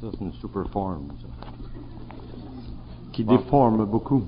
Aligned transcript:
Ça, 0.00 0.06
c'est 0.12 0.24
une 0.24 0.32
super 0.32 0.66
forme. 0.70 1.08
qui 3.12 3.22
déforme 3.22 3.84
beaucoup. 3.84 4.22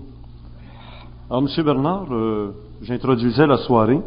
Alors, 1.30 1.42
M. 1.42 1.64
Bernard, 1.64 2.06
euh, 2.10 2.52
j'introduisais 2.82 3.46
la 3.46 3.56
soirée. 3.56 3.98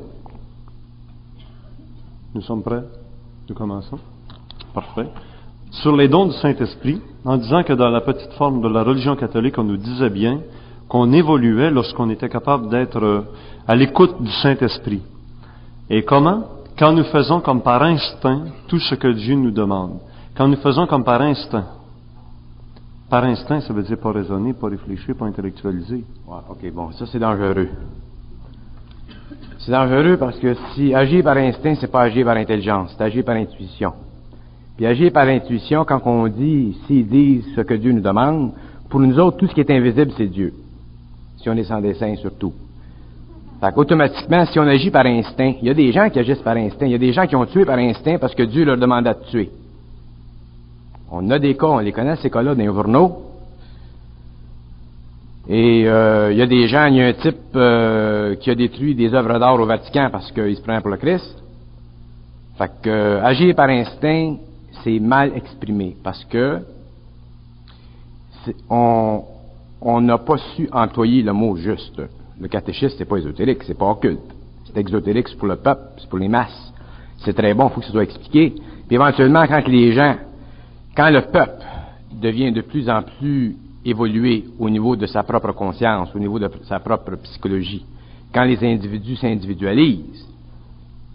Nous 2.35 2.41
sommes 2.41 2.61
prêts 2.61 2.83
Nous 3.49 3.55
commençons. 3.55 3.97
Parfait. 4.75 5.07
Sur 5.71 5.95
les 5.95 6.07
dons 6.07 6.27
du 6.27 6.33
Saint-Esprit, 6.33 7.01
en 7.23 7.37
disant 7.37 7.63
que 7.63 7.73
dans 7.73 7.89
la 7.89 8.01
petite 8.01 8.33
forme 8.33 8.61
de 8.61 8.67
la 8.67 8.83
religion 8.83 9.15
catholique, 9.15 9.57
on 9.57 9.63
nous 9.63 9.77
disait 9.77 10.11
bien 10.11 10.41
qu'on 10.87 11.11
évoluait 11.13 11.71
lorsqu'on 11.71 12.11
était 12.11 12.29
capable 12.29 12.69
d'être 12.69 13.03
euh, 13.03 13.21
à 13.67 13.75
l'écoute 13.75 14.21
du 14.21 14.31
Saint-Esprit. 14.31 15.01
Et 15.89 16.03
comment? 16.03 16.43
Quand 16.77 16.93
nous 16.93 17.05
faisons 17.05 17.41
comme 17.41 17.63
par 17.63 17.81
instinct 17.81 18.43
tout 18.67 18.79
ce 18.79 18.93
que 18.93 19.07
Dieu 19.07 19.33
nous 19.33 19.51
demande. 19.51 19.97
Quand 20.35 20.49
nous 20.49 20.57
faisons 20.57 20.85
comme 20.85 21.05
par 21.05 21.21
instinct. 21.21 21.65
Par 23.09 23.23
instinct, 23.23 23.61
ça 23.61 23.71
veut 23.71 23.83
dire 23.83 23.97
pas 23.97 24.11
raisonner, 24.11 24.53
pas 24.53 24.67
réfléchir, 24.67 25.15
pas 25.15 25.25
intellectualiser. 25.25 26.03
Ouais, 26.27 26.39
ok, 26.49 26.73
bon, 26.73 26.91
ça 26.91 27.05
c'est 27.05 27.19
dangereux. 27.19 27.69
C'est 29.59 29.71
dangereux 29.71 30.17
parce 30.17 30.37
que 30.37 30.53
si 30.73 30.93
agir 30.93 31.23
par 31.23 31.37
instinct, 31.37 31.75
c'est 31.79 31.91
pas 31.91 32.01
agir 32.01 32.25
par 32.25 32.35
intelligence, 32.35 32.93
c'est 32.97 33.03
agir 33.03 33.23
par 33.23 33.35
intuition. 33.35 33.93
Puis 34.75 34.85
agir 34.85 35.11
par 35.13 35.27
intuition, 35.27 35.85
quand 35.85 36.01
on 36.05 36.27
dit, 36.27 36.77
s'ils 36.85 37.07
disent 37.07 37.45
ce 37.55 37.61
que 37.61 37.75
Dieu 37.75 37.93
nous 37.93 38.01
demande, 38.01 38.51
pour 38.89 38.99
nous 38.99 39.17
autres, 39.17 39.37
tout 39.37 39.47
ce 39.47 39.53
qui 39.53 39.61
est 39.61 39.71
invisible, 39.71 40.11
c'est 40.17 40.27
Dieu. 40.27 40.53
Si 41.37 41.49
on 41.49 41.53
est 41.53 41.63
sans 41.63 41.79
dessin, 41.79 42.13
surtout. 42.17 42.53
Fait 43.61 43.73
qu'automatiquement, 43.73 44.45
si 44.47 44.59
on 44.59 44.67
agit 44.67 44.91
par 44.91 45.05
instinct, 45.05 45.53
il 45.61 45.67
y 45.67 45.69
a 45.69 45.73
des 45.73 45.93
gens 45.93 46.09
qui 46.09 46.19
agissent 46.19 46.41
par 46.41 46.57
instinct, 46.57 46.87
il 46.87 46.91
y 46.91 46.95
a 46.95 46.99
des 46.99 47.13
gens 47.13 47.25
qui 47.25 47.37
ont 47.37 47.45
tué 47.45 47.63
par 47.63 47.77
instinct 47.77 48.17
parce 48.17 48.35
que 48.35 48.43
Dieu 48.43 48.65
leur 48.65 48.77
demanda 48.77 49.13
de 49.13 49.23
tuer. 49.31 49.49
On 51.11 51.29
a 51.29 51.39
des 51.39 51.55
cas, 51.55 51.67
on 51.67 51.79
les 51.79 51.91
connaît, 51.91 52.15
ces 52.17 52.29
cas-là, 52.29 52.55
dans 52.55 52.61
les 52.61 52.65
journaux. 52.65 53.25
Et 55.47 55.87
euh, 55.87 56.31
il 56.31 56.37
y 56.37 56.41
a 56.41 56.47
des 56.47 56.67
gens, 56.67 56.87
il 56.87 56.95
y 56.95 57.01
a 57.01 57.07
un 57.07 57.13
type 57.13 57.37
euh, 57.55 58.35
qui 58.35 58.49
a 58.49 58.55
détruit 58.55 58.95
des 58.95 59.13
œuvres 59.13 59.37
d'art 59.37 59.59
au 59.59 59.65
Vatican 59.65 60.09
parce 60.11 60.31
qu'il 60.31 60.55
se 60.55 60.61
prenait 60.61 60.81
pour 60.81 60.89
le 60.89 60.97
Christ. 60.97 61.43
Fait 62.57 62.71
que 62.81 62.89
euh, 62.89 63.23
agir 63.23 63.53
par 63.53 63.69
instinct, 63.69 64.37
c'est 64.83 64.99
mal 64.99 65.33
exprimé 65.35 65.95
parce 66.03 66.23
que 66.25 66.61
on 68.59 70.01
n'a 70.01 70.17
pas 70.17 70.37
su 70.55 70.67
employer 70.71 71.21
le 71.21 71.33
mot 71.33 71.55
juste. 71.55 72.01
Le 72.39 72.47
catéchisme, 72.47 72.95
c'est 72.97 73.05
pas 73.05 73.17
ésotérique, 73.17 73.63
c'est 73.63 73.77
pas 73.77 73.85
occulte. 73.85 74.19
C'est 74.65 74.77
exotérique, 74.77 75.27
c'est 75.27 75.37
pour 75.37 75.47
le 75.47 75.55
peuple, 75.57 75.81
c'est 75.99 76.09
pour 76.09 76.19
les 76.19 76.27
masses. 76.27 76.73
C'est 77.19 77.33
très 77.33 77.53
bon, 77.53 77.67
il 77.67 77.73
faut 77.73 77.79
que 77.81 77.85
ce 77.85 77.91
soit 77.91 78.03
expliqué. 78.03 78.53
Puis 78.87 78.95
éventuellement, 78.95 79.45
quand 79.47 79.67
les 79.67 79.93
gens, 79.93 80.15
quand 80.95 81.09
le 81.09 81.21
peuple 81.21 81.63
devient 82.13 82.51
de 82.51 82.61
plus 82.61 82.89
en 82.89 83.01
plus 83.03 83.55
évolué 83.83 84.45
au 84.57 84.69
niveau 84.69 84.95
de 84.95 85.05
sa 85.05 85.23
propre 85.23 85.51
conscience, 85.51 86.09
au 86.15 86.19
niveau 86.19 86.39
de 86.39 86.49
sa 86.63 86.79
propre 86.79 87.15
psychologie, 87.17 87.85
quand 88.33 88.43
les 88.43 88.63
individus 88.63 89.17
s'individualisent 89.17 90.27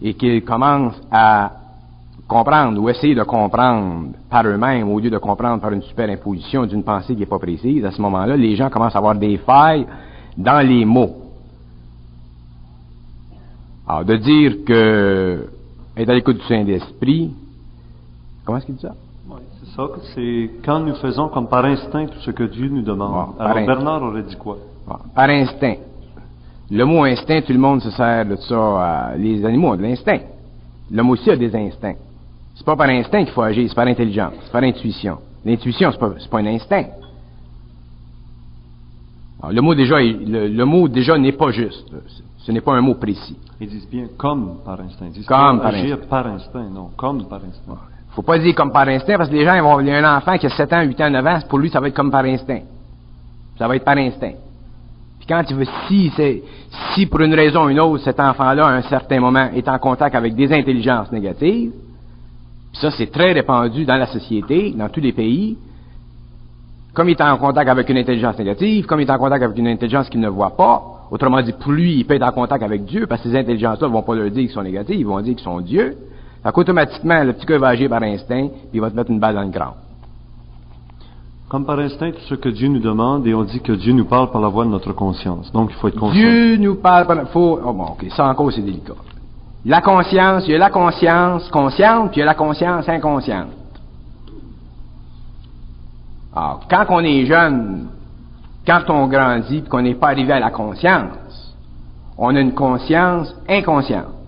et 0.03 0.14
qu'ils 0.14 0.45
commencent 0.45 1.00
à 1.11 1.53
comprendre 2.28 2.81
ou 2.81 2.89
essayer 2.89 3.14
de 3.14 3.25
comprendre 3.25 4.12
par 4.28 4.47
eux-mêmes 4.47 4.89
au 4.89 5.00
lieu 5.00 5.11
de 5.11 5.19
comprendre 5.19 5.61
par 5.61 5.72
une 5.72 5.83
superimposition 5.83 6.65
d'une 6.65 6.84
pensée 6.84 7.15
qui 7.15 7.20
n'est 7.20 7.27
pas 7.27 7.39
précise, 7.39 7.84
à 7.84 7.91
ce 7.91 8.00
moment-là, 8.03 8.37
les 8.37 8.55
gens 8.55 8.70
commencent 8.70 8.94
à 8.94 8.98
avoir 8.98 9.17
des 9.17 9.37
failles 9.39 9.87
dans 10.37 10.65
les 10.67 10.84
mots. 10.84 11.17
Alors, 13.89 14.05
de 14.05 14.17
dire 14.17 14.65
que 14.65 15.48
être 15.97 16.09
à 16.09 16.15
l'écoute 16.15 16.39
du 16.39 16.47
Saint-Esprit, 16.47 17.33
comment 18.44 18.59
est-ce 18.59 18.67
qu'il 18.67 18.77
dit 18.77 18.83
ça? 18.83 18.94
Oui, 19.31 19.41
c'est 19.61 19.77
ça. 19.77 19.89
C'est 20.14 20.50
quand 20.64 20.81
nous 20.81 20.95
faisons 20.97 21.28
comme 21.28 21.48
par 21.48 21.64
instinct 21.64 22.06
tout 22.06 22.20
ce 22.20 22.31
que 22.31 22.45
Dieu 22.45 22.69
nous 22.69 22.83
demande. 22.83 23.34
Alors 23.39 23.56
instinct. 23.56 23.67
Bernard 23.67 24.03
aurait 24.03 24.22
dit 24.22 24.37
quoi? 24.37 24.56
Bon, 24.87 24.97
par 25.14 25.28
instinct. 25.31 25.77
Le 26.71 26.84
mot 26.84 27.05
instinct, 27.05 27.41
tout 27.43 27.53
le 27.53 27.59
monde 27.59 27.81
se 27.82 27.91
sert 27.91 28.27
de 28.27 28.37
ça. 28.37 28.56
à- 29.10 29.16
les 29.16 29.44
animaux 29.44 29.72
ont 29.72 29.77
de 29.77 29.82
l'instinct. 29.82 30.21
L'homme 30.91 31.10
aussi 31.10 31.31
a 31.31 31.37
des 31.37 31.55
instincts. 31.55 31.97
C'est 32.55 32.65
pas 32.65 32.77
par 32.77 32.88
instinct 32.88 33.25
qu'il 33.25 33.32
faut 33.32 33.43
agir, 33.43 33.69
c'est 33.69 33.75
par 33.75 33.87
intelligence, 33.87 34.34
c'est 34.43 34.53
par 34.53 34.62
intuition. 34.62 35.19
L'intuition, 35.44 35.91
c'est 35.93 35.99
pas, 35.99 36.10
pas 36.31 36.38
un 36.38 36.47
instinct. 36.47 36.84
Alors, 39.43 39.53
le 39.53 39.60
mot 39.62 39.75
déjà, 39.75 40.03
est- 40.03 40.12
le, 40.12 40.49
le 40.49 40.65
mot 40.65 40.87
déjà 40.88 41.16
n'est 41.19 41.32
pas 41.32 41.50
juste. 41.50 41.88
Ce- 42.38 42.53
n'est 42.53 42.60
pas 42.60 42.72
un 42.75 42.81
mot 42.81 42.94
précis. 42.94 43.37
Ils 43.60 43.69
disent 43.69 43.88
bien 43.88 44.06
comme 44.19 44.56
par 44.65 44.81
instinct. 44.81 45.06
Ils 45.06 45.12
disent 45.12 45.26
Comme 45.26 45.59
par 45.60 45.69
agir 45.69 45.94
instinct. 45.94 46.06
par 46.09 46.26
instinct, 46.26 46.69
non, 46.72 46.91
comme 46.97 47.25
par 47.26 47.41
instinct. 47.44 47.78
Faut 48.12 48.22
pas 48.22 48.38
dire 48.38 48.54
comme 48.54 48.72
par 48.72 48.88
instinct, 48.88 49.16
parce 49.16 49.28
que 49.28 49.34
les 49.34 49.44
gens, 49.44 49.54
ils 49.54 49.62
vont, 49.62 49.81
il 49.81 49.87
y 49.87 49.93
a 49.93 49.98
un 49.98 50.16
enfant 50.16 50.37
qui 50.37 50.47
a 50.47 50.50
7 50.50 50.72
ans, 50.72 50.82
8 50.82 51.00
ans, 51.00 51.10
9 51.10 51.26
ans, 51.26 51.38
pour 51.48 51.59
lui, 51.59 51.71
ça 51.71 51.81
va 51.81 51.88
être 51.88 51.94
comme 51.94 52.10
par 52.10 52.25
instinct. 52.25 52.60
Ça 53.59 53.69
va 53.69 53.76
être 53.76 53.84
par 53.84 53.97
instinct. 53.97 54.32
Puis 55.19 55.28
quand 55.28 55.43
il 55.48 55.56
veut, 55.56 55.66
si 55.87 56.12
si 56.94 57.06
pour 57.06 57.20
une 57.20 57.34
raison 57.34 57.66
ou 57.66 57.69
une 57.69 57.78
autre, 57.78 58.03
cet 58.03 58.19
enfant-là, 58.19 58.66
à 58.66 58.72
un 58.72 58.82
certain 58.82 59.20
moment, 59.20 59.49
est 59.54 59.69
en 59.69 59.78
contact 59.78 60.15
avec 60.15 60.34
des 60.34 60.53
intelligences 60.53 61.12
négatives, 61.12 61.72
puis 62.72 62.81
ça, 62.81 62.91
c'est 62.93 63.10
très 63.10 63.32
répandu 63.32 63.84
dans 63.84 63.97
la 63.97 64.06
société, 64.06 64.72
dans 64.76 64.88
tous 64.88 65.00
les 65.00 65.12
pays, 65.12 65.56
comme 66.94 67.09
il 67.09 67.12
est 67.12 67.20
en 67.20 67.37
contact 67.37 67.69
avec 67.69 67.88
une 67.88 67.99
intelligence 67.99 68.38
négative, 68.38 68.87
comme 68.87 69.00
il 69.00 69.06
est 69.06 69.12
en 69.12 69.19
contact 69.19 69.43
avec 69.43 69.56
une 69.56 69.69
intelligence 69.69 70.09
qu'il 70.09 70.20
ne 70.20 70.28
voit 70.28 70.56
pas, 70.56 71.06
autrement 71.10 71.41
dit, 71.43 71.53
pour 71.53 71.72
lui, 71.72 71.97
il 71.99 72.04
peut 72.04 72.15
être 72.15 72.26
en 72.26 72.32
contact 72.32 72.62
avec 72.62 72.84
Dieu, 72.84 73.06
parce 73.06 73.22
que 73.22 73.28
ces 73.28 73.37
intelligences-là 73.37 73.88
ne 73.88 73.93
vont 73.93 74.03
pas 74.03 74.15
leur 74.15 74.31
dire 74.31 74.43
qu'ils 74.43 74.50
sont 74.50 74.62
négatives, 74.62 74.99
ils 74.99 75.06
vont 75.06 75.20
dire 75.20 75.34
qu'ils 75.34 75.44
sont 75.44 75.60
Dieu. 75.60 75.97
Fait 76.43 76.53
qu'automatiquement, 76.53 77.23
le 77.23 77.33
petit 77.34 77.47
gars 77.47 77.59
va 77.59 77.69
agir 77.69 77.91
par 77.91 78.03
instinct, 78.03 78.49
puis 78.49 78.75
il 78.75 78.81
va 78.81 78.91
te 78.91 78.97
mettre 78.97 79.11
une 79.11 79.21
balle 79.21 79.34
dans 79.34 79.43
le 79.43 79.51
crâne. 79.51 79.75
Comme 81.49 81.67
par 81.67 81.78
instinct 81.81 82.12
tout 82.12 82.23
ce 82.28 82.34
que 82.37 82.49
Dieu 82.49 82.69
nous 82.69 82.78
demande 82.78 83.27
et 83.27 83.34
on 83.34 83.43
dit 83.43 83.61
que 83.61 83.73
Dieu 83.73 83.93
nous 83.93 84.05
parle 84.05 84.31
par 84.31 84.41
la 84.41 84.49
voix 84.49 84.65
de 84.65 84.71
notre 84.71 84.93
conscience. 84.93 85.50
Donc 85.53 85.71
il 85.71 85.77
faut 85.77 85.89
être 85.89 85.99
conscient. 85.99 86.21
Dieu 86.21 86.56
nous 86.56 86.77
parle 86.77 87.06
par... 87.06 87.29
Faut... 87.31 87.59
Oh 87.62 87.73
bon, 87.73 87.87
ok, 87.87 88.06
ça 88.11 88.27
encore, 88.27 88.53
c'est 88.53 88.62
délicat. 88.62 88.95
La 89.67 89.83
conscience, 89.83 90.45
il 90.47 90.53
y 90.53 90.55
a 90.55 90.59
la 90.59 90.71
conscience 90.71 91.49
consciente, 91.50 92.12
puis 92.12 92.19
il 92.19 92.21
y 92.21 92.23
a 92.23 92.27
la 92.27 92.34
conscience 92.34 92.89
inconsciente. 92.89 93.49
Alors, 96.34 96.61
quand 96.71 96.87
on 96.89 97.00
est 97.00 97.27
jeune, 97.27 97.89
quand 98.67 98.89
on 98.89 99.09
grandit, 99.09 99.61
puis 99.61 99.69
qu'on 99.69 99.83
n'est 99.83 99.97
pas 99.97 100.09
arrivé 100.09 100.33
à 100.33 100.41
la 100.41 100.50
conscience, 100.50 101.56
on 102.17 102.34
a 102.37 102.41
une 102.41 102.55
conscience 102.55 103.34
inconsciente. 103.49 104.19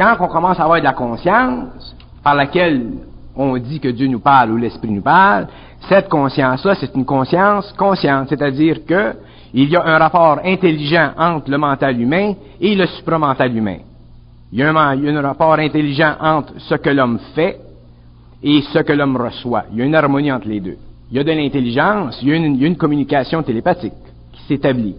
Quand 0.00 0.16
on 0.18 0.28
commence 0.28 0.58
à 0.58 0.62
avoir 0.62 0.78
de 0.78 0.84
la 0.84 0.94
conscience, 0.94 1.94
par 2.24 2.34
laquelle 2.34 2.86
on 3.36 3.58
dit 3.58 3.78
que 3.78 3.88
Dieu 3.88 4.06
nous 4.06 4.20
parle 4.20 4.52
ou 4.52 4.56
l'Esprit 4.56 4.90
nous 4.90 5.02
parle, 5.02 5.46
cette 5.90 6.08
conscience-là, 6.08 6.74
c'est 6.76 6.94
une 6.94 7.04
conscience 7.04 7.70
consciente, 7.76 8.30
c'est-à-dire 8.30 8.86
que 8.86 9.12
il 9.52 9.68
y 9.68 9.76
a 9.76 9.84
un 9.84 9.98
rapport 9.98 10.40
intelligent 10.42 11.10
entre 11.18 11.50
le 11.50 11.58
mental 11.58 12.00
humain 12.00 12.32
et 12.58 12.74
le 12.74 12.86
supramental 12.86 13.54
humain. 13.54 13.76
Il 14.50 14.60
y 14.60 14.62
a 14.62 14.70
un, 14.70 15.20
rapport 15.20 15.52
intelligent 15.58 16.14
entre 16.18 16.54
ce 16.56 16.76
que 16.76 16.88
l'homme 16.88 17.18
fait 17.34 17.60
et 18.42 18.62
ce 18.72 18.78
que 18.78 18.94
l'homme 18.94 19.18
reçoit. 19.18 19.64
Il 19.70 19.80
y 19.80 19.82
a 19.82 19.84
une 19.84 19.94
harmonie 19.94 20.32
entre 20.32 20.48
les 20.48 20.60
deux. 20.60 20.78
Il 21.10 21.18
y 21.18 21.20
a 21.20 21.24
de 21.24 21.32
l'intelligence, 21.32 22.18
il 22.22 22.28
y 22.30 22.32
a 22.32 22.36
une 22.36 22.76
communication 22.76 23.42
télépathique 23.42 23.92
qui 24.32 24.42
s'établit. 24.44 24.96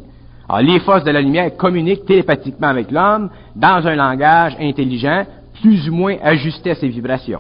Alors, 0.54 0.70
les 0.70 0.80
forces 0.82 1.06
de 1.06 1.12
la 1.12 1.22
lumière 1.22 1.56
communiquent 1.56 2.06
télépathiquement 2.06 2.68
avec 2.68 2.92
l'homme 2.92 3.30
dans 3.56 3.88
un 3.88 3.96
langage 3.96 4.58
intelligent, 4.60 5.24
plus 5.62 5.88
ou 5.90 5.94
moins 5.94 6.18
ajusté 6.22 6.72
à 6.72 6.76
ses 6.76 6.90
vibrations. 6.90 7.40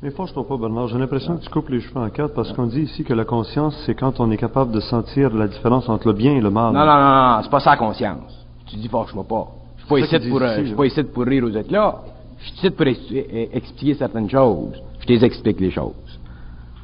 Mais 0.00 0.10
fâche-toi 0.10 0.46
pas, 0.46 0.56
Bernard. 0.56 0.88
J'ai 0.88 0.98
l'impression 0.98 1.36
que 1.36 1.42
tu 1.42 1.48
coupes 1.50 1.68
les 1.70 1.80
cheveux 1.80 2.00
en 2.00 2.08
quatre 2.08 2.34
parce 2.34 2.52
qu'on 2.52 2.66
dit 2.66 2.82
ici 2.82 3.02
que 3.02 3.14
la 3.14 3.24
conscience, 3.24 3.76
c'est 3.84 3.94
quand 3.94 4.20
on 4.20 4.30
est 4.30 4.36
capable 4.36 4.70
de 4.70 4.78
sentir 4.80 5.34
la 5.34 5.48
différence 5.48 5.88
entre 5.88 6.06
le 6.08 6.12
bien 6.12 6.32
et 6.34 6.40
le 6.40 6.50
mal. 6.50 6.72
Non, 6.72 6.80
non, 6.80 6.86
non, 6.86 7.36
non, 7.36 7.38
c'est 7.42 7.50
pas 7.50 7.60
ça 7.60 7.70
la 7.70 7.76
conscience. 7.78 8.46
Tu 8.66 8.76
dis, 8.76 8.88
fâche-moi 8.88 9.24
pas. 9.28 9.48
Je 9.78 9.82
suis 9.82 9.88
pas 9.88 9.98
ici 10.16 10.28
pour, 10.28 10.42
euh, 10.42 10.52
ici, 10.52 10.60
je 10.60 10.66
suis 10.66 10.76
pas 10.76 10.86
ici 10.86 11.02
pour 11.02 11.24
rire 11.24 11.44
aux 11.44 11.56
autres 11.56 11.72
là. 11.72 11.96
Je 12.38 12.44
suis 12.46 12.56
ici 12.58 12.70
pour 12.70 12.86
ex- 12.86 13.00
eh, 13.10 13.50
expliquer 13.56 13.94
certaines 13.94 14.30
choses. 14.30 14.80
Je 15.00 15.06
les 15.08 15.24
explique 15.24 15.58
les 15.60 15.70
choses. 15.72 15.92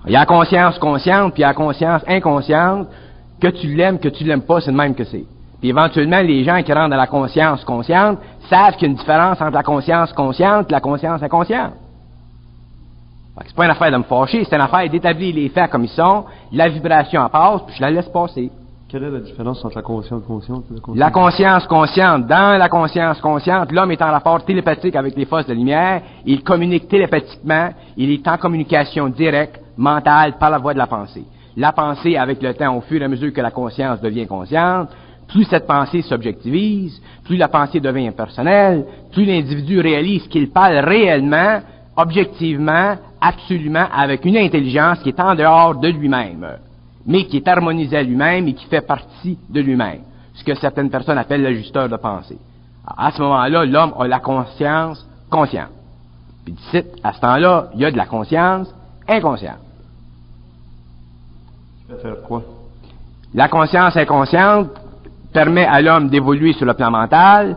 Il 0.06 0.12
y 0.12 0.16
a 0.16 0.20
la 0.20 0.26
conscience 0.26 0.78
consciente, 0.78 1.34
puis 1.34 1.40
il 1.40 1.42
y 1.42 1.44
a 1.44 1.48
la 1.48 1.54
conscience 1.54 2.02
inconsciente. 2.08 2.88
Que 3.40 3.48
tu 3.48 3.68
l'aimes, 3.74 3.98
que 3.98 4.08
tu 4.08 4.24
l'aimes 4.24 4.42
pas, 4.42 4.60
c'est 4.60 4.70
le 4.70 4.76
même 4.76 4.94
que 4.94 5.04
c'est. 5.04 5.24
Puis 5.60 5.70
éventuellement, 5.70 6.20
les 6.20 6.44
gens 6.44 6.62
qui 6.62 6.72
rentrent 6.72 6.90
dans 6.90 6.96
la 6.96 7.06
conscience 7.06 7.64
consciente 7.64 8.18
savent 8.48 8.74
qu'il 8.74 8.82
y 8.82 8.90
a 8.90 8.92
une 8.92 8.98
différence 8.98 9.40
entre 9.40 9.54
la 9.54 9.62
conscience 9.62 10.12
consciente 10.12 10.68
et 10.68 10.72
la 10.72 10.80
conscience 10.80 11.22
inconsciente. 11.22 11.72
C'est 13.46 13.54
pas 13.54 13.64
une 13.64 13.70
affaire 13.70 13.92
de 13.92 13.96
me 13.98 14.02
fâcher, 14.02 14.44
c'est 14.44 14.54
une 14.54 14.62
affaire 14.62 14.88
d'établir 14.90 15.34
les 15.34 15.48
faits 15.48 15.70
comme 15.70 15.84
ils 15.84 15.90
sont, 15.90 16.24
la 16.52 16.68
vibration 16.68 17.20
en 17.20 17.28
passe, 17.28 17.62
puis 17.66 17.76
je 17.76 17.82
la 17.82 17.90
laisse 17.90 18.08
passer. 18.08 18.50
Quelle 18.88 19.04
est 19.04 19.10
la 19.10 19.20
différence 19.20 19.64
entre 19.64 19.76
la 19.76 19.82
conscience 19.82 20.24
consciente 20.26 20.64
et 20.70 20.74
la 20.74 20.80
conscience 20.80 20.98
La 20.98 21.10
conscience 21.10 21.66
consciente, 21.66 22.26
dans 22.26 22.58
la 22.58 22.68
conscience 22.68 23.20
consciente, 23.20 23.70
l'homme 23.70 23.92
est 23.92 24.02
en 24.02 24.10
rapport 24.10 24.44
télépathique 24.44 24.96
avec 24.96 25.14
les 25.14 25.26
forces 25.26 25.46
de 25.46 25.54
lumière, 25.54 26.02
il 26.24 26.42
communique 26.42 26.88
télépathiquement, 26.88 27.70
il 27.96 28.10
est 28.10 28.26
en 28.26 28.38
communication 28.38 29.08
directe, 29.08 29.60
mentale, 29.76 30.38
par 30.38 30.50
la 30.50 30.58
voie 30.58 30.72
de 30.72 30.78
la 30.78 30.86
pensée. 30.86 31.24
La 31.58 31.72
pensée, 31.72 32.16
avec 32.16 32.40
le 32.40 32.54
temps, 32.54 32.76
au 32.76 32.82
fur 32.82 33.02
et 33.02 33.04
à 33.04 33.08
mesure 33.08 33.32
que 33.32 33.40
la 33.40 33.50
conscience 33.50 34.00
devient 34.00 34.28
consciente, 34.28 34.90
plus 35.26 35.42
cette 35.42 35.66
pensée 35.66 36.02
s'objectivise, 36.02 37.02
plus 37.24 37.36
la 37.36 37.48
pensée 37.48 37.80
devient 37.80 38.06
impersonnelle, 38.06 38.86
plus 39.10 39.24
l'individu 39.24 39.80
réalise 39.80 40.28
qu'il 40.28 40.50
parle 40.50 40.76
réellement, 40.76 41.58
objectivement, 41.96 42.94
absolument 43.20 43.86
avec 43.92 44.24
une 44.24 44.36
intelligence 44.36 45.00
qui 45.00 45.08
est 45.08 45.18
en 45.18 45.34
dehors 45.34 45.74
de 45.74 45.88
lui-même, 45.88 46.46
mais 47.04 47.24
qui 47.24 47.38
est 47.38 47.48
harmonisée 47.48 47.96
à 47.96 48.02
lui-même 48.04 48.46
et 48.46 48.54
qui 48.54 48.66
fait 48.66 48.86
partie 48.86 49.36
de 49.50 49.60
lui-même, 49.60 50.02
ce 50.34 50.44
que 50.44 50.54
certaines 50.54 50.90
personnes 50.90 51.18
appellent 51.18 51.42
l'ajusteur 51.42 51.88
de 51.88 51.96
pensée. 51.96 52.38
à 52.96 53.10
ce 53.10 53.20
moment-là, 53.20 53.64
l'homme 53.64 53.94
a 53.98 54.06
la 54.06 54.20
conscience 54.20 55.04
consciente. 55.28 55.72
Puis 56.44 56.54
à 57.02 57.12
ce 57.14 57.20
temps-là, 57.20 57.70
il 57.74 57.80
y 57.80 57.84
a 57.84 57.90
de 57.90 57.96
la 57.96 58.06
conscience 58.06 58.72
inconsciente. 59.08 59.67
La 63.34 63.48
conscience 63.48 63.96
inconsciente 63.96 64.70
permet 65.32 65.64
à 65.64 65.80
l'homme 65.80 66.08
d'évoluer 66.08 66.52
sur 66.52 66.66
le 66.66 66.74
plan 66.74 66.90
mental, 66.90 67.56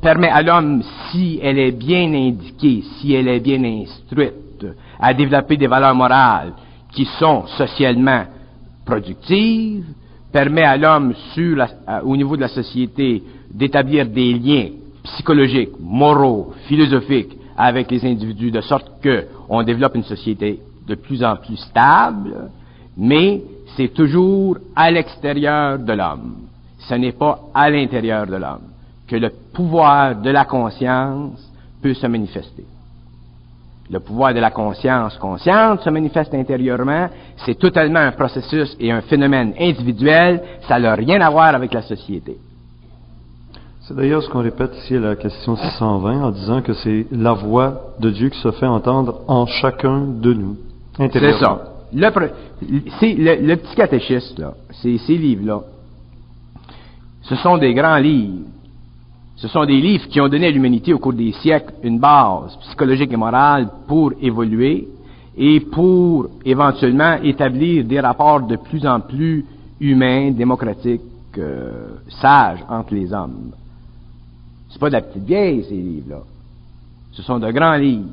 permet 0.00 0.28
à 0.28 0.42
l'homme, 0.42 0.82
si 1.10 1.38
elle 1.42 1.58
est 1.58 1.72
bien 1.72 2.12
indiquée, 2.12 2.82
si 2.82 3.14
elle 3.14 3.28
est 3.28 3.40
bien 3.40 3.62
instruite, 3.64 4.66
à 4.98 5.14
développer 5.14 5.56
des 5.56 5.66
valeurs 5.66 5.94
morales 5.94 6.52
qui 6.92 7.04
sont 7.18 7.46
socialement 7.46 8.24
productives, 8.84 9.86
permet 10.32 10.64
à 10.64 10.76
l'homme 10.76 11.14
au 12.04 12.16
niveau 12.16 12.36
de 12.36 12.42
la 12.42 12.48
société 12.48 13.22
d'établir 13.50 14.06
des 14.06 14.34
liens 14.34 14.68
psychologiques, 15.04 15.78
moraux, 15.80 16.54
philosophiques 16.66 17.36
avec 17.56 17.90
les 17.90 18.04
individus, 18.04 18.50
de 18.50 18.60
sorte 18.60 18.90
qu'on 19.02 19.62
développe 19.62 19.94
une 19.94 20.04
société 20.04 20.60
de 20.86 20.94
plus 20.94 21.22
en 21.22 21.36
plus 21.36 21.56
stable, 21.56 22.50
mais 22.96 23.42
c'est 23.76 23.92
toujours 23.92 24.58
à 24.76 24.90
l'extérieur 24.90 25.78
de 25.78 25.92
l'homme. 25.92 26.36
Ce 26.78 26.94
n'est 26.94 27.12
pas 27.12 27.38
à 27.54 27.70
l'intérieur 27.70 28.26
de 28.26 28.36
l'homme 28.36 28.72
que 29.06 29.16
le 29.16 29.30
pouvoir 29.52 30.16
de 30.16 30.30
la 30.30 30.44
conscience 30.44 31.38
peut 31.82 31.94
se 31.94 32.06
manifester. 32.06 32.64
Le 33.90 34.00
pouvoir 34.00 34.32
de 34.32 34.40
la 34.40 34.50
conscience 34.50 35.18
consciente 35.18 35.82
se 35.82 35.90
manifeste 35.90 36.32
intérieurement. 36.32 37.08
C'est 37.44 37.58
totalement 37.58 37.98
un 37.98 38.12
processus 38.12 38.74
et 38.80 38.90
un 38.90 39.02
phénomène 39.02 39.52
individuel. 39.60 40.42
Ça 40.66 40.78
n'a 40.78 40.94
rien 40.94 41.20
à 41.20 41.28
voir 41.28 41.54
avec 41.54 41.74
la 41.74 41.82
société. 41.82 42.38
C'est 43.82 43.96
d'ailleurs 43.96 44.22
ce 44.22 44.30
qu'on 44.30 44.42
répète 44.42 44.74
ici 44.76 44.96
à 44.96 45.00
la 45.00 45.16
question 45.16 45.56
620 45.56 46.22
en 46.22 46.30
disant 46.30 46.62
que 46.62 46.72
c'est 46.72 47.06
la 47.10 47.32
voix 47.32 47.94
de 47.98 48.10
Dieu 48.10 48.28
qui 48.30 48.38
se 48.38 48.52
fait 48.52 48.66
entendre 48.66 49.20
en 49.26 49.44
chacun 49.46 50.06
de 50.06 50.32
nous. 50.32 50.56
C'est 50.96 51.32
ça. 51.38 51.71
Le, 51.94 53.54
petit 53.56 53.74
catéchisme, 53.74 54.40
là, 54.40 54.54
ces 54.70 55.16
livres-là, 55.16 55.62
ce 57.22 57.36
sont 57.36 57.58
des 57.58 57.74
grands 57.74 57.98
livres 57.98 58.46
ce 59.42 59.48
sont 59.48 59.64
des 59.64 59.80
livres 59.80 60.06
qui 60.06 60.20
ont 60.20 60.28
donné 60.28 60.46
à 60.46 60.50
l'humanité 60.52 60.94
au 60.94 61.00
cours 61.00 61.14
des 61.14 61.32
siècles 61.32 61.72
une 61.82 61.98
base 61.98 62.56
psychologique 62.60 63.12
et 63.12 63.16
morale 63.16 63.68
pour 63.88 64.12
évoluer 64.20 64.86
et 65.36 65.58
pour 65.58 66.28
éventuellement 66.44 67.14
établir 67.20 67.84
des 67.84 67.98
rapports 67.98 68.42
de 68.42 68.54
plus 68.54 68.86
en 68.86 69.00
plus 69.00 69.44
humains, 69.80 70.30
démocratiques, 70.30 71.00
euh, 71.38 71.96
sages 72.20 72.64
entre 72.68 72.94
les 72.94 73.12
hommes. 73.12 73.50
C'est 74.70 74.78
pas 74.78 74.90
de 74.90 74.92
la 74.94 75.00
petite 75.00 75.24
vieille, 75.24 75.64
ces 75.68 75.74
livres-là. 75.74 76.20
Ce 77.10 77.22
sont 77.22 77.40
de 77.40 77.50
grands 77.50 77.74
livres. 77.74 78.10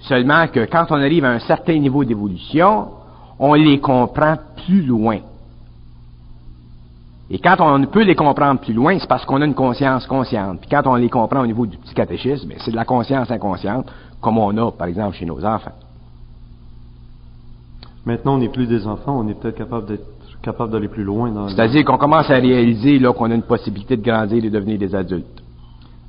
Seulement 0.00 0.46
que 0.48 0.66
quand 0.66 0.86
on 0.90 0.96
arrive 0.96 1.24
à 1.24 1.30
un 1.30 1.38
certain 1.38 1.78
niveau 1.78 2.04
d'évolution, 2.04 2.88
on 3.40 3.54
les 3.54 3.80
comprend 3.80 4.36
plus 4.64 4.82
loin. 4.82 5.18
Et 7.30 7.38
quand 7.38 7.56
on 7.60 7.84
peut 7.86 8.02
les 8.02 8.14
comprendre 8.14 8.60
plus 8.60 8.74
loin, 8.74 8.98
c'est 8.98 9.08
parce 9.08 9.24
qu'on 9.24 9.40
a 9.40 9.46
une 9.46 9.54
conscience 9.54 10.06
consciente. 10.06 10.60
Puis 10.60 10.68
quand 10.68 10.82
on 10.86 10.96
les 10.96 11.08
comprend 11.08 11.40
au 11.40 11.46
niveau 11.46 11.64
du 11.64 11.78
petit 11.78 11.94
catéchisme, 11.94 12.48
ben, 12.48 12.58
c'est 12.60 12.70
de 12.70 12.76
la 12.76 12.84
conscience 12.84 13.30
inconsciente, 13.30 13.86
comme 14.20 14.36
on 14.36 14.56
a, 14.58 14.70
par 14.70 14.88
exemple, 14.88 15.16
chez 15.16 15.24
nos 15.24 15.42
enfants. 15.44 15.72
Maintenant, 18.04 18.34
on 18.34 18.38
n'est 18.38 18.48
plus 18.48 18.66
des 18.66 18.86
enfants, 18.86 19.18
on 19.18 19.28
est 19.28 19.34
peut-être 19.34 19.56
capable 19.56 19.86
d'être 19.86 20.06
capable 20.42 20.72
d'aller 20.72 20.88
plus 20.88 21.04
loin. 21.04 21.30
Dans 21.30 21.48
C'est-à-dire 21.48 21.84
qu'on 21.84 21.98
commence 21.98 22.30
à 22.30 22.34
réaliser 22.34 22.98
là 22.98 23.12
qu'on 23.12 23.30
a 23.30 23.34
une 23.34 23.42
possibilité 23.42 23.96
de 23.96 24.02
grandir 24.02 24.38
et 24.38 24.48
de 24.48 24.48
devenir 24.48 24.78
des 24.78 24.94
adultes. 24.94 25.42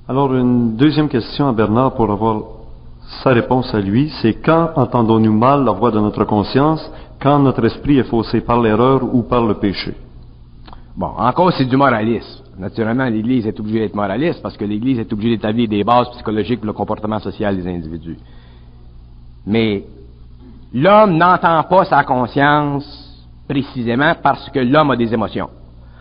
Alors, 0.07 0.33
une 0.33 0.75
deuxième 0.75 1.07
question 1.07 1.47
à 1.47 1.53
Bernard 1.53 1.93
pour 1.93 2.11
avoir 2.11 2.43
sa 3.23 3.31
réponse 3.31 3.73
à 3.75 3.79
lui, 3.79 4.11
c'est 4.21 4.35
quand 4.35 4.69
entendons-nous 4.75 5.33
mal 5.33 5.63
la 5.63 5.71
voix 5.71 5.91
de 5.91 5.99
notre 5.99 6.23
conscience, 6.23 6.91
quand 7.21 7.39
notre 7.39 7.63
esprit 7.65 7.99
est 7.99 8.09
faussé 8.09 8.41
par 8.41 8.59
l'erreur 8.59 9.03
ou 9.03 9.21
par 9.23 9.45
le 9.45 9.53
péché? 9.53 9.93
Bon, 10.95 11.11
encore, 11.17 11.53
c'est 11.53 11.65
du 11.65 11.77
moralisme. 11.77 12.43
Naturellement, 12.57 13.05
l'Église 13.05 13.47
est 13.47 13.59
obligée 13.59 13.79
d'être 13.79 13.95
moraliste 13.95 14.41
parce 14.41 14.57
que 14.57 14.65
l'Église 14.65 14.99
est 14.99 15.13
obligée 15.13 15.37
d'établir 15.37 15.69
des 15.69 15.83
bases 15.83 16.09
psychologiques 16.11 16.59
pour 16.59 16.67
le 16.67 16.73
comportement 16.73 17.19
social 17.19 17.55
des 17.55 17.67
individus. 17.67 18.17
Mais 19.45 19.83
l'homme 20.73 21.17
n'entend 21.17 21.63
pas 21.63 21.85
sa 21.85 22.03
conscience 22.03 23.25
précisément 23.47 24.13
parce 24.21 24.49
que 24.49 24.59
l'homme 24.59 24.91
a 24.91 24.95
des 24.95 25.13
émotions. 25.13 25.49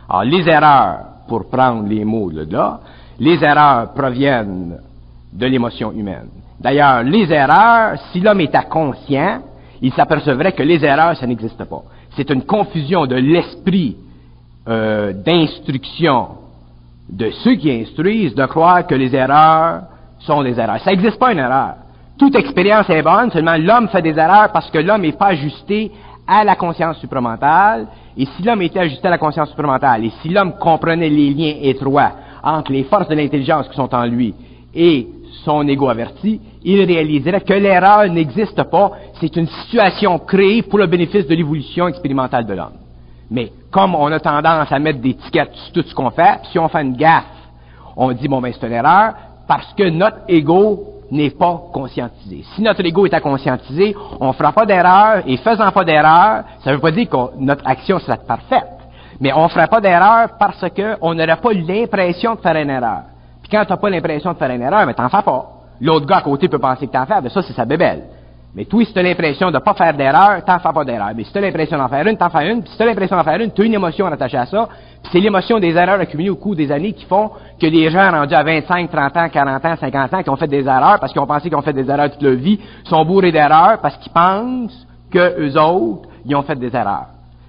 Alors, 0.08 0.24
les 0.24 0.48
erreurs, 0.48 0.98
pour 1.28 1.48
prendre 1.48 1.86
les 1.86 2.04
mots 2.04 2.32
de 2.32 2.50
là, 2.50 2.80
les 3.18 3.42
erreurs 3.44 3.92
proviennent 3.92 4.78
de 5.32 5.46
l'émotion 5.46 5.92
humaine. 5.92 6.28
D'ailleurs, 6.58 7.02
les 7.02 7.30
erreurs, 7.30 7.98
si 8.10 8.20
l'homme 8.20 8.40
était 8.40 8.64
conscient, 8.68 9.40
il 9.82 9.92
s'apercevrait 9.92 10.52
que 10.52 10.62
les 10.62 10.84
erreurs, 10.84 11.16
ça 11.16 11.26
n'existe 11.26 11.64
pas. 11.64 11.82
C'est 12.16 12.30
une 12.30 12.42
confusion 12.42 13.06
de 13.06 13.16
l'esprit 13.16 13.96
euh, 14.68 15.12
d'instruction 15.12 16.28
de 17.08 17.30
ceux 17.42 17.54
qui 17.54 17.70
instruisent 17.70 18.34
de 18.34 18.46
croire 18.46 18.86
que 18.86 18.94
les 18.94 19.14
erreurs 19.14 19.82
sont 20.20 20.42
des 20.42 20.58
erreurs. 20.58 20.80
Ça 20.80 20.90
n'existe 20.90 21.18
pas 21.18 21.32
une 21.32 21.38
erreur. 21.38 21.74
Toute 22.18 22.34
expérience 22.36 22.88
est 22.90 23.02
bonne, 23.02 23.30
seulement 23.30 23.56
l'homme 23.56 23.88
fait 23.88 24.02
des 24.02 24.16
erreurs 24.16 24.52
parce 24.52 24.70
que 24.70 24.78
l'homme 24.78 25.02
n'est 25.02 25.12
pas 25.12 25.28
ajusté 25.28 25.90
à 26.26 26.44
la 26.44 26.54
conscience 26.54 26.98
supramentale. 26.98 27.86
Et 28.16 28.26
si 28.26 28.42
l'homme 28.42 28.62
était 28.62 28.80
ajusté 28.80 29.08
à 29.08 29.10
la 29.10 29.18
conscience 29.18 29.48
supramentale, 29.48 30.04
et 30.04 30.12
si 30.20 30.28
l'homme 30.28 30.52
comprenait 30.58 31.08
les 31.08 31.30
liens 31.30 31.54
étroits 31.62 32.12
entre 32.42 32.72
les 32.72 32.84
forces 32.84 33.08
de 33.08 33.14
l'intelligence 33.14 33.68
qui 33.68 33.76
sont 33.76 33.94
en 33.94 34.04
lui 34.04 34.34
et 34.74 35.08
son 35.44 35.66
ego 35.68 35.88
averti, 35.88 36.40
il 36.64 36.84
réaliserait 36.84 37.40
que 37.40 37.54
l'erreur 37.54 38.06
n'existe 38.08 38.62
pas, 38.64 38.92
c'est 39.20 39.34
une 39.36 39.46
situation 39.46 40.18
créée 40.18 40.62
pour 40.62 40.78
le 40.78 40.86
bénéfice 40.86 41.26
de 41.26 41.34
l'évolution 41.34 41.88
expérimentale 41.88 42.46
de 42.46 42.54
l'homme. 42.54 42.78
Mais 43.30 43.52
comme 43.70 43.94
on 43.94 44.10
a 44.10 44.18
tendance 44.18 44.70
à 44.70 44.78
mettre 44.78 45.00
des 45.00 45.10
étiquettes 45.10 45.54
sur 45.54 45.72
tout 45.72 45.88
ce 45.88 45.94
qu'on 45.94 46.10
fait, 46.10 46.40
si 46.50 46.58
on 46.58 46.68
fait 46.68 46.82
une 46.82 46.96
gaffe, 46.96 47.24
on 47.96 48.12
dit, 48.12 48.28
bon, 48.28 48.40
ben, 48.40 48.52
c'est 48.52 48.66
une 48.66 48.72
erreur, 48.72 49.14
parce 49.46 49.72
que 49.74 49.88
notre 49.88 50.18
ego 50.28 50.84
n'est 51.10 51.30
pas 51.30 51.60
conscientisé. 51.72 52.44
Si 52.54 52.62
notre 52.62 52.84
ego 52.84 53.06
était 53.06 53.20
conscientisé, 53.20 53.94
on 54.20 54.28
ne 54.28 54.32
fera 54.32 54.52
pas 54.52 54.66
d'erreur, 54.66 55.22
et 55.26 55.36
faisant 55.38 55.70
pas 55.70 55.84
d'erreur, 55.84 56.44
ça 56.62 56.70
ne 56.70 56.76
veut 56.76 56.80
pas 56.80 56.90
dire 56.90 57.08
que 57.08 57.16
notre 57.38 57.66
action 57.66 57.98
sera 57.98 58.16
parfaite, 58.16 58.68
mais 59.20 59.32
on 59.32 59.44
ne 59.44 59.48
fera 59.48 59.66
pas 59.66 59.80
d'erreur 59.80 60.30
parce 60.38 60.64
qu'on 60.70 61.14
n'aurait 61.14 61.36
pas 61.36 61.52
l'impression 61.52 62.34
de 62.34 62.40
faire 62.40 62.56
une 62.56 62.70
erreur. 62.70 63.02
Puis 63.50 63.58
quand 63.58 63.64
tu 63.64 63.72
n'as 63.72 63.78
pas 63.78 63.90
l'impression 63.90 64.32
de 64.32 64.38
faire 64.38 64.50
une 64.50 64.62
erreur, 64.62 64.86
mais 64.86 64.94
t'en 64.94 65.08
fais 65.08 65.22
pas. 65.22 65.44
L'autre 65.80 66.06
gars 66.06 66.18
à 66.18 66.22
côté 66.22 66.46
peut 66.46 66.60
penser 66.60 66.86
que 66.86 66.92
t'en 66.92 67.04
fais, 67.04 67.20
mais 67.20 67.30
ça, 67.30 67.42
c'est 67.42 67.52
sa 67.52 67.64
bébelle. 67.64 68.04
Mais 68.54 68.64
toi, 68.64 68.84
si 68.84 68.92
tu 68.92 68.98
as 68.98 69.02
l'impression 69.02 69.50
de 69.50 69.58
pas 69.58 69.74
faire 69.74 69.92
d'erreur, 69.94 70.44
t'en 70.44 70.60
fais 70.60 70.72
pas 70.72 70.84
d'erreur. 70.84 71.10
Mais 71.16 71.24
si 71.24 71.32
tu 71.32 71.38
as 71.38 71.40
l'impression 71.40 71.76
d'en 71.76 71.88
faire 71.88 72.06
une, 72.06 72.16
t'en 72.16 72.30
fais 72.30 72.48
une. 72.48 72.62
Puis 72.62 72.70
si 72.70 72.76
tu 72.76 72.82
as 72.84 72.86
l'impression 72.86 73.16
d'en 73.16 73.24
faire 73.24 73.40
une, 73.40 73.50
tu 73.50 73.62
as 73.62 73.64
une 73.64 73.74
émotion 73.74 74.06
attachée 74.06 74.36
à 74.36 74.46
ça. 74.46 74.68
Puis 75.02 75.10
c'est 75.12 75.18
l'émotion 75.18 75.58
des 75.58 75.70
erreurs 75.70 75.98
accumulées 75.98 76.30
au 76.30 76.36
cours 76.36 76.54
des 76.54 76.70
années 76.70 76.92
qui 76.92 77.04
font 77.06 77.30
que 77.60 77.66
les 77.66 77.90
gens 77.90 78.10
rendus 78.12 78.34
à 78.34 78.42
25, 78.44 78.88
30 78.88 79.16
ans, 79.16 79.28
40 79.28 79.64
ans, 79.64 79.76
50 79.80 80.14
ans, 80.14 80.22
qui 80.22 80.30
ont 80.30 80.36
fait 80.36 80.48
des 80.48 80.64
erreurs 80.64 81.00
parce 81.00 81.12
qu'ils 81.12 81.20
ont 81.20 81.26
pensé 81.26 81.48
qu'ils 81.48 81.58
ont 81.58 81.62
fait 81.62 81.72
des 81.72 81.90
erreurs 81.90 82.10
toute 82.10 82.22
leur 82.22 82.34
vie, 82.34 82.60
sont 82.84 83.04
bourrés 83.04 83.32
d'erreurs 83.32 83.78
parce 83.80 83.96
qu'ils 83.96 84.12
pensent 84.12 84.86
que 85.10 85.40
eux 85.40 85.60
autres, 85.60 86.08
ils 86.24 86.36
ont 86.36 86.42
fait 86.42 86.56
des 86.56 86.74
erreurs. 86.74 87.06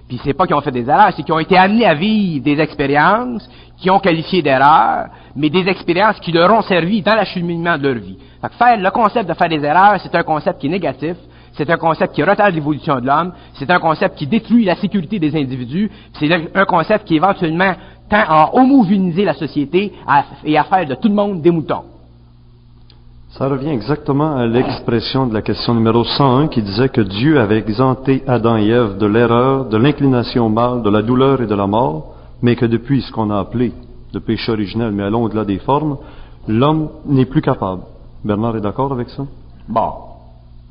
Puis 0.08 0.20
c'est 0.24 0.34
pas 0.34 0.46
qu'ils 0.46 0.56
ont 0.56 0.60
fait 0.60 0.72
des 0.72 0.88
erreurs, 0.88 1.12
c'est 1.16 1.22
qu'ils 1.22 1.32
ont 1.32 1.38
été 1.38 1.56
amenés 1.56 1.86
à 1.86 1.94
vivre 1.94 2.44
des 2.44 2.60
expériences 2.60 3.48
qui 3.82 3.90
ont 3.90 3.98
qualifié 3.98 4.42
d'erreurs, 4.42 5.06
mais 5.34 5.50
des 5.50 5.66
expériences 5.66 6.20
qui 6.20 6.30
leur 6.30 6.50
ont 6.52 6.62
servi 6.62 7.02
dans 7.02 7.16
l'acheminement 7.16 7.76
de 7.76 7.88
leur 7.88 8.00
vie. 8.00 8.16
faire 8.56 8.78
le 8.78 8.90
concept 8.90 9.28
de 9.28 9.34
faire 9.34 9.48
des 9.48 9.62
erreurs, 9.62 10.00
c'est 10.00 10.14
un 10.14 10.22
concept 10.22 10.60
qui 10.60 10.68
est 10.68 10.70
négatif, 10.70 11.16
c'est 11.54 11.68
un 11.68 11.76
concept 11.76 12.14
qui 12.14 12.22
retarde 12.22 12.54
l'évolution 12.54 13.00
de 13.00 13.06
l'homme, 13.06 13.32
c'est 13.54 13.68
un 13.68 13.80
concept 13.80 14.16
qui 14.16 14.28
détruit 14.28 14.64
la 14.64 14.76
sécurité 14.76 15.18
des 15.18 15.34
individus, 15.36 15.90
c'est 16.12 16.30
un 16.54 16.64
concept 16.64 17.04
qui 17.06 17.16
éventuellement 17.16 17.74
tend 18.08 18.24
à 18.28 18.50
homogénéiser 18.54 19.24
la 19.24 19.34
société 19.34 19.92
et 20.44 20.56
à 20.56 20.64
faire 20.64 20.86
de 20.86 20.94
tout 20.94 21.08
le 21.08 21.14
monde 21.14 21.42
des 21.42 21.50
moutons. 21.50 21.82
Ça 23.30 23.48
revient 23.48 23.70
exactement 23.70 24.36
à 24.36 24.46
l'expression 24.46 25.26
de 25.26 25.34
la 25.34 25.42
question 25.42 25.74
numéro 25.74 26.04
101 26.04 26.48
qui 26.48 26.62
disait 26.62 26.90
que 26.90 27.00
Dieu 27.00 27.40
avait 27.40 27.58
exempté 27.58 28.22
Adam 28.28 28.58
et 28.58 28.68
Ève 28.68 28.98
de 28.98 29.06
l'erreur, 29.06 29.64
de 29.64 29.76
l'inclination 29.76 30.48
mâle, 30.50 30.82
de 30.82 30.90
la 30.90 31.02
douleur 31.02 31.42
et 31.42 31.46
de 31.46 31.54
la 31.54 31.66
mort, 31.66 32.12
mais 32.42 32.56
que 32.56 32.66
depuis 32.66 33.02
ce 33.02 33.12
qu'on 33.12 33.30
a 33.30 33.38
appelé 33.38 33.72
le 34.12 34.20
péché 34.20 34.52
originel, 34.52 34.92
mais 34.92 35.04
allons 35.04 35.22
au-delà 35.22 35.44
des 35.44 35.58
formes, 35.58 35.96
l'homme 36.46 36.90
n'est 37.06 37.24
plus 37.24 37.40
capable. 37.40 37.82
Bernard 38.24 38.56
est 38.56 38.60
d'accord 38.60 38.92
avec 38.92 39.08
ça? 39.10 39.24
Bon. 39.68 39.92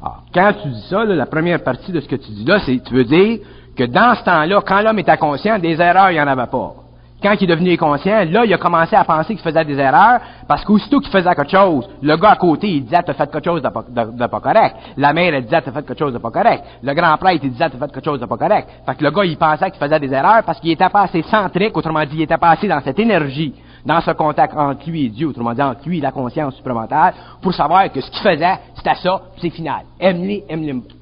Ah, 0.03 0.17
quand 0.33 0.53
tu 0.61 0.69
dis 0.69 0.85
ça, 0.89 1.05
la 1.05 1.25
première 1.25 1.63
partie 1.63 1.91
de 1.91 1.99
ce 1.99 2.07
que 2.07 2.15
tu 2.15 2.31
dis 2.31 2.45
là, 2.45 2.59
c'est 2.65 2.83
tu 2.83 2.93
veux 2.93 3.03
dire 3.03 3.39
que 3.75 3.83
dans 3.85 4.15
ce 4.15 4.23
temps-là, 4.23 4.61
quand 4.65 4.81
l'homme 4.81 4.99
était 4.99 5.17
conscient, 5.17 5.59
des 5.59 5.79
erreurs, 5.79 6.11
il 6.11 6.15
n'y 6.15 6.21
en 6.21 6.27
avait 6.27 6.47
pas. 6.47 6.73
Quand 7.21 7.35
il 7.39 7.43
est 7.43 7.47
devenu 7.47 7.73
inconscient, 7.73 8.25
là, 8.29 8.45
il 8.45 8.53
a 8.53 8.57
commencé 8.57 8.95
à 8.95 9.03
penser 9.03 9.35
qu'il 9.35 9.43
faisait 9.43 9.63
des 9.63 9.77
erreurs, 9.77 10.19
parce 10.47 10.65
qu'aussitôt 10.65 10.99
qu'il 10.99 11.11
faisait 11.11 11.35
quelque 11.35 11.51
chose, 11.51 11.87
le 12.01 12.17
gars 12.17 12.31
à 12.31 12.35
côté, 12.35 12.67
il 12.67 12.83
disait, 12.83 13.01
t'as 13.03 13.13
fait 13.13 13.31
quelque 13.31 13.45
chose 13.45 13.61
de 13.61 13.69
pas, 14.27 14.39
correct. 14.39 14.75
La 14.97 15.13
mère, 15.13 15.33
elle 15.33 15.43
disait, 15.43 15.61
t'as 15.61 15.71
fait 15.71 15.85
quelque 15.85 15.99
chose 15.99 16.13
de 16.13 16.17
pas 16.17 16.31
correct. 16.31 16.63
Le 16.81 16.93
grand 16.93 17.17
prêtre, 17.17 17.41
il 17.43 17.51
disait, 17.51 17.69
t'as 17.69 17.77
fait 17.77 17.91
quelque 17.91 18.05
chose 18.05 18.19
de 18.19 18.25
pas 18.25 18.37
correct. 18.37 18.67
Fait 18.85 18.95
que 18.95 19.03
le 19.03 19.11
gars, 19.11 19.25
il 19.25 19.37
pensait 19.37 19.69
qu'il 19.69 19.79
faisait 19.79 19.99
des 19.99 20.11
erreurs 20.11 20.43
parce 20.43 20.59
qu'il 20.59 20.71
était 20.71 20.89
pas 20.89 21.03
assez 21.03 21.21
centrique, 21.23 21.77
autrement 21.77 22.03
dit, 22.05 22.15
il 22.15 22.21
était 22.23 22.37
pas 22.37 22.51
assez 22.51 22.67
dans 22.67 22.81
cette 22.81 22.99
énergie, 22.99 23.53
dans 23.85 24.01
ce 24.01 24.11
contact 24.11 24.55
entre 24.55 24.89
lui 24.89 25.05
et 25.05 25.09
Dieu, 25.09 25.27
autrement 25.27 25.53
dit, 25.53 25.61
entre 25.61 25.87
lui 25.87 25.99
et 25.99 26.01
la 26.01 26.11
conscience 26.11 26.55
supplémentaire, 26.55 27.13
pour 27.41 27.53
savoir 27.53 27.91
que 27.91 28.01
ce 28.01 28.09
qu'il 28.09 28.21
faisait, 28.21 28.59
c'était 28.75 28.95
ça, 28.95 29.21
c'est 29.39 29.49
final. 29.49 29.81
Aime-les, 29.99 30.43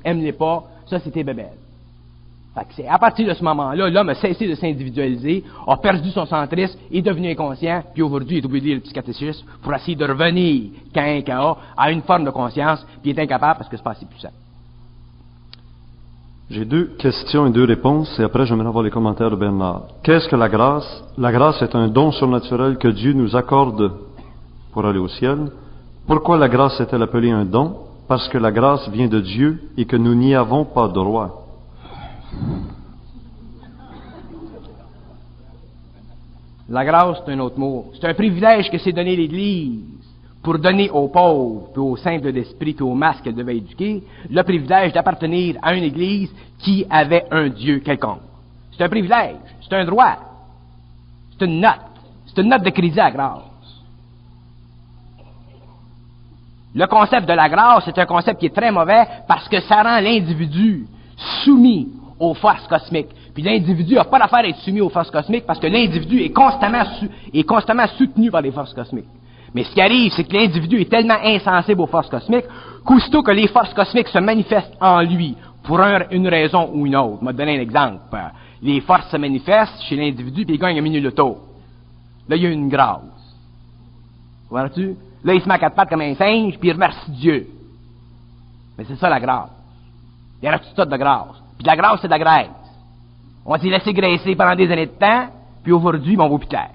aime-les 0.04 0.34
pas, 0.34 0.64
ça, 0.86 1.00
c'était 1.00 1.24
à 2.90 3.00
partir 3.00 3.28
de 3.28 3.34
ce 3.34 3.44
moment-là, 3.44 3.90
l'homme 3.90 4.10
a 4.10 4.16
cessé 4.16 4.48
de 4.48 4.56
s'individualiser, 4.56 5.44
a 5.68 5.78
perdu 5.78 6.10
son 6.12 6.26
centrisme, 6.26 6.78
est 6.92 7.02
devenu 7.02 7.32
inconscient, 7.32 7.84
puis 7.94 8.02
aujourd'hui, 8.02 8.38
il 8.38 8.44
est 8.44 8.46
obligé 8.46 8.62
de 8.62 8.66
lire 8.68 8.76
le 8.76 8.82
psychatéchisme 8.82 9.46
pour 9.62 9.74
essayer 9.74 9.96
de 9.96 10.06
revenir, 10.06 10.72
qu'un 10.94 11.22
cas 11.22 11.56
à 11.78 11.92
une 11.92 12.02
forme 12.02 12.26
de 12.26 12.32
conscience, 12.32 12.86
puis 13.02 13.12
est 13.12 13.20
incapable 13.20 13.60
parce 13.60 13.70
que 13.70 13.78
c'est 13.78 13.84
pas 13.84 13.92
assez 13.92 14.06
puissant. 14.06 14.30
J'ai 16.50 16.66
deux 16.66 16.86
questions 16.98 17.46
et 17.46 17.52
deux 17.52 17.66
réponses, 17.66 18.20
et 18.20 18.24
après 18.24 18.48
j'aimerais 18.48 18.70
avoir 18.70 18.84
les 18.84 18.90
commentaires 18.90 19.30
de 19.30 19.36
Bernard. 19.36 19.84
Qu'est-ce 20.02 20.28
que 20.28 20.36
la 20.36 20.50
grâce? 20.50 21.04
La 21.16 21.32
grâce 21.32 21.62
est 21.62 21.76
un 21.76 21.88
don 21.88 22.12
surnaturel 22.12 22.78
que 22.78 22.88
Dieu 22.88 23.14
nous 23.14 23.36
accorde 23.36 23.92
pour 24.72 24.86
aller 24.86 24.98
au 24.98 25.08
ciel. 25.08 25.52
Pourquoi 26.08 26.40
la 26.40 26.50
grâce 26.50 26.80
est-elle 26.82 27.04
appelée 27.04 27.30
un 27.30 27.46
don? 27.46 27.76
Parce 28.08 28.28
que 28.30 28.40
la 28.40 28.52
grâce 28.52 28.90
vient 28.90 29.08
de 29.08 29.20
Dieu 29.20 29.62
et 29.78 29.86
que 29.86 29.96
nous 29.96 30.16
n'y 30.16 30.34
avons 30.34 30.66
pas 30.66 30.88
droit. 30.88 31.49
La 36.70 36.86
grâce, 36.86 37.18
c'est 37.26 37.32
un 37.32 37.40
autre 37.40 37.58
mot. 37.58 37.92
C'est 38.00 38.08
un 38.08 38.14
privilège 38.14 38.70
que 38.70 38.78
s'est 38.78 38.92
donné 38.92 39.16
l'Église 39.16 39.82
pour 40.44 40.60
donner 40.60 40.90
aux 40.90 41.08
pauvres, 41.08 41.70
puis 41.74 41.82
aux 41.82 41.98
simples 41.98 42.32
d'esprit, 42.32 42.74
puis 42.74 42.84
aux 42.84 42.94
masques 42.94 43.24
qu'elle 43.24 43.36
devait 43.36 43.58
éduquer, 43.58 44.04
le 44.30 44.44
privilège 44.44 44.94
d'appartenir 44.94 45.58
à 45.62 45.74
une 45.74 45.84
Église 45.84 46.32
qui 46.60 46.86
avait 46.90 47.26
un 47.32 47.50
Dieu 47.50 47.80
quelconque. 47.80 48.22
C'est 48.72 48.84
un 48.84 48.90
privilège, 48.90 49.36
c'est 49.62 49.76
un 49.76 49.84
droit, 49.84 50.18
c'est 51.32 51.46
une 51.46 51.60
note, 51.60 51.74
c'est 52.28 52.42
une 52.42 52.50
note 52.50 52.64
de 52.64 52.70
crédit 52.70 53.00
à 53.00 53.12
grâce. 53.12 53.44
Le 56.74 56.86
concept 56.86 57.28
de 57.28 57.34
la 57.34 57.50
grâce 57.50 57.88
est 57.88 57.98
un 57.98 58.06
concept 58.06 58.40
qui 58.40 58.46
est 58.46 58.56
très 58.56 58.72
mauvais 58.72 59.06
parce 59.28 59.50
que 59.50 59.60
ça 59.62 59.82
rend 59.82 60.00
l'individu 60.00 60.86
soumis 61.44 61.90
aux 62.20 62.34
forces 62.34 62.68
cosmiques. 62.68 63.10
Puis 63.34 63.44
l'individu 63.44 63.96
n'a 63.96 64.04
pas 64.04 64.20
d'affaire 64.20 64.40
à 64.40 64.48
être 64.48 64.60
soumis 64.60 64.82
aux 64.82 64.90
forces 64.90 65.10
cosmiques 65.10 65.46
parce 65.46 65.60
que 65.60 65.68
l'individu 65.68 66.22
est 66.22 66.32
constamment, 66.32 66.84
est 67.34 67.44
constamment 67.44 67.88
soutenu 67.98 68.30
par 68.30 68.42
les 68.42 68.52
forces 68.52 68.74
cosmiques. 68.74 69.08
Mais 69.54 69.64
ce 69.64 69.72
qui 69.72 69.82
arrive, 69.82 70.12
c'est 70.12 70.26
que 70.26 70.34
l'individu 70.34 70.82
est 70.82 70.90
tellement 70.90 71.18
insensible 71.24 71.82
aux 71.82 71.88
forces 71.88 72.10
cosmiques 72.10 72.46
qu'aussitôt 72.86 73.24
que 73.24 73.32
les 73.32 73.48
forces 73.48 73.74
cosmiques 73.74 74.10
se 74.10 74.20
manifestent 74.20 74.76
en 74.80 75.02
lui 75.02 75.36
pour 75.64 75.80
une 75.80 76.28
raison 76.28 76.70
ou 76.74 76.86
une 76.86 76.96
autre. 76.96 77.18
Je 77.22 77.26
vais 77.26 77.34
te 77.34 77.38
donner 77.38 77.58
un 77.58 77.62
exemple. 77.62 78.18
Les 78.62 78.82
forces 78.82 79.10
se 79.10 79.18
manifestent 79.18 79.82
chez 79.84 79.96
l'individu 79.96 80.46
puis 80.46 80.56
il 80.56 80.60
gagne 80.60 80.78
un 80.78 80.82
minute 80.82 81.04
loto. 81.04 81.40
Là, 82.28 82.36
il 82.36 82.44
y 82.44 82.46
a 82.46 82.50
une 82.50 82.70
grâce. 82.70 83.02
Vois-tu? 84.50 84.96
Là, 85.24 85.34
il 85.34 85.42
se 85.42 85.48
met 85.48 85.56
à 85.56 85.60
quatre 85.60 85.76
pattes 85.76 85.90
comme 85.90 86.02
un 86.02 86.16
singe 86.16 86.58
puis 86.60 86.70
il 86.70 86.74
remercie 86.74 87.12
Dieu. 87.12 87.48
Mais 88.78 88.86
c'est 88.88 88.96
ça 88.98 89.10
la 89.10 89.20
grâce. 89.20 89.50
Il 90.42 90.46
y 90.46 90.48
a 90.48 90.60
tout 90.60 90.86
de 90.86 90.98
grâce. 90.98 91.42
Puis 91.60 91.68
la 91.68 91.76
grâce, 91.76 92.00
c'est 92.02 92.08
de 92.08 92.14
la 92.14 92.20
graisse. 92.20 92.48
On 93.46 93.58
s'est 93.58 93.68
laissé 93.68 93.92
graisser 93.92 94.34
pendant 94.34 94.56
des 94.56 94.72
années 94.72 94.86
de 94.86 94.92
temps, 94.92 95.28
puis 95.62 95.74
aujourd'hui, 95.74 96.16
on 96.18 96.30
vaut 96.30 96.38
plus 96.38 96.48
clair. 96.48 96.70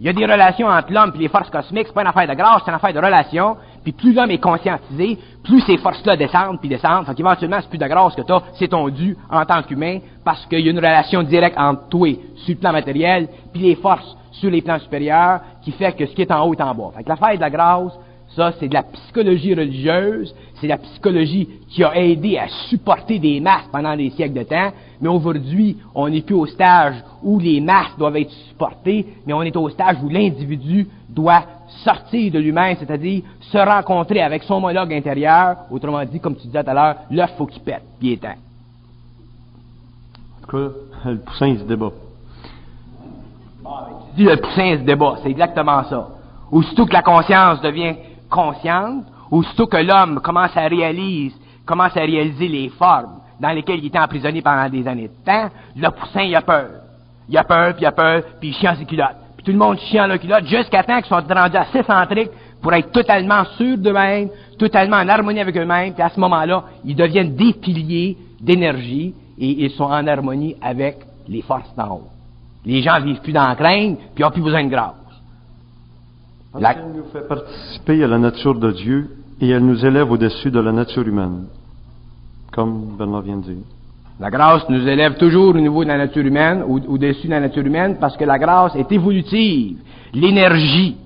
Il 0.00 0.06
y 0.06 0.08
a 0.08 0.12
des 0.12 0.24
relations 0.24 0.68
entre 0.68 0.90
l'homme 0.90 1.12
et 1.14 1.18
les 1.18 1.28
forces 1.28 1.50
cosmiques, 1.50 1.88
c'est 1.88 1.92
pas 1.92 2.00
une 2.00 2.06
affaire 2.06 2.28
de 2.28 2.34
grâce, 2.34 2.62
c'est 2.64 2.70
une 2.70 2.76
affaire 2.76 2.94
de 2.94 2.98
relation. 2.98 3.56
Puis 3.82 3.92
plus 3.92 4.14
l'homme 4.14 4.30
est 4.30 4.38
conscientisé, 4.38 5.18
plus 5.44 5.60
ces 5.62 5.76
forces-là 5.76 6.16
descendent 6.16 6.60
puis 6.60 6.68
descendent. 6.68 7.04
Fait 7.04 7.14
qu'éventuellement, 7.14 7.58
c'est 7.60 7.68
plus 7.68 7.78
de 7.78 7.86
grâce 7.86 8.14
que 8.14 8.22
t'as, 8.22 8.40
c'est 8.54 8.68
ton 8.68 8.88
en 9.30 9.44
tant 9.44 9.62
qu'humain, 9.62 9.98
parce 10.24 10.46
qu'il 10.46 10.60
y 10.60 10.68
a 10.68 10.70
une 10.70 10.78
relation 10.78 11.22
directe 11.22 11.58
entre 11.58 11.88
toi 11.88 12.08
sur 12.36 12.54
le 12.54 12.60
plan 12.60 12.72
matériel, 12.72 13.28
puis 13.52 13.62
les 13.62 13.74
forces 13.74 14.16
sur 14.32 14.50
les 14.50 14.62
plans 14.62 14.78
supérieurs, 14.78 15.40
qui 15.62 15.72
fait 15.72 15.92
que 15.92 16.06
ce 16.06 16.14
qui 16.14 16.22
est 16.22 16.30
en 16.30 16.46
haut 16.46 16.54
est 16.54 16.62
en 16.62 16.74
bas. 16.74 16.92
Fait 16.96 17.02
que 17.02 17.08
l'affaire 17.08 17.34
de 17.34 17.40
la 17.40 17.50
grâce, 17.50 17.92
ça, 18.36 18.52
c'est 18.58 18.68
de 18.68 18.74
la 18.74 18.82
psychologie 18.82 19.54
religieuse, 19.54 20.34
c'est 20.60 20.66
la 20.66 20.78
psychologie 20.78 21.48
qui 21.68 21.82
a 21.82 21.96
aidé 21.96 22.38
à 22.38 22.48
supporter 22.68 23.18
des 23.18 23.40
masses 23.40 23.66
pendant 23.72 23.96
des 23.96 24.10
siècles 24.10 24.38
de 24.38 24.42
temps, 24.42 24.70
mais 25.00 25.08
aujourd'hui, 25.08 25.76
on 25.94 26.08
n'est 26.08 26.20
plus 26.20 26.34
au 26.34 26.46
stage 26.46 26.96
où 27.22 27.38
les 27.38 27.60
masses 27.60 27.96
doivent 27.96 28.16
être 28.16 28.30
supportées, 28.48 29.06
mais 29.26 29.32
on 29.32 29.42
est 29.42 29.56
au 29.56 29.68
stage 29.70 29.96
où 30.02 30.08
l'individu 30.08 30.86
doit 31.08 31.42
sortir 31.84 32.32
de 32.32 32.38
lui-même, 32.38 32.76
c'est-à-dire 32.78 33.22
se 33.40 33.58
rencontrer 33.58 34.20
avec 34.20 34.42
son 34.42 34.54
homologue 34.54 34.92
intérieur, 34.92 35.56
autrement 35.70 36.04
dit, 36.04 36.20
comme 36.20 36.36
tu 36.36 36.46
disais 36.46 36.62
tout 36.62 36.70
à 36.70 36.74
l'heure, 36.74 36.96
l'œuf 37.10 37.30
faut 37.36 37.46
qu'il 37.46 37.62
pète, 37.62 37.82
puis. 37.98 38.18
En 38.22 38.34
tout 40.46 40.56
cas, 40.56 40.68
le 41.10 41.18
poussin, 41.18 41.56
se 41.56 41.64
débat. 41.64 41.90
Ah, 43.64 43.86
tu 44.14 44.22
dis 44.22 44.28
le 44.28 44.36
poussin, 44.36 44.78
se 44.78 44.82
débat, 44.82 45.16
c'est 45.22 45.30
exactement 45.30 45.84
ça. 45.84 46.08
Aussitôt 46.50 46.86
que 46.86 46.92
la 46.92 47.02
conscience 47.02 47.60
devient 47.60 47.94
consciente, 48.28 49.04
aussitôt 49.30 49.66
que 49.66 49.76
l'homme 49.76 50.20
commence 50.20 50.56
à 50.56 50.66
réaliser, 50.66 51.34
commence 51.66 51.96
à 51.96 52.00
réaliser 52.00 52.48
les 52.48 52.68
formes 52.70 53.20
dans 53.40 53.50
lesquelles 53.50 53.78
il 53.78 53.86
était 53.86 53.98
emprisonné 53.98 54.42
pendant 54.42 54.68
des 54.68 54.86
années 54.88 55.08
de 55.08 55.24
temps, 55.24 55.48
le 55.76 55.90
poussin, 55.90 56.22
il 56.22 56.34
a 56.34 56.42
peur. 56.42 56.68
Il 57.28 57.36
a 57.36 57.44
peur, 57.44 57.74
puis 57.74 57.82
il 57.82 57.86
a 57.86 57.92
peur, 57.92 58.22
puis 58.40 58.48
il 58.48 58.54
chie 58.54 58.66
ses 58.78 58.84
culottes. 58.84 59.16
Puis 59.36 59.44
tout 59.44 59.52
le 59.52 59.58
monde 59.58 59.78
chie 59.78 60.00
en 60.00 60.18
culottes 60.18 60.46
jusqu'à 60.46 60.82
temps 60.82 60.96
qu'ils 60.98 61.06
soient 61.06 61.20
rendus 61.20 61.56
assez 61.56 61.82
centriques 61.82 62.30
pour 62.60 62.72
être 62.72 62.90
totalement 62.90 63.44
sûrs 63.56 63.78
d'eux-mêmes, 63.78 64.30
totalement 64.58 64.96
en 64.96 65.08
harmonie 65.08 65.40
avec 65.40 65.56
eux-mêmes, 65.56 65.92
puis 65.92 66.02
à 66.02 66.08
ce 66.08 66.18
moment-là, 66.18 66.64
ils 66.84 66.96
deviennent 66.96 67.36
des 67.36 67.52
piliers 67.52 68.16
d'énergie 68.40 69.14
et 69.38 69.64
ils 69.64 69.70
sont 69.70 69.84
en 69.84 70.06
harmonie 70.06 70.56
avec 70.60 70.96
les 71.28 71.42
forces 71.42 71.72
d'en 71.76 71.96
haut. 71.96 72.08
Les 72.64 72.82
gens 72.82 73.00
vivent 73.00 73.20
plus 73.20 73.32
dans 73.32 73.46
la 73.46 73.54
crainte, 73.54 73.98
puis 73.98 74.08
ils 74.18 74.22
n'ont 74.22 74.30
plus 74.30 74.42
besoin 74.42 74.64
de 74.64 74.70
grâce. 74.70 74.94
La... 76.54 76.72
Elle 76.72 76.96
nous 76.96 77.04
fait 77.12 77.26
participer 77.26 78.02
à 78.02 78.06
la 78.06 78.18
nature 78.18 78.54
de 78.54 78.70
Dieu 78.72 79.10
et 79.40 79.48
elle 79.48 79.64
nous 79.64 79.84
élève 79.84 80.10
au-dessus 80.10 80.50
de 80.50 80.60
la 80.60 80.72
nature 80.72 81.06
humaine, 81.06 81.46
comme 82.52 82.96
Bernard 82.96 83.22
vient 83.22 83.36
de 83.36 83.42
dire. 83.42 83.64
La 84.18 84.30
grâce 84.30 84.68
nous 84.68 84.88
élève 84.88 85.16
toujours 85.16 85.54
au 85.54 85.58
niveau 85.58 85.84
de 85.84 85.88
la 85.88 85.98
nature 85.98 86.24
humaine, 86.24 86.64
au-dessus 86.66 87.26
de 87.28 87.32
la 87.32 87.40
nature 87.40 87.64
humaine, 87.64 87.98
parce 88.00 88.16
que 88.16 88.24
la 88.24 88.38
grâce 88.38 88.74
est 88.74 88.90
évolutive. 88.90 89.78
L'énergie 90.12 90.96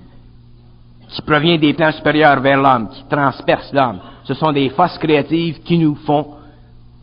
qui 1.08 1.22
provient 1.22 1.58
des 1.58 1.74
plans 1.74 1.92
supérieurs 1.92 2.40
vers 2.40 2.62
l'homme, 2.62 2.88
qui 2.88 3.04
transperce 3.10 3.70
l'homme, 3.74 3.98
ce 4.24 4.32
sont 4.32 4.52
des 4.52 4.70
forces 4.70 4.96
créatives 4.96 5.60
qui 5.62 5.76
nous 5.76 5.94
font 5.94 6.26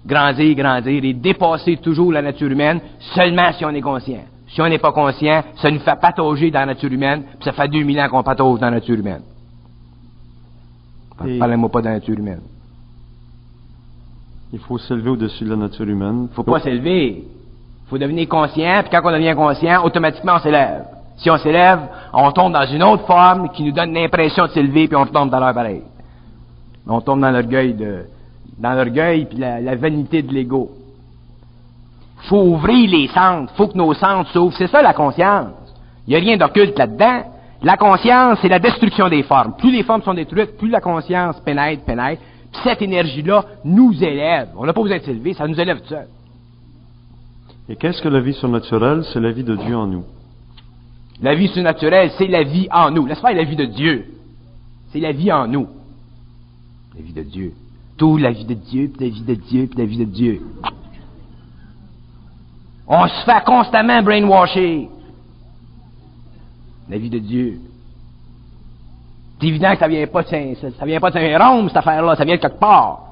grandir, 0.04 0.56
grandir 0.56 1.04
et 1.04 1.14
dépasser 1.14 1.78
toujours 1.78 2.12
la 2.12 2.24
nature 2.24 2.50
humaine 2.50 2.80
seulement 3.14 3.52
si 3.54 3.64
on 3.66 3.70
est 3.70 3.82
conscient. 3.82 4.24
Si 4.50 4.62
on 4.62 4.68
n'est 4.68 4.80
pas 4.80 4.92
conscient, 4.92 5.44
ça 5.58 5.70
nous 5.70 5.80
fait 5.80 6.00
patauger 6.00 6.50
dans 6.50 6.62
la 6.62 6.68
nature 6.68 6.92
humaine, 6.92 7.24
puis 7.40 7.44
ça 7.46 7.52
fait 7.52 7.68
2000 7.68 8.00
ans 8.02 8.10
qu'on 8.10 8.24
patauge 8.24 8.60
dans 8.60 8.68
la 8.68 8.78
nature 8.78 8.98
humaine. 8.98 9.22
Parlez-moi 11.38 11.70
pas 11.70 11.82
de 11.82 11.86
la 11.86 11.94
nature 11.94 12.18
humaine. 12.18 12.42
Il 14.52 14.60
faut 14.60 14.80
s'élever 14.80 15.12
au-dessus 15.12 15.44
de 15.44 15.52
la 15.52 15.56
nature 15.56 15.88
humaine. 15.88 16.28
Il 16.32 16.36
faut 16.36 16.44
pas 16.44 16.60
s'élever. 16.60 17.24
Il 17.26 17.90
faut 17.90 17.98
devenir 17.98 18.28
conscient, 18.28 18.82
puis 18.82 18.90
quand 18.92 19.02
on 19.04 19.12
devient 19.12 19.36
conscient, 19.36 19.84
automatiquement 19.84 20.34
on 20.38 20.40
s'élève. 20.40 20.86
Si 21.18 21.30
on 21.30 21.38
s'élève, 21.38 21.80
on 22.14 22.32
tombe 22.32 22.54
dans 22.54 22.66
une 22.66 22.82
autre 22.82 23.06
forme 23.06 23.50
qui 23.50 23.64
nous 23.64 23.72
donne 23.72 23.94
l'impression 23.94 24.46
de 24.46 24.52
s'élever, 24.52 24.88
puis 24.88 24.96
on 24.96 25.06
tombe 25.06 25.30
dans 25.30 25.40
l'heure 25.40 25.54
pareil. 25.54 25.84
On 26.88 27.02
tombe 27.02 27.20
dans 27.20 27.30
l'orgueil 27.30 27.74
de, 27.74 28.06
dans 28.58 28.74
l'orgueil 28.74 29.26
puis 29.26 29.38
la, 29.38 29.62
la 29.62 29.76
vanité 29.76 30.24
de 30.24 30.34
l'ego 30.34 30.72
faut 32.24 32.42
ouvrir 32.42 32.90
les 32.90 33.08
centres, 33.08 33.54
faut 33.56 33.68
que 33.68 33.78
nos 33.78 33.94
centres 33.94 34.30
s'ouvrent. 34.32 34.56
C'est 34.58 34.68
ça 34.68 34.82
la 34.82 34.94
conscience. 34.94 35.54
Il 36.08 36.12
n'y 36.12 36.16
a 36.16 36.20
rien 36.20 36.38
d'occulte 36.38 36.78
là-dedans. 36.78 37.24
La 37.62 37.78
conscience, 37.78 38.40
c'est 38.42 38.50
la 38.50 38.60
destruction 38.60 39.10
des 39.10 39.24
formes. 39.24 39.56
Plus 39.58 39.72
les 39.72 39.84
formes 39.84 40.02
sont 40.02 40.14
détruites, 40.14 40.58
plus 40.58 40.70
la 40.70 40.82
conscience 40.82 41.40
pénètre, 41.42 41.84
pénètre. 41.84 42.22
Puis 42.52 42.62
cette 42.64 42.82
énergie-là 42.82 43.46
nous 43.64 43.94
élève. 44.04 44.50
On 44.58 44.66
n'a 44.66 44.74
pas 44.74 44.82
besoin 44.82 44.98
de 44.98 45.04
s'élever, 45.04 45.34
ça 45.34 45.48
nous 45.48 45.60
élève 45.60 45.82
tout 45.82 45.90
seul. 45.90 46.08
Et 47.68 47.76
qu'est-ce 47.76 48.02
que 48.02 48.08
la 48.10 48.20
vie 48.20 48.34
surnaturelle? 48.34 49.04
C'est 49.14 49.20
la 49.20 49.32
vie 49.32 49.44
de 49.44 49.56
Dieu 49.56 49.76
en 49.76 49.86
nous. 49.86 50.04
La 51.22 51.36
vie 51.36 51.50
surnaturelle, 51.50 52.12
c'est 52.18 52.28
la 52.28 52.44
vie 52.44 52.68
en 52.72 52.90
nous. 52.92 53.06
N'est-ce 53.08 53.22
pas 53.22 53.34
la 53.34 53.44
vie 53.44 53.58
de 53.58 53.66
Dieu? 53.66 54.06
C'est 54.92 55.00
la 55.00 55.12
vie 55.12 55.32
en 55.32 55.48
nous. 55.48 55.68
La 56.96 57.02
vie 57.04 57.14
de 57.14 57.22
Dieu. 57.22 57.54
Tout 57.98 58.18
la 58.18 58.32
vie 58.32 58.46
de 58.46 58.54
Dieu, 58.54 58.90
puis 58.92 59.10
la 59.10 59.14
vie 59.14 59.22
de 59.22 59.36
Dieu, 59.36 59.68
puis 59.68 59.78
la 59.78 59.86
vie 59.86 59.98
de 59.98 60.06
Dieu. 60.06 60.42
On 62.90 63.08
se 63.08 63.24
fait 63.24 63.44
constamment 63.46 64.02
brainwasher. 64.02 64.90
La 66.90 66.98
vie 66.98 67.10
de 67.12 67.20
Dieu. 67.20 67.60
C'est 69.40 69.48
évident 69.48 69.72
que 69.74 69.78
ça 69.78 69.88
vient 69.88 70.08
pas 70.08 70.24
de 70.24 70.28
Saint, 70.28 70.54
ça, 70.78 70.86
vient 70.86 71.00
pas 71.00 71.12
de 71.12 71.20
Saint-Rome, 71.20 71.68
cette 71.68 71.78
affaire-là, 71.78 72.16
ça 72.16 72.26
vient 72.26 72.36
de 72.36 72.42
quelque 72.42 72.60
part. 72.60 73.04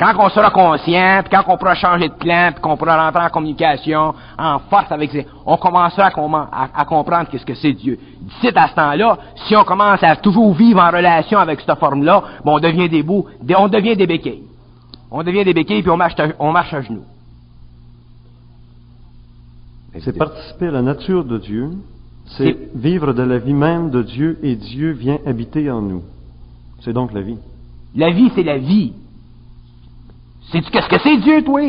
Quand 0.00 0.14
on 0.18 0.30
sera 0.30 0.50
conscient, 0.50 1.20
puis 1.22 1.30
quand 1.30 1.44
on 1.52 1.58
pourra 1.58 1.74
changer 1.74 2.08
de 2.08 2.14
plan, 2.14 2.50
puis 2.52 2.62
qu'on 2.62 2.78
pourra 2.78 3.04
rentrer 3.04 3.24
en 3.24 3.28
communication, 3.28 4.14
en 4.38 4.58
force 4.70 4.90
avec 4.90 5.10
ses... 5.10 5.26
On 5.44 5.58
commencera 5.58 6.06
à, 6.06 6.84
comprendre 6.86 7.28
qu'est-ce 7.30 7.44
que 7.44 7.54
c'est 7.54 7.74
Dieu. 7.74 7.98
D'ici 8.22 8.50
à 8.56 8.68
ce 8.68 8.74
temps-là, 8.74 9.18
si 9.46 9.54
on 9.54 9.64
commence 9.64 10.02
à 10.02 10.16
toujours 10.16 10.54
vivre 10.54 10.80
en 10.80 10.90
relation 10.90 11.38
avec 11.38 11.60
cette 11.60 11.78
forme-là, 11.78 12.22
bon, 12.42 12.56
on 12.56 12.58
devient 12.58 12.88
des 12.88 13.02
bouts, 13.02 13.26
on 13.54 13.68
devient 13.68 13.96
des 13.96 14.06
béquilles. 14.06 14.44
On 15.10 15.22
devient 15.22 15.44
des 15.44 15.52
béquilles, 15.52 15.82
puis 15.82 15.90
on 15.90 15.98
marche 15.98 16.72
à 16.72 16.80
genoux. 16.80 17.04
C'est 20.00 20.16
participer 20.16 20.68
à 20.68 20.70
la 20.70 20.82
nature 20.82 21.24
de 21.24 21.38
Dieu, 21.38 21.70
c'est 22.36 22.56
vivre 22.74 23.12
de 23.12 23.22
la 23.22 23.38
vie 23.38 23.52
même 23.52 23.90
de 23.90 24.02
Dieu, 24.02 24.38
et 24.42 24.56
Dieu 24.56 24.92
vient 24.92 25.18
habiter 25.26 25.70
en 25.70 25.82
nous. 25.82 26.02
C'est 26.80 26.92
donc 26.92 27.12
la 27.12 27.20
vie. 27.20 27.36
La 27.94 28.10
vie, 28.10 28.30
c'est 28.34 28.42
la 28.42 28.58
vie. 28.58 28.94
Sais-tu 30.50 30.70
qu'est-ce 30.70 30.88
que 30.88 30.98
c'est 31.00 31.18
Dieu, 31.18 31.42
toi? 31.44 31.62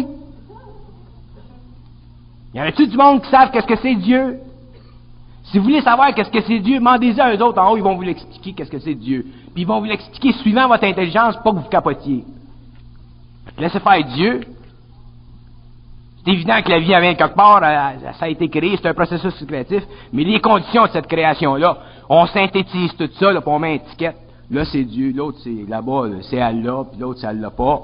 Y 2.54 2.62
en 2.62 2.64
a-tu 2.64 2.88
du 2.88 2.98
monde 2.98 3.22
qui 3.22 3.30
savent 3.30 3.52
qu'est-ce 3.52 3.68
que 3.68 3.78
c'est 3.78 3.96
Dieu? 3.96 4.38
Si 5.46 5.58
vous 5.58 5.66
voulez 5.66 5.82
savoir 5.82 6.14
qu'est-ce 6.16 6.32
que 6.32 6.42
c'est 6.42 6.60
Dieu, 6.60 6.80
demandez-y 6.80 7.20
à 7.20 7.36
eux 7.36 7.44
autres 7.44 7.62
en 7.62 7.72
haut, 7.72 7.78
ils 7.78 7.84
vont 7.84 7.96
vous 7.96 8.04
l'expliquer 8.04 8.54
qu'est-ce 8.54 8.72
que 8.72 8.80
c'est 8.80 8.96
Dieu. 8.96 9.26
Puis 9.54 9.64
ils 9.64 9.68
vont 9.68 9.80
vous 9.80 9.86
l'expliquer 9.86 10.32
suivant 10.34 10.68
votre 10.68 10.86
intelligence, 10.86 11.36
pas 11.44 11.52
que 11.52 11.58
vous 11.58 11.70
capotiez. 11.70 12.24
Laissez 13.58 13.80
faire 13.80 14.06
Dieu. 14.16 14.42
C'est 16.24 16.32
évident 16.32 16.62
que 16.62 16.70
la 16.70 16.80
vie 16.80 16.94
avait 16.94 17.16
quelque 17.16 17.36
part, 17.36 17.60
ça 17.60 18.26
a 18.26 18.28
été 18.30 18.48
créé, 18.48 18.78
c'est 18.78 18.88
un 18.88 18.94
processus 18.94 19.34
créatif, 19.46 19.84
mais 20.14 20.24
les 20.24 20.40
conditions 20.40 20.86
de 20.86 20.92
cette 20.92 21.08
création-là, 21.08 21.78
on 22.08 22.26
synthétise 22.28 22.96
tout 22.96 23.10
ça, 23.20 23.32
là, 23.34 23.42
puis 23.42 23.50
on 23.50 23.60
met 23.60 23.76
une 23.76 23.82
étiquette. 23.82 24.16
Là, 24.50 24.64
c'est 24.66 24.84
Dieu, 24.84 25.12
l'autre, 25.14 25.40
c'est 25.44 25.66
là-bas, 25.68 26.04
c'est 26.30 26.40
Allah, 26.40 26.86
puis 26.90 27.00
l'autre, 27.02 27.20
c'est 27.20 27.28
Allah 27.28 27.50
pas. 27.50 27.82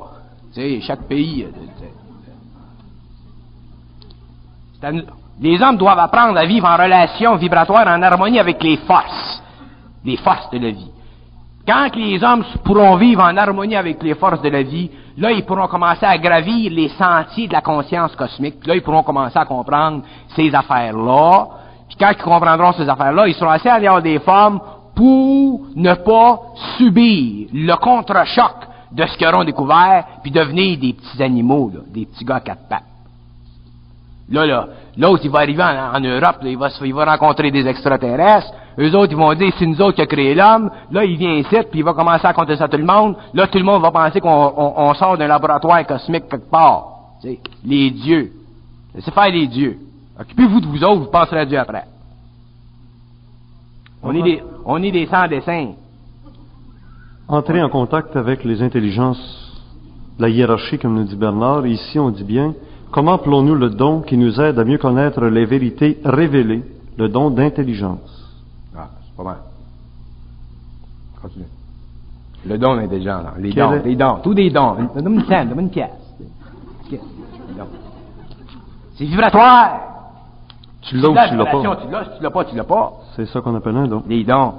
Tu 0.53 0.61
sais, 0.61 0.81
chaque 0.81 1.03
pays. 1.03 1.47
les 5.41 5.61
hommes 5.61 5.77
doivent 5.77 5.99
apprendre 5.99 6.37
à 6.37 6.45
vivre 6.45 6.67
en 6.67 6.77
relation 6.77 7.35
vibratoire, 7.35 7.87
en 7.87 8.01
harmonie 8.01 8.39
avec 8.39 8.63
les 8.63 8.77
forces, 8.77 9.43
les 10.05 10.15
forces 10.17 10.49
de 10.51 10.59
la 10.59 10.71
vie. 10.71 10.91
Quand 11.67 11.95
les 11.95 12.23
hommes 12.23 12.43
pourront 12.63 12.95
vivre 12.95 13.21
en 13.21 13.35
harmonie 13.37 13.75
avec 13.75 14.01
les 14.01 14.15
forces 14.15 14.41
de 14.41 14.49
la 14.49 14.63
vie, 14.63 14.89
là, 15.17 15.31
ils 15.31 15.45
pourront 15.45 15.67
commencer 15.67 16.05
à 16.05 16.17
gravir 16.17 16.71
les 16.71 16.89
sentiers 16.89 17.47
de 17.47 17.53
la 17.53 17.61
conscience 17.61 18.15
cosmique. 18.15 18.65
Là, 18.65 18.75
ils 18.75 18.81
pourront 18.81 19.03
commencer 19.03 19.37
à 19.37 19.45
comprendre 19.45 20.03
ces 20.35 20.53
affaires-là. 20.53 21.47
Puis 21.87 21.97
quand 21.99 22.11
ils 22.11 22.23
comprendront 22.23 22.73
ces 22.73 22.87
affaires-là, 22.87 23.27
ils 23.27 23.35
seront 23.35 23.51
assez 23.51 23.69
à 23.69 23.75
avoir 23.75 24.01
des 24.01 24.19
formes 24.19 24.59
pour 24.95 25.61
ne 25.75 25.93
pas 25.93 26.41
subir 26.77 27.47
le 27.53 27.75
contre-choc 27.75 28.55
de 28.91 29.05
ce 29.05 29.17
qu'ils 29.17 29.27
auront 29.27 29.43
découvert, 29.43 30.03
puis 30.23 30.31
devenir 30.31 30.77
des 30.79 30.93
petits 30.93 31.21
animaux, 31.21 31.71
des 31.87 32.05
petits 32.05 32.25
gars 32.25 32.35
à 32.35 32.39
quatre 32.39 32.67
pattes. 32.67 32.83
Là, 34.31 34.45
là, 34.45 34.67
l'autre, 34.97 35.21
il 35.23 35.31
va 35.31 35.39
arriver 35.39 35.63
en, 35.63 35.99
Europe, 35.99 36.37
il, 36.43 36.57
va, 36.57 36.69
il 36.83 36.93
va 36.93 37.05
rencontrer 37.05 37.49
des 37.49 37.65
extraterrestres. 37.67 38.51
Eux 38.79 38.95
autres, 38.95 39.11
ils 39.11 39.17
vont 39.17 39.33
dire, 39.33 39.51
c'est 39.57 39.65
nous 39.65 39.81
autres 39.81 39.95
qui 39.95 40.01
a 40.01 40.05
créé 40.05 40.33
l'homme. 40.33 40.71
Là, 40.91 41.03
il 41.03 41.17
vient 41.17 41.33
ici, 41.33 41.55
puis 41.69 41.79
il 41.79 41.83
va 41.83 41.93
commencer 41.93 42.25
à 42.25 42.33
compter 42.33 42.55
ça 42.55 42.65
à 42.65 42.67
tout 42.67 42.77
le 42.77 42.85
monde. 42.85 43.15
Là, 43.33 43.47
tout 43.47 43.57
le 43.57 43.63
monde 43.63 43.81
va 43.81 43.91
penser 43.91 44.21
qu'on 44.21 44.93
sort 44.93 45.17
d'un 45.17 45.27
laboratoire 45.27 45.85
cosmique 45.85 46.29
quelque 46.29 46.49
part. 46.49 46.87
les 47.65 47.91
dieux. 47.91 48.31
Laissez 48.95 49.11
faire 49.11 49.29
les 49.29 49.47
dieux. 49.47 49.77
Occupez-vous 50.19 50.61
de 50.61 50.67
vous 50.67 50.83
autres, 50.83 51.01
vous 51.01 51.11
passerez 51.11 51.39
à 51.39 51.45
Dieu 51.45 51.57
après. 51.57 51.83
On 54.01 54.15
est 54.15 54.21
des, 54.21 54.41
on 54.65 54.81
est 54.81 54.91
des 54.91 55.05
sans-dessins 55.07 55.73
entrer 57.29 57.61
en 57.61 57.69
contact 57.69 58.15
avec 58.15 58.43
les 58.43 58.61
intelligences 58.61 59.45
la 60.17 60.27
hiérarchie, 60.27 60.77
comme 60.77 60.95
nous 60.95 61.05
dit 61.05 61.15
Bernard. 61.15 61.65
Ici, 61.65 61.97
on 61.97 62.09
dit 62.09 62.25
bien, 62.25 62.53
comment 62.91 63.13
appelons-nous 63.13 63.55
le 63.55 63.69
don 63.69 64.01
qui 64.01 64.17
nous 64.17 64.41
aide 64.41 64.59
à 64.59 64.65
mieux 64.65 64.77
connaître 64.77 65.23
les 65.25 65.45
vérités 65.45 65.97
révélées, 66.03 66.63
le 66.97 67.07
don 67.07 67.29
d'intelligence? 67.29 68.18
Pas 69.19 69.25
mal. 69.25 69.37
Continue. 71.21 71.45
Le 72.45 72.57
don 72.57 72.77
d'intelligence, 72.77 73.23
les 73.37 73.51
dons, 73.51 73.81
les 73.83 73.95
dons, 73.97 74.19
tous 74.23 74.33
des 74.33 74.49
dons. 74.49 74.77
Donne 74.95 75.15
une 75.15 75.25
scène, 75.25 75.49
donne 75.49 75.59
une 75.59 75.69
pièce. 75.69 75.89
C'est 78.95 79.03
vibratoire. 79.03 79.71
Tu 80.83 80.95
l'as 80.95 81.09
ou 81.09 81.11
tu 81.11 81.35
l'as 81.35 81.45
pas? 81.45 81.59
Tu 81.59 81.91
l'as, 81.91 82.05
tu 82.05 82.23
l'as 82.23 82.31
pas, 82.31 82.45
tu 82.45 82.55
l'as 82.55 82.63
pas. 82.63 82.93
C'est 83.17 83.25
ça 83.25 83.41
qu'on 83.41 83.53
appelle 83.55 83.75
un 83.75 83.87
don. 83.87 84.03
Les 84.07 84.23
dons. 84.23 84.53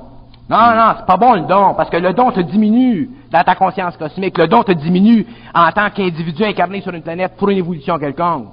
Non, 0.51 0.75
non, 0.77 0.92
c'est 0.99 1.07
pas 1.07 1.16
bon 1.16 1.33
le 1.37 1.46
don, 1.46 1.73
parce 1.73 1.88
que 1.88 1.96
le 1.96 2.12
don 2.12 2.31
te 2.31 2.40
diminue 2.40 3.09
dans 3.33 3.42
ta 3.42 3.55
conscience 3.55 3.96
cosmique. 3.96 4.37
Le 4.37 4.46
don 4.46 4.62
te 4.62 4.73
diminue 4.73 5.27
en 5.55 5.73
tant 5.73 5.88
qu'individu 5.88 6.44
incarné 6.44 6.83
sur 6.83 6.92
une 6.92 7.03
planète 7.03 7.35
pour 7.38 7.49
une 7.49 7.57
évolution 7.57 7.99
quelconque. 7.99 8.49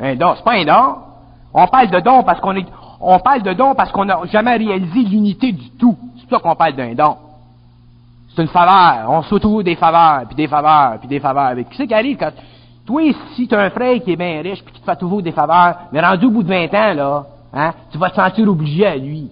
Un 0.00 0.14
don, 0.14 0.36
c'est 0.36 0.44
pas 0.44 0.54
un 0.54 0.64
don. 0.64 0.94
On 1.52 1.66
parle 1.66 1.90
de 1.90 2.00
don 2.00 2.22
parce 2.22 2.40
qu'on 2.40 2.56
est, 2.56 2.64
on 3.00 3.18
parle 3.18 3.42
de 3.42 3.52
don 3.54 3.74
parce 3.74 3.90
qu'on 3.92 4.04
n'a 4.04 4.20
jamais 4.26 4.56
réalisé 4.56 5.00
l'unité 5.00 5.52
du 5.52 5.70
tout. 5.70 5.96
C'est 6.16 6.28
pour 6.28 6.38
ça 6.38 6.42
qu'on 6.42 6.54
parle 6.54 6.74
d'un 6.74 6.94
don. 6.94 7.16
C'est 8.34 8.42
une 8.42 8.48
faveur. 8.48 9.06
On 9.08 9.22
s'autour 9.22 9.64
des 9.64 9.74
faveurs, 9.74 10.26
puis 10.26 10.36
des 10.36 10.46
faveurs, 10.46 10.98
puis 10.98 11.08
des 11.08 11.20
faveurs. 11.20 11.56
Qui 11.56 11.76
c'est 11.76 11.86
qui 11.86 11.94
arrive 11.94 12.16
quand, 12.18 12.30
toi, 12.86 13.02
si 13.34 13.48
tu 13.48 13.54
as 13.54 13.60
un 13.60 13.70
frère 13.70 14.02
qui 14.02 14.12
est 14.12 14.16
bien 14.16 14.40
riche, 14.42 14.62
puis 14.62 14.74
qui 14.74 14.80
te 14.80 14.84
fait 14.84 14.96
toujours 14.96 15.22
des 15.22 15.32
faveurs, 15.32 15.76
mais 15.92 16.00
rendu 16.00 16.26
au 16.26 16.30
bout 16.30 16.42
de 16.42 16.48
20 16.48 16.64
ans, 16.74 16.94
là, 16.94 17.26
hein, 17.54 17.72
tu 17.90 17.98
vas 17.98 18.10
te 18.10 18.16
sentir 18.16 18.48
obligé 18.48 18.86
à 18.86 18.96
lui. 18.96 19.30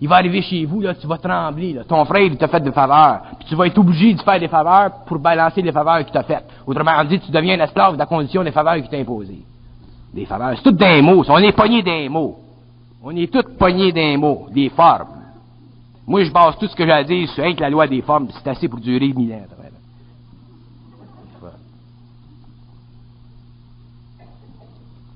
Il 0.00 0.08
va 0.08 0.16
arriver 0.16 0.40
chez 0.40 0.64
vous, 0.64 0.80
là, 0.80 0.94
tu 0.94 1.06
vas 1.06 1.18
trembler. 1.18 1.74
Là. 1.74 1.84
Ton 1.84 2.04
frère, 2.06 2.22
il 2.22 2.36
t'a 2.38 2.48
fait 2.48 2.60
des 2.60 2.72
faveurs. 2.72 3.20
Puis 3.38 3.48
tu 3.48 3.54
vas 3.54 3.66
être 3.66 3.76
obligé 3.76 4.14
de 4.14 4.22
faire 4.22 4.40
des 4.40 4.48
faveurs 4.48 4.90
pour 5.04 5.18
balancer 5.18 5.60
les 5.60 5.72
faveurs 5.72 5.98
qu'il 5.98 6.12
t'a 6.12 6.22
faites. 6.22 6.46
Autrement 6.66 7.04
dit, 7.04 7.20
tu 7.20 7.30
deviens 7.30 7.60
esclave 7.60 7.94
de 7.94 7.98
la 7.98 8.06
condition 8.06 8.42
des 8.42 8.50
faveurs 8.50 8.76
qu'il 8.76 8.88
t'a 8.88 8.96
imposées. 8.96 9.42
Des 10.12 10.26
faveurs. 10.26 10.56
C'est 10.56 10.62
tout 10.62 10.72
des 10.72 11.02
mots. 11.02 11.24
On 11.28 11.38
est 11.38 11.52
pogné 11.52 11.82
d'un 11.82 12.08
mot. 12.08 12.36
On 13.02 13.16
est 13.16 13.32
tous 13.32 13.56
pognés 13.58 13.92
d'un 13.92 14.18
mot. 14.18 14.46
Des 14.52 14.68
formes. 14.68 15.20
Moi, 16.06 16.24
je 16.24 16.32
base 16.32 16.56
tout 16.58 16.66
ce 16.66 16.74
que 16.74 16.84
j'ai 16.84 16.92
à 16.92 17.04
dire 17.04 17.28
sur 17.28 17.44
la 17.44 17.70
loi 17.70 17.86
des 17.86 18.02
formes. 18.02 18.28
C'est 18.32 18.50
assez 18.50 18.68
pour 18.68 18.80
durer 18.80 19.12
mille 19.12 19.32
ans. 19.32 19.46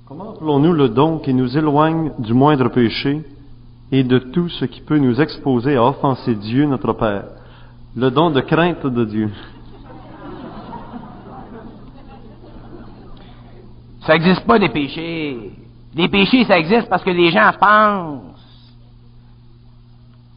Comment 0.06 0.30
appelons-nous 0.30 0.72
le 0.72 0.90
don 0.90 1.18
qui 1.18 1.34
nous 1.34 1.58
éloigne 1.58 2.12
du 2.18 2.34
moindre 2.34 2.68
péché 2.68 3.22
et 3.90 4.04
de 4.04 4.18
tout 4.18 4.48
ce 4.48 4.66
qui 4.66 4.80
peut 4.80 4.98
nous 4.98 5.20
exposer 5.20 5.76
à 5.76 5.82
offenser 5.82 6.34
Dieu, 6.36 6.66
notre 6.66 6.92
Père? 6.92 7.24
Le 7.96 8.10
don 8.10 8.30
de 8.30 8.40
crainte 8.40 8.86
de 8.86 9.04
Dieu. 9.04 9.30
Ça 14.06 14.14
n'existe 14.14 14.44
pas 14.46 14.58
des 14.58 14.68
péchés. 14.68 15.36
Des 15.94 16.08
péchés, 16.08 16.44
ça 16.44 16.58
existe 16.58 16.88
parce 16.88 17.02
que 17.02 17.10
les 17.10 17.30
gens 17.30 17.50
pensent. 17.58 18.20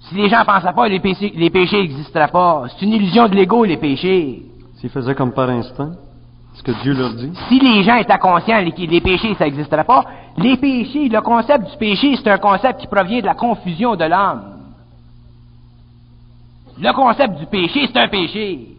Si 0.01 0.15
les 0.15 0.29
gens 0.29 0.39
ne 0.39 0.45
pensaient 0.45 0.73
pas, 0.73 0.87
les 0.87 0.99
péchés, 0.99 1.33
les 1.35 1.49
péchés 1.49 1.81
n'existeraient 1.81 2.29
pas. 2.29 2.63
C'est 2.69 2.85
une 2.85 2.93
illusion 2.93 3.27
de 3.27 3.35
l'ego, 3.35 3.65
les 3.65 3.77
péchés. 3.77 4.43
S'ils 4.75 4.89
faisaient 4.89 5.15
comme 5.15 5.33
par 5.33 5.49
instinct 5.49 5.93
ce 6.53 6.63
que 6.63 6.71
Dieu 6.81 6.93
leur 6.93 7.13
dit. 7.13 7.31
Si 7.49 7.59
les 7.59 7.83
gens 7.83 7.97
étaient 7.97 8.17
conscients 8.17 8.63
que 8.63 8.81
les 8.81 9.01
péchés, 9.01 9.35
ça 9.35 9.45
n'existerait 9.45 9.83
pas, 9.83 10.05
les 10.37 10.57
péchés, 10.57 11.09
le 11.09 11.21
concept 11.21 11.69
du 11.69 11.77
péché, 11.77 12.15
c'est 12.15 12.29
un 12.29 12.37
concept 12.37 12.79
qui 12.79 12.87
provient 12.87 13.19
de 13.19 13.25
la 13.25 13.35
confusion 13.35 13.95
de 13.95 14.05
l'âme. 14.05 14.57
Le 16.79 16.93
concept 16.93 17.37
du 17.37 17.45
péché, 17.47 17.87
c'est 17.87 17.99
un 17.99 18.07
péché. 18.07 18.76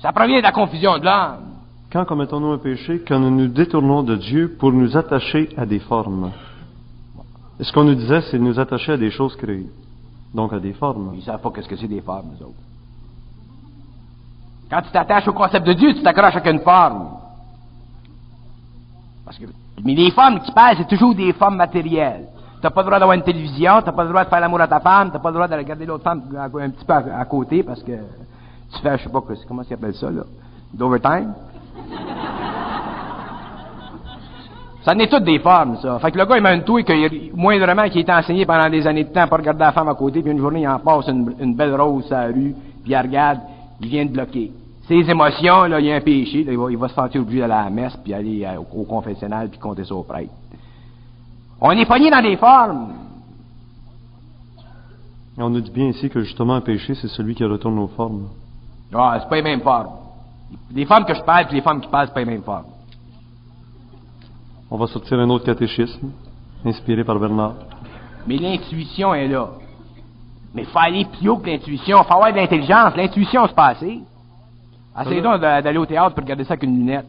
Ça 0.00 0.12
provient 0.12 0.38
de 0.38 0.42
la 0.42 0.52
confusion 0.52 0.98
de 0.98 1.04
l'âme. 1.04 1.50
Quand 1.92 2.04
commettons-nous 2.04 2.52
un 2.52 2.58
péché 2.58 3.02
Quand 3.06 3.18
nous 3.18 3.30
nous 3.30 3.48
détournons 3.48 4.02
de 4.02 4.16
Dieu 4.16 4.56
pour 4.58 4.72
nous 4.72 4.96
attacher 4.96 5.50
à 5.56 5.66
des 5.66 5.80
formes? 5.80 6.30
Et 7.58 7.64
ce 7.64 7.72
qu'on 7.72 7.84
nous 7.84 7.94
disait, 7.94 8.22
c'est 8.22 8.38
de 8.38 8.42
nous 8.42 8.58
attacher 8.58 8.92
à 8.92 8.96
des 8.96 9.10
choses 9.10 9.36
créées. 9.36 9.68
Donc 10.34 10.52
à 10.52 10.60
des 10.60 10.72
formes. 10.72 11.10
Ils 11.14 11.18
ne 11.18 11.24
savent 11.24 11.40
pas 11.40 11.52
ce 11.60 11.68
que 11.68 11.76
c'est 11.76 11.88
des 11.88 12.00
formes, 12.00 12.28
nous 12.38 12.46
autres. 12.46 12.54
Quand 14.70 14.82
tu 14.82 14.90
t'attaches 14.90 15.26
au 15.26 15.32
concept 15.32 15.66
de 15.66 15.72
Dieu, 15.72 15.94
tu 15.94 16.02
t'accroches 16.02 16.36
avec 16.36 16.46
une 16.46 16.60
forme. 16.60 17.08
Parce 19.24 19.36
que, 19.36 19.46
mais 19.84 19.94
les 19.94 20.12
formes 20.12 20.40
qui 20.40 20.52
passent, 20.52 20.78
c'est 20.78 20.88
toujours 20.88 21.14
des 21.14 21.32
formes 21.32 21.56
matérielles. 21.56 22.26
Tu 22.60 22.66
n'as 22.66 22.70
pas 22.70 22.82
le 22.82 22.86
droit 22.86 22.98
d'avoir 22.98 23.16
une 23.16 23.24
télévision, 23.24 23.80
tu 23.80 23.86
n'as 23.86 23.92
pas 23.92 24.04
le 24.04 24.10
droit 24.10 24.24
de 24.24 24.28
faire 24.28 24.40
l'amour 24.40 24.60
à 24.60 24.68
ta 24.68 24.80
femme, 24.80 25.08
tu 25.08 25.14
n'as 25.14 25.20
pas 25.20 25.30
le 25.30 25.34
droit 25.34 25.48
de 25.48 25.54
regarder 25.56 25.86
l'autre 25.86 26.04
femme 26.04 26.22
un 26.38 26.70
petit 26.70 26.84
peu 26.84 26.92
à, 26.92 27.24
côté 27.24 27.62
parce 27.62 27.82
que 27.82 27.92
tu 28.72 28.80
fais, 28.82 28.98
je 28.98 29.04
sais 29.04 29.10
pas 29.10 29.22
comment 29.48 29.62
ça 29.62 29.68
s'appelle 29.70 29.94
ça, 29.94 30.10
là, 30.10 30.22
d'overtime? 30.72 31.34
Ça 34.82 34.94
n'est 34.94 35.08
toutes 35.08 35.24
des 35.24 35.38
formes, 35.40 35.76
ça. 35.82 35.98
Fait 35.98 36.10
que 36.10 36.18
le 36.18 36.24
gars, 36.24 36.36
il 36.36 36.42
m'a 36.42 36.54
une 36.54 36.64
touille 36.64 36.84
que, 36.84 37.36
moindrement, 37.36 37.88
qui 37.90 38.00
été 38.00 38.12
enseigné 38.12 38.46
pendant 38.46 38.70
des 38.70 38.86
années 38.86 39.04
de 39.04 39.10
temps 39.10 39.28
pour 39.28 39.36
regarder 39.36 39.60
la 39.60 39.72
femme 39.72 39.88
à 39.88 39.94
côté, 39.94 40.22
puis 40.22 40.32
une 40.32 40.38
journée, 40.38 40.62
il 40.62 40.68
en 40.68 40.78
passe 40.78 41.08
une, 41.08 41.54
belle 41.54 41.78
rose 41.78 42.10
à 42.12 42.28
la 42.28 42.34
rue, 42.34 42.54
puis 42.82 42.92
il 42.92 42.96
regarde, 42.96 43.40
il 43.80 43.88
vient 43.88 44.06
de 44.06 44.10
bloquer 44.10 44.52
ses 44.90 45.08
émotions, 45.08 45.66
là, 45.66 45.78
il 45.78 45.86
y 45.86 45.92
a 45.92 45.94
un 45.94 46.00
péché, 46.00 46.44
il, 46.48 46.76
va, 46.76 46.88
se 46.88 46.94
sentir 46.94 47.20
obligé 47.20 47.38
d'aller 47.38 47.52
à 47.52 47.64
la 47.64 47.70
messe, 47.70 47.96
puis 48.02 48.12
aller 48.12 48.44
au, 48.58 48.82
confessionnal, 48.82 49.48
puis 49.48 49.56
compter 49.60 49.84
ça 49.84 49.94
au 49.94 50.02
prêtre. 50.02 50.32
On 51.60 51.70
est 51.70 51.86
pogné 51.86 52.10
dans 52.10 52.20
des 52.20 52.36
formes. 52.36 52.88
Et 55.38 55.42
on 55.42 55.48
nous 55.48 55.60
dit 55.60 55.70
bien 55.70 55.86
ici 55.86 56.10
que 56.10 56.20
justement 56.22 56.54
un 56.54 56.60
péché, 56.60 56.96
c'est 56.96 57.06
celui 57.06 57.36
qui 57.36 57.44
retourne 57.44 57.78
aux 57.78 57.86
formes. 57.86 58.30
Ah, 58.94 59.18
c'est 59.20 59.28
pas 59.28 59.36
les 59.36 59.42
mêmes 59.42 59.60
formes. 59.60 59.88
Les 60.74 60.84
femmes 60.84 61.04
que 61.04 61.14
je 61.14 61.22
parle 61.22 61.46
et 61.50 61.54
les 61.54 61.60
femmes 61.60 61.80
qui 61.80 61.88
parlent, 61.88 62.06
c'est 62.08 62.14
pas 62.14 62.20
les 62.20 62.26
mêmes 62.26 62.42
formes. 62.42 62.64
On 64.70 64.76
va 64.76 64.86
sortir 64.86 65.18
un 65.18 65.28
autre 65.30 65.44
catéchisme, 65.44 66.10
inspiré 66.64 67.04
par 67.04 67.18
Bernard. 67.18 67.54
Mais 68.26 68.36
l'intuition 68.36 69.14
est 69.14 69.28
là. 69.28 69.48
Mais 70.54 70.62
il 70.62 70.68
faut 70.68 70.78
aller 70.78 71.04
plus 71.06 71.28
haut 71.28 71.38
que 71.38 71.48
l'intuition. 71.48 71.98
Il 72.02 72.04
faut 72.06 72.14
avoir 72.14 72.32
de 72.32 72.36
l'intelligence. 72.36 72.94
L'intuition, 72.96 73.46
c'est 73.46 73.54
pas 73.54 73.68
assez. 73.68 74.00
Donc 75.22 75.40
d'a- 75.40 75.62
d'aller 75.62 75.78
au 75.78 75.86
théâtre 75.86 76.14
pour 76.14 76.22
regarder 76.24 76.44
ça 76.44 76.54
avec 76.54 76.64
une 76.64 76.76
lunette. 76.78 77.06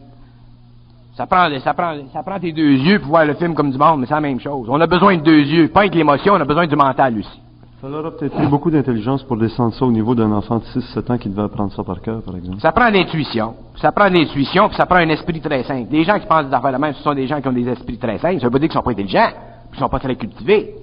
Ça 1.16 1.26
prend, 1.26 1.48
ça, 1.62 1.74
prend, 1.74 1.94
ça 2.12 2.22
prend 2.22 2.38
tes 2.40 2.52
deux 2.52 2.72
yeux 2.72 2.98
pour 3.00 3.10
voir 3.10 3.24
le 3.26 3.34
film 3.34 3.54
comme 3.54 3.70
du 3.70 3.76
monde, 3.76 4.00
mais 4.00 4.06
c'est 4.06 4.14
la 4.14 4.20
même 4.20 4.40
chose. 4.40 4.66
On 4.70 4.80
a 4.80 4.86
besoin 4.86 5.16
de 5.16 5.22
deux 5.22 5.40
yeux. 5.42 5.68
Pas 5.68 5.80
avec 5.80 5.94
l'émotion, 5.94 6.34
on 6.34 6.40
a 6.40 6.44
besoin 6.44 6.66
du 6.66 6.74
mental 6.76 7.18
aussi. 7.18 7.40
Ça 7.82 7.88
leur 7.88 8.06
a 8.06 8.12
peut-être 8.12 8.34
pris 8.36 8.46
beaucoup 8.46 8.70
d'intelligence 8.70 9.24
pour 9.24 9.36
descendre 9.36 9.74
ça 9.74 9.84
au 9.84 9.90
niveau 9.90 10.14
d'un 10.14 10.30
enfant 10.30 10.58
de 10.58 10.64
6-7 10.64 11.10
ans 11.12 11.18
qui 11.18 11.28
devait 11.28 11.42
apprendre 11.42 11.72
ça 11.72 11.82
par 11.82 12.00
cœur, 12.00 12.22
par 12.22 12.36
exemple. 12.36 12.60
Ça 12.60 12.70
prend 12.70 12.88
l'intuition. 12.88 13.56
Ça 13.76 13.90
prend 13.90 14.04
l'intuition, 14.08 14.68
puis 14.68 14.76
ça 14.76 14.86
prend 14.86 14.98
un 14.98 15.08
esprit 15.08 15.40
très 15.40 15.64
simple. 15.64 15.88
Les 15.90 16.04
gens 16.04 16.16
qui 16.20 16.26
pensent 16.26 16.46
des 16.46 16.54
affaires 16.54 16.72
de 16.72 16.78
même, 16.78 16.94
ce 16.94 17.02
sont 17.02 17.12
des 17.14 17.26
gens 17.26 17.40
qui 17.40 17.48
ont 17.48 17.52
des 17.52 17.68
esprits 17.68 17.98
très 17.98 18.18
simples. 18.18 18.38
Ça 18.38 18.46
veut 18.46 18.52
pas 18.52 18.58
dire 18.60 18.68
qu'ils 18.68 18.76
sont 18.78 18.84
pas 18.84 18.92
intelligents, 18.92 19.30
qu'ils 19.72 19.80
sont 19.80 19.88
pas 19.88 19.98
très 19.98 20.14
cultivés. 20.14 20.74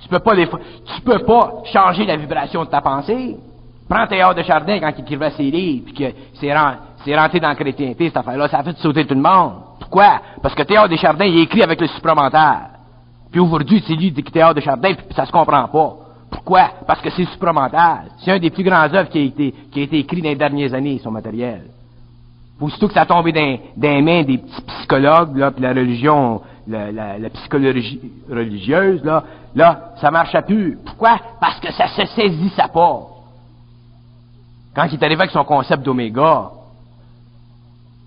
Tu 0.00 0.08
peux 0.08 0.18
pas 0.20 0.46
fois- 0.46 0.60
tu 0.96 1.00
peux 1.02 1.18
pas 1.18 1.52
changer 1.70 2.06
la 2.06 2.16
vibration 2.16 2.64
de 2.64 2.70
ta 2.70 2.80
pensée. 2.80 3.36
Prends 3.88 4.06
Théâtre 4.06 4.36
de 4.36 4.42
Chardin 4.42 4.80
quand 4.80 4.92
il 4.96 5.02
écrivait 5.02 5.30
ses 5.32 5.50
livres, 5.50 5.84
puis 5.84 5.94
que 5.94 6.04
c'est 6.40 6.50
ren- 6.56 6.76
rentré 7.14 7.40
dans 7.40 7.48
la 7.48 7.54
chrétienté, 7.54 8.06
cette 8.06 8.16
affaire-là, 8.16 8.48
ça 8.48 8.60
a 8.60 8.62
fait 8.62 8.76
sauter 8.78 9.06
tout 9.06 9.14
le 9.14 9.20
monde. 9.20 9.52
Pourquoi? 9.80 10.20
Parce 10.42 10.54
que 10.54 10.62
Théâtre 10.62 10.88
de 10.88 10.96
Chardin, 10.96 11.26
il 11.26 11.40
écrit 11.40 11.62
avec 11.62 11.78
le 11.78 11.88
supramental. 11.88 12.70
Puis 13.34 13.40
aujourd'hui, 13.40 13.82
c'est 13.84 13.96
lui 13.96 14.12
qui 14.12 14.22
Théâtre 14.30 14.54
de 14.54 14.60
Chardin, 14.60 14.94
puis 14.94 15.06
ça 15.16 15.26
se 15.26 15.32
comprend 15.32 15.66
pas. 15.66 15.96
Pourquoi? 16.30 16.70
Parce 16.86 17.00
que 17.00 17.10
c'est 17.10 17.24
supramental. 17.24 18.02
C'est 18.18 18.30
un 18.30 18.38
des 18.38 18.50
plus 18.50 18.62
grands 18.62 18.84
œuvres 18.94 19.08
qui 19.08 19.18
a 19.18 19.22
été, 19.22 19.52
qui 19.72 19.80
a 19.80 19.82
été 19.82 19.98
écrit 19.98 20.22
dans 20.22 20.28
les 20.28 20.36
dernières 20.36 20.72
années, 20.72 21.00
son 21.02 21.10
matériel. 21.10 21.62
Aussitôt 22.60 22.86
que 22.86 22.94
ça 22.94 23.00
a 23.00 23.06
tombé 23.06 23.32
dans, 23.32 23.58
dans 23.76 23.88
les 23.88 24.02
mains 24.02 24.22
des 24.22 24.38
petits 24.38 24.60
psychologues, 24.62 25.36
là, 25.36 25.50
puis 25.50 25.62
la 25.64 25.70
religion, 25.70 26.42
la, 26.68 26.92
la- 26.92 27.18
la 27.18 27.28
psychologie 27.30 28.00
religieuse, 28.30 29.02
là, 29.02 29.24
là, 29.56 29.94
ça 30.00 30.12
marchait 30.12 30.42
plus. 30.42 30.78
Pourquoi? 30.86 31.18
Parce 31.40 31.58
que 31.58 31.72
ça 31.72 31.88
se 31.88 32.06
saisissait 32.14 32.68
pas. 32.72 33.00
Quand 34.76 34.84
il 34.84 34.94
est 34.94 35.02
arrivé 35.04 35.22
avec 35.22 35.32
son 35.32 35.42
concept 35.42 35.82
d'oméga, 35.82 36.50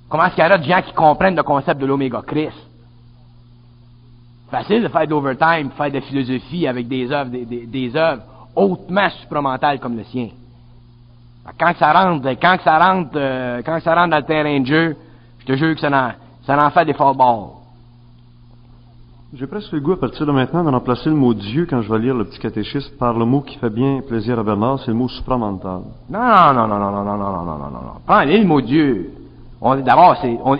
comment 0.08 0.24
est-ce 0.24 0.36
qu'il 0.36 0.44
y 0.46 0.48
a 0.48 0.58
de 0.58 0.64
gens 0.64 0.82
qui 0.84 0.94
comprennent 0.94 1.36
le 1.36 1.44
concept 1.44 1.82
de 1.82 1.86
l'oméga 1.86 2.22
Christ? 2.26 2.56
Facile 4.50 4.84
de 4.84 4.88
faire 4.88 5.06
de 5.06 5.12
l'overtime, 5.12 5.72
faire 5.72 5.90
de 5.90 5.96
la 5.96 6.02
philosophie 6.02 6.68
avec 6.68 6.88
des 6.88 7.12
œuvres, 7.12 7.30
des, 7.30 7.46
des- 7.46 7.66
des 7.66 7.96
œuvres 7.96 8.22
hautement 8.56 9.10
supramentales 9.22 9.80
comme 9.80 9.98
le 9.98 10.04
sien. 10.06 10.30
Quand 11.60 11.74
que 11.74 11.80
ça 11.80 11.92
rentre, 11.94 12.28
quand 12.42 12.58
que 12.58 12.64
ça 12.64 12.78
rentre, 12.78 13.12
euh, 13.16 13.62
quand 13.66 13.76
que 13.78 13.84
ça 13.84 13.94
rentre 13.96 14.10
dans 14.12 14.18
le 14.18 14.24
terrain 14.24 14.60
de 14.60 14.66
jeu, 14.66 14.96
je 15.40 15.46
te 15.46 15.54
jure 15.56 15.76
que 15.76 15.82
ça 15.82 15.90
en, 15.90 16.12
ça 16.46 16.66
en 16.66 16.70
fait 16.72 16.86
des 16.86 16.94
fort 16.94 17.16
balles. 17.16 17.50
J'ai 19.34 19.46
presque 19.48 19.74
le 19.74 19.82
goût 19.82 19.92
à 19.94 20.00
partir 20.00 20.26
de 20.26 20.32
maintenant 20.32 20.64
de 20.64 20.70
remplacer 20.70 21.10
le 21.10 21.16
mot 21.16 21.34
Dieu 21.34 21.68
quand 21.70 21.82
je 21.82 21.92
vais 21.92 22.00
lire 22.00 22.16
le 22.16 22.24
petit 22.24 22.40
catéchisme 22.40 22.96
par 22.98 23.14
le 23.18 23.26
mot 23.26 23.42
qui 23.42 23.58
fait 23.58 23.70
bien 23.70 24.00
plaisir 24.08 24.40
à 24.40 24.44
Bernard, 24.44 24.80
c'est 24.80 24.88
le 24.92 24.94
mot 24.98 25.10
supramental. 25.10 25.82
Non, 26.10 26.54
non, 26.54 26.68
non, 26.68 26.80
non, 26.80 26.92
non, 26.92 27.04
non, 27.04 27.18
non, 27.18 27.18
non, 27.18 27.44
non, 27.44 27.58
non, 27.58 27.70
non. 27.72 27.92
Prends 28.06 28.24
le 28.24 28.44
mot 28.46 28.62
Dieu. 28.62 29.12
On, 29.60 29.76
d'abord, 29.76 30.16
c'est, 30.22 30.38
on, 30.44 30.54
on 30.54 30.58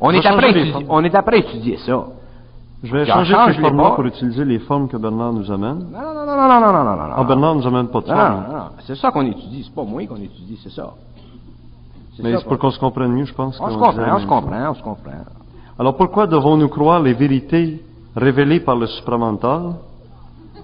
On 0.00 0.10
est 0.12 0.24
après, 0.26 0.50
étudier, 0.50 0.72
formes. 0.72 0.84
on 0.88 1.02
est 1.04 1.14
après 1.14 1.38
étudier 1.40 1.76
ça. 1.78 2.04
Je 2.84 2.92
vais 2.94 3.06
changer 3.06 3.34
ces 3.46 3.60
formes-là 3.60 3.90
pour 3.92 4.04
utiliser 4.04 4.44
les 4.44 4.58
formes 4.58 4.88
que 4.88 4.98
Bernard 4.98 5.32
nous 5.32 5.50
amène. 5.50 5.86
Non, 5.90 6.14
non, 6.14 6.26
non, 6.26 6.36
non, 6.36 6.48
non, 6.48 6.60
non, 6.60 6.84
non, 6.84 6.96
non. 6.96 7.14
Ah, 7.16 7.24
Bernard 7.24 7.54
nous 7.54 7.66
amène 7.66 7.88
pas 7.88 8.00
de. 8.02 8.08
Non, 8.08 8.14
non, 8.14 8.56
non. 8.56 8.64
C'est 8.86 8.96
ça 8.96 9.10
qu'on 9.10 9.24
étudie. 9.26 9.64
C'est 9.64 9.74
pas 9.74 9.84
moi 9.84 10.06
qu'on 10.06 10.16
étudie, 10.16 10.58
c'est 10.62 10.70
ça. 10.70 10.92
Mais 12.22 12.36
c'est 12.36 12.44
pour 12.46 12.58
qu'on 12.58 12.70
se 12.70 12.78
comprenne 12.78 13.12
mieux, 13.12 13.24
je 13.24 13.34
pense. 13.34 13.58
On 13.58 13.70
se 13.70 13.74
comprend, 13.74 14.16
on 14.16 14.20
se 14.20 14.26
comprend, 14.26 14.70
on 14.70 14.74
se 14.74 14.82
comprend. 14.82 15.12
Alors 15.78 15.96
pourquoi 15.96 16.26
devons-nous 16.26 16.68
croire 16.68 17.00
les 17.00 17.14
vérités 17.14 17.82
révélées 18.14 18.60
par 18.60 18.76
le 18.76 18.86
supramental? 18.86 19.74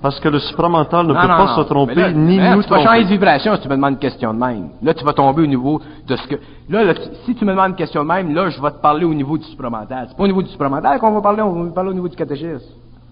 Parce 0.02 0.18
que 0.18 0.28
le 0.30 0.38
supramental 0.38 1.06
ne 1.06 1.12
Non, 1.12 1.20
peut 1.20 1.26
non, 1.28 1.36
pas 1.36 1.46
non. 1.46 1.56
se 1.62 1.68
tromper, 1.68 1.94
là, 1.94 2.10
ni 2.12 2.38
mais 2.38 2.42
là, 2.44 2.56
nous 2.56 2.62
tu 2.62 2.70
vas 2.70 2.76
changer 2.76 2.86
de 2.86 3.02
tromper. 3.02 3.12
vibration 3.14 3.54
si 3.56 3.60
tu 3.60 3.68
me 3.68 3.74
demandes 3.76 3.92
une 3.92 3.98
question 3.98 4.32
de 4.32 4.38
même. 4.38 4.68
Là, 4.82 4.94
tu 4.94 5.04
vas 5.04 5.12
tomber 5.12 5.42
au 5.42 5.46
niveau 5.46 5.78
de 6.06 6.16
ce 6.16 6.26
que... 6.26 6.36
Là, 6.70 6.84
là, 6.84 6.94
tu- 6.94 7.02
si 7.26 7.34
tu 7.34 7.44
me 7.44 7.50
demandes 7.50 7.70
une 7.70 7.76
question 7.76 8.02
de 8.02 8.08
même, 8.08 8.34
là, 8.34 8.48
je 8.48 8.62
vais 8.62 8.70
te 8.70 8.80
parler 8.80 9.04
au 9.04 9.12
niveau 9.12 9.36
du 9.36 9.44
supramental. 9.44 10.06
C'est 10.08 10.16
pas 10.16 10.22
au 10.24 10.26
niveau 10.26 10.40
du 10.42 10.48
supramental 10.48 10.98
qu'on 11.00 11.10
va 11.12 11.20
parler, 11.20 11.42
on 11.42 11.64
va 11.64 11.70
parler 11.70 11.90
au 11.90 11.94
niveau 11.94 12.08
du 12.08 12.16
catéchisme. 12.16 12.60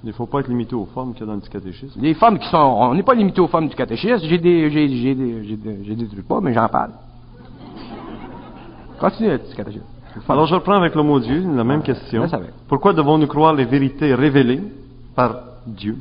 Il 0.03 0.07
ne 0.07 0.12
faut 0.12 0.24
pas 0.27 0.40
être 0.40 0.48
limité 0.48 0.74
aux 0.77 0.87
formes 0.94 1.12
qu'il 1.12 1.20
y 1.20 1.24
a 1.24 1.27
dans 1.27 1.35
le 1.35 1.40
catéchisme. 1.40 2.01
Les 2.01 2.14
femmes 2.14 2.38
qui 2.38 2.48
sont... 2.48 2.57
On 2.57 2.94
n'est 2.94 3.03
pas 3.03 3.14
limité 3.14 3.40
aux 3.42 3.48
femmes 3.48 3.68
du 3.68 3.74
catéchisme. 3.74 4.20
J'ai 4.27 4.38
des... 4.38 4.70
J'ai 4.70 4.88
j'ai 4.88 5.14
des... 5.14 5.44
J'ai 5.44 5.57
des, 5.57 5.79
j'ai 5.85 5.94
des 5.94 6.07
trucs 6.07 6.27
pas, 6.27 6.40
mais 6.40 6.55
j'en 6.55 6.68
parle. 6.68 6.92
Continue, 8.98 9.31
le 9.31 9.38
petit 9.38 9.55
catéchisme. 9.55 9.85
Alors 10.29 10.46
je 10.46 10.55
reprends 10.55 10.72
avec 10.74 10.94
le 10.94 11.03
mot 11.03 11.20
Dieu, 11.20 11.44
la 11.55 11.62
même 11.64 11.83
question. 11.83 12.22
laisse 12.22 12.33
avec. 12.35 12.51
Pourquoi 12.66 12.92
devons-nous 12.92 13.27
croire 13.29 13.53
les 13.55 13.64
vérités 13.66 14.14
révélées 14.14 14.62
par 15.14 15.37
Dieu? 15.66 15.96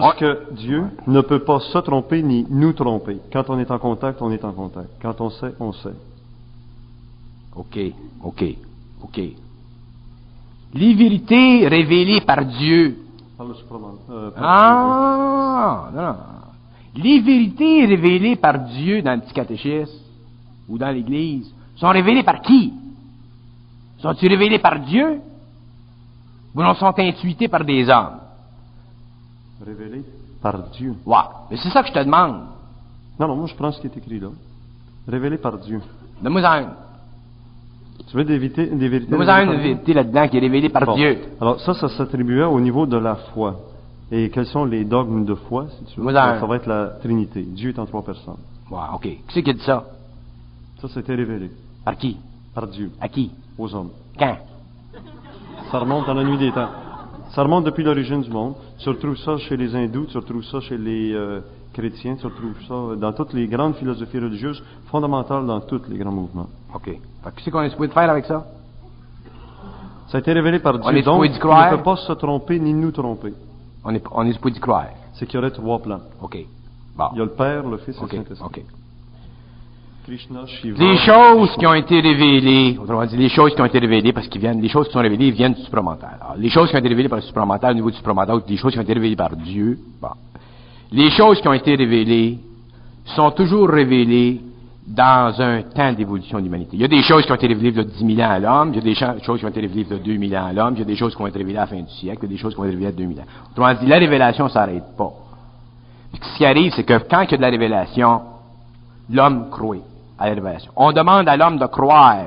Parce 0.00 0.16
que 0.16 0.52
Dieu 0.54 0.84
ne 1.06 1.20
peut 1.20 1.40
pas 1.40 1.60
se 1.60 1.78
tromper 1.78 2.22
ni 2.22 2.46
nous 2.50 2.72
tromper. 2.72 3.18
Quand 3.32 3.44
on 3.48 3.58
est 3.58 3.70
en 3.70 3.78
contact, 3.78 4.20
on 4.22 4.30
est 4.30 4.44
en 4.44 4.52
contact. 4.52 4.88
Quand 5.00 5.20
on 5.20 5.30
sait, 5.30 5.54
on 5.60 5.72
sait. 5.72 5.94
OK, 7.54 7.78
OK, 8.22 8.44
OK. 9.02 9.20
Les 10.74 10.94
vérités 10.94 11.68
révélées 11.68 12.20
par 12.22 12.44
Dieu 12.44 12.98
Par 13.38 13.46
le 13.46 13.54
supramen- 13.54 13.98
euh, 14.10 14.30
par 14.30 14.42
Ah, 14.44 15.90
non, 15.94 16.02
non. 16.02 16.16
Les 16.96 17.20
vérités 17.20 17.86
révélées 17.86 18.36
par 18.36 18.58
Dieu 18.58 19.02
dans 19.02 19.14
le 19.14 19.20
petit 19.20 19.34
catéchisme 19.34 19.98
ou 20.68 20.78
dans 20.78 20.90
l'Église 20.90 21.52
sont 21.76 21.88
révélées 21.90 22.22
par 22.24 22.40
qui? 22.42 22.72
Sont-ils 23.98 24.28
révélées 24.28 24.58
par 24.58 24.80
Dieu? 24.80 25.20
Ou 26.54 26.62
non 26.62 26.74
sont 26.74 26.92
intuitées 26.98 27.48
par 27.48 27.64
des 27.64 27.88
hommes? 27.88 28.18
Révélé 29.66 30.02
par 30.42 30.58
Dieu. 30.70 30.94
Ouais. 31.06 31.16
Mais 31.50 31.56
c'est 31.56 31.70
ça 31.70 31.82
que 31.82 31.88
je 31.88 31.92
te 31.94 31.98
demande. 32.04 32.42
Non, 33.18 33.28
non, 33.28 33.36
moi 33.36 33.46
je 33.46 33.54
prends 33.54 33.72
ce 33.72 33.80
qui 33.80 33.86
est 33.86 33.96
écrit 33.96 34.18
là. 34.20 34.28
Révélé 35.08 35.38
par 35.38 35.56
Dieu. 35.58 35.80
Donne-moi 36.22 36.42
une. 36.60 36.68
Tu 38.08 38.16
veux 38.16 38.24
des, 38.24 38.38
vérités- 38.38 38.66
des 38.66 38.88
vérités 38.88 39.10
Donne-moi 39.10 39.42
une 39.42 39.56
vérité 39.60 39.94
là-dedans 39.94 40.28
qui 40.28 40.36
est 40.36 40.40
révélée 40.40 40.68
par 40.68 40.84
Bon. 40.84 40.94
Dieu. 40.96 41.18
Alors 41.40 41.60
ça, 41.60 41.74
ça 41.74 41.88
s'attribuait 41.88 42.44
au 42.44 42.60
niveau 42.60 42.86
de 42.86 42.96
la 42.96 43.14
foi. 43.16 43.56
Et 44.10 44.28
quels 44.30 44.46
sont 44.46 44.64
les 44.64 44.84
dogmes 44.84 45.24
de 45.24 45.34
foi, 45.34 45.66
si 45.78 45.84
tu 45.94 46.00
veux? 46.00 46.12
Dans- 46.12 46.38
ça 46.40 46.46
va 46.46 46.56
être 46.56 46.66
la 46.66 46.86
Trinité. 47.02 47.42
Dieu 47.42 47.70
est 47.70 47.78
en 47.78 47.86
trois 47.86 48.02
personnes. 48.04 48.36
Ouais, 48.70 48.78
OK. 48.94 49.02
Qui 49.02 49.20
c'est 49.28 49.42
qui 49.42 49.50
a 49.50 49.52
dit 49.54 49.60
ça? 49.64 49.84
Ça, 50.80 50.88
c'était 50.88 51.14
révélé 51.14 51.50
Par 51.84 51.96
qui? 51.96 52.18
par 52.54 52.66
Dieu 52.66 52.90
À 53.00 53.08
qui? 53.08 53.30
aux 53.58 53.74
hommes. 53.74 53.90
Quand? 54.18 54.36
Ça 55.70 55.78
remonte 55.78 56.06
dans 56.06 56.14
la 56.14 56.24
nuit 56.24 56.38
des 56.38 56.52
temps. 56.52 56.68
Ça 57.34 57.42
remonte 57.42 57.64
depuis 57.64 57.82
l'origine 57.82 58.20
du 58.20 58.30
monde. 58.30 58.54
Tu 58.78 58.88
retrouves 58.88 59.16
ça 59.16 59.36
chez 59.38 59.56
les 59.56 59.74
hindous, 59.74 60.06
tu 60.06 60.16
retrouves 60.16 60.44
ça 60.44 60.60
chez 60.60 60.78
les 60.78 61.12
euh, 61.12 61.40
chrétiens, 61.72 62.14
tu 62.14 62.26
retrouves 62.26 62.54
ça 62.68 62.96
dans 62.96 63.12
toutes 63.12 63.32
les 63.32 63.48
grandes 63.48 63.74
philosophies 63.74 64.20
religieuses, 64.20 64.62
fondamentales 64.86 65.44
dans 65.44 65.60
tous 65.60 65.82
les 65.88 65.98
grands 65.98 66.12
mouvements. 66.12 66.46
OK. 66.72 66.84
Qu'est-ce 67.36 67.50
qu'on 67.50 67.62
est 67.62 67.70
supposé 67.70 67.88
de 67.88 67.92
faire 67.92 68.08
avec 68.08 68.26
ça? 68.26 68.46
Ça 70.08 70.18
a 70.18 70.20
été 70.20 70.32
révélé 70.32 70.60
par 70.60 70.76
On 70.76 70.90
Dieu, 70.90 70.98
est 70.98 71.02
donc 71.02 71.24
il 71.24 71.32
ne 71.32 71.76
peut 71.76 71.82
pas 71.82 71.96
se 71.96 72.12
tromper 72.12 72.60
ni 72.60 72.72
nous 72.72 72.92
tromper. 72.92 73.34
On 73.84 73.92
est, 73.92 74.04
on 74.12 74.24
est 74.26 74.32
supposé 74.32 74.60
croire. 74.60 74.90
C'est 75.14 75.26
qu'il 75.26 75.34
y 75.34 75.38
aurait 75.38 75.50
trois 75.50 75.80
plans. 75.80 76.00
OK. 76.22 76.38
Bon. 76.96 77.04
Il 77.14 77.18
y 77.18 77.20
a 77.20 77.24
le 77.24 77.32
Père, 77.32 77.66
le 77.66 77.78
Fils 77.78 77.98
et 77.98 78.02
le 78.02 78.08
Saint-Esprit. 78.08 78.46
OK. 78.46 78.62
Les 80.06 80.96
choses 80.98 81.56
qui 81.58 81.66
ont 81.66 81.74
été 81.74 82.00
révélées, 82.00 82.78
autrement 82.78 83.06
dit, 83.06 83.16
les 83.16 83.30
choses 83.30 83.54
qui 83.54 83.60
ont 83.62 83.64
été 83.64 83.78
révélées, 83.78 84.12
parce 84.12 84.28
qu'ils 84.28 84.40
viennent, 84.40 84.60
les 84.60 84.68
choses 84.68 84.86
qui 84.86 84.92
sont 84.92 85.00
révélées 85.00 85.30
viennent 85.30 85.54
du 85.54 85.62
supramental. 85.62 86.18
Les 86.36 86.50
choses 86.50 86.68
qui 86.68 86.76
ont 86.76 86.78
été 86.78 86.88
révélées 86.88 87.08
par 87.08 87.18
le 87.18 87.24
supramental, 87.24 87.72
au 87.72 87.74
niveau 87.74 87.90
du 87.90 87.96
supramental, 87.96 88.42
les 88.46 88.56
choses 88.56 88.72
qui 88.72 88.78
ont 88.78 88.82
été 88.82 88.92
révélées 88.92 89.16
par 89.16 89.34
Dieu. 89.34 89.78
Les 90.92 91.10
choses 91.10 91.40
qui 91.40 91.48
ont 91.48 91.54
été 91.54 91.74
révélées 91.74 92.38
sont 93.16 93.30
toujours 93.30 93.68
révélées 93.68 94.40
dans 94.86 95.40
un 95.40 95.62
temps 95.62 95.92
d'évolution 95.94 96.38
de 96.38 96.44
l'humanité. 96.44 96.72
Il 96.74 96.82
y 96.82 96.84
a 96.84 96.88
des 96.88 97.02
choses 97.02 97.24
qui 97.24 97.32
ont 97.32 97.36
été 97.36 97.46
révélées 97.46 97.78
a 97.80 97.84
10 97.84 98.16
000 98.16 98.28
ans 98.28 98.32
à 98.32 98.38
l'homme, 98.38 98.72
il 98.72 98.76
y 98.76 98.78
a 98.78 98.82
des 98.82 99.22
choses 99.22 99.38
qui 99.38 99.44
ont 99.46 99.48
été 99.48 99.60
révélées 99.60 99.86
il 99.88 99.90
y 99.90 99.94
a 99.94 100.02
2000 100.02 100.36
ans 100.36 100.46
à 100.46 100.52
l'homme, 100.52 100.74
il 100.74 100.80
y 100.80 100.82
a 100.82 100.84
des 100.84 100.96
choses 100.96 101.14
qui 101.14 101.22
vont 101.22 101.26
être 101.26 101.38
révélées 101.38 101.56
à 101.56 101.62
la 101.62 101.66
fin 101.66 101.80
du 101.80 101.90
siècle, 101.90 102.18
il 102.22 102.30
y 102.30 102.32
a 102.32 102.36
des 102.36 102.42
choses 102.42 102.52
qui 102.52 102.60
vont 102.60 102.66
être 102.66 102.72
révélées 102.72 102.88
à 102.88 102.92
2000 102.92 103.20
ans. 103.20 103.24
Autrement 103.52 103.72
dit, 103.80 103.86
la 103.86 103.98
révélation 103.98 104.44
ne 104.44 104.50
s'arrête 104.50 104.84
pas. 104.98 105.12
Ce 106.20 106.36
qui 106.36 106.44
arrive, 106.44 106.72
c'est 106.76 106.84
que 106.84 106.98
quand 107.08 107.22
il 107.22 107.30
y 107.30 107.34
a 107.34 107.36
de 107.38 107.42
la 107.42 107.50
révélation, 107.50 108.20
l'homme 109.08 109.48
croit 109.50 109.76
à. 110.18 110.30
On 110.76 110.92
demande 110.92 111.28
à 111.28 111.36
l'homme 111.36 111.58
de 111.58 111.66
croire. 111.66 112.26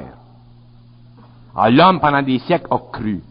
Alors, 1.56 1.72
l'homme, 1.72 2.00
pendant 2.00 2.22
des 2.22 2.40
siècles, 2.40 2.68
a 2.72 2.78
cru. 2.92 3.22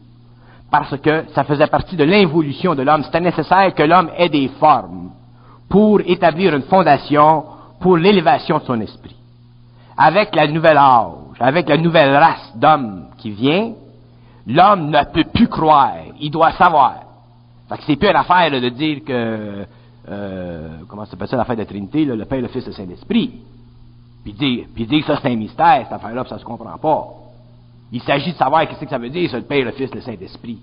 Parce 0.70 0.96
que 0.98 1.24
ça 1.34 1.44
faisait 1.44 1.68
partie 1.68 1.96
de 1.96 2.04
l'involution 2.04 2.74
de 2.74 2.82
l'homme. 2.82 3.04
C'était 3.04 3.20
nécessaire 3.20 3.72
que 3.74 3.82
l'homme 3.82 4.10
ait 4.16 4.28
des 4.28 4.48
formes 4.60 5.10
pour 5.68 6.00
établir 6.00 6.54
une 6.54 6.62
fondation 6.62 7.44
pour 7.80 7.96
l'élévation 7.96 8.58
de 8.58 8.64
son 8.64 8.80
esprit. 8.80 9.16
Avec 9.96 10.34
la 10.34 10.46
nouvelle 10.48 10.76
âge, 10.76 11.12
avec 11.40 11.68
la 11.68 11.76
nouvelle 11.76 12.16
race 12.16 12.52
d'hommes 12.56 13.06
qui 13.18 13.30
vient, 13.30 13.72
l'homme 14.46 14.90
ne 14.90 15.04
peut 15.12 15.24
plus 15.32 15.48
croire. 15.48 15.94
Il 16.20 16.30
doit 16.30 16.52
savoir. 16.52 16.94
Fait 17.68 17.78
que 17.78 17.82
c'est 17.86 17.96
plus 17.96 18.08
une 18.08 18.16
affaire 18.16 18.50
de 18.50 18.68
dire 18.68 19.04
que, 19.04 19.66
euh, 20.08 20.68
comment 20.88 21.04
ça 21.04 21.12
s'appelle 21.12 21.28
ça, 21.28 21.36
l'affaire 21.36 21.56
de 21.56 21.62
la 21.62 21.66
Trinité, 21.66 22.04
le 22.04 22.24
Père, 22.24 22.40
le 22.40 22.48
Fils, 22.48 22.66
le 22.66 22.72
Saint-Esprit. 22.72 23.40
Puis 24.26 24.32
dire, 24.32 24.66
puis 24.74 24.86
dire 24.86 25.02
que 25.02 25.06
ça 25.06 25.20
c'est 25.22 25.30
un 25.30 25.36
mystère, 25.36 25.84
cette 25.84 25.92
affaire-là, 25.92 26.24
puis 26.24 26.30
ça 26.30 26.38
se 26.40 26.44
comprend 26.44 26.76
pas. 26.78 27.06
Il 27.92 28.02
s'agit 28.02 28.32
de 28.32 28.36
savoir 28.36 28.66
qu'est-ce 28.66 28.80
que 28.80 28.90
ça 28.90 28.98
veut 28.98 29.08
dire, 29.08 29.30
ça, 29.30 29.36
le 29.36 29.44
Père, 29.44 29.64
le 29.64 29.70
Fils, 29.70 29.94
le 29.94 30.00
Saint-Esprit. 30.00 30.58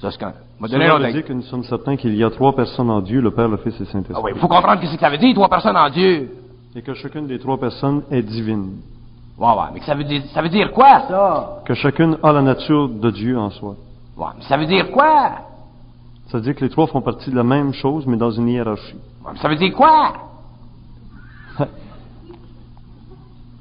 Ça, 0.00 0.10
c'est 0.10 0.18
quand. 0.18 0.32
Cela 0.66 0.98
veut 0.98 1.12
dire 1.12 1.24
que 1.24 1.32
nous 1.32 1.42
sommes 1.42 1.62
certains 1.62 1.96
qu'il 1.96 2.16
y 2.16 2.24
a 2.24 2.30
trois 2.30 2.52
personnes 2.52 2.90
en 2.90 3.00
Dieu, 3.00 3.20
le 3.20 3.30
Père, 3.30 3.46
le 3.46 3.58
Fils 3.58 3.76
et 3.76 3.84
le 3.84 3.84
Saint-Esprit. 3.84 4.16
Ah 4.18 4.22
oui, 4.24 4.32
il 4.34 4.40
faut 4.40 4.48
comprendre 4.48 4.80
qu'est-ce 4.80 4.94
que 4.94 5.00
ça 5.00 5.08
veut 5.08 5.18
dire, 5.18 5.32
trois 5.34 5.48
personnes 5.48 5.76
en 5.76 5.88
Dieu. 5.88 6.36
Et 6.74 6.82
que 6.82 6.94
chacune 6.94 7.28
des 7.28 7.38
trois 7.38 7.56
personnes 7.56 8.02
est 8.10 8.22
divine. 8.22 8.72
Ouais, 9.38 9.46
ouais, 9.46 9.66
mais 9.72 9.78
que 9.78 9.86
ça 9.86 9.94
veut 9.94 10.02
dire, 10.02 10.24
ça 10.34 10.42
veut 10.42 10.48
dire 10.48 10.72
quoi, 10.72 11.06
ça? 11.06 11.62
Que 11.64 11.74
chacune 11.74 12.18
a 12.24 12.32
la 12.32 12.42
nature 12.42 12.88
de 12.88 13.10
Dieu 13.12 13.38
en 13.38 13.50
soi. 13.50 13.76
Ouais, 14.16 14.26
mais 14.36 14.42
ça 14.48 14.56
veut 14.56 14.66
dire 14.66 14.90
quoi? 14.90 15.30
Ça 16.26 16.38
veut 16.38 16.42
dire 16.42 16.56
que 16.56 16.64
les 16.64 16.70
trois 16.70 16.88
font 16.88 17.02
partie 17.02 17.30
de 17.30 17.36
la 17.36 17.44
même 17.44 17.72
chose, 17.72 18.04
mais 18.04 18.16
dans 18.16 18.32
une 18.32 18.48
hiérarchie. 18.48 18.98
Ça 19.40 19.48
veut 19.48 19.56
dire 19.56 19.72
quoi? 19.74 20.12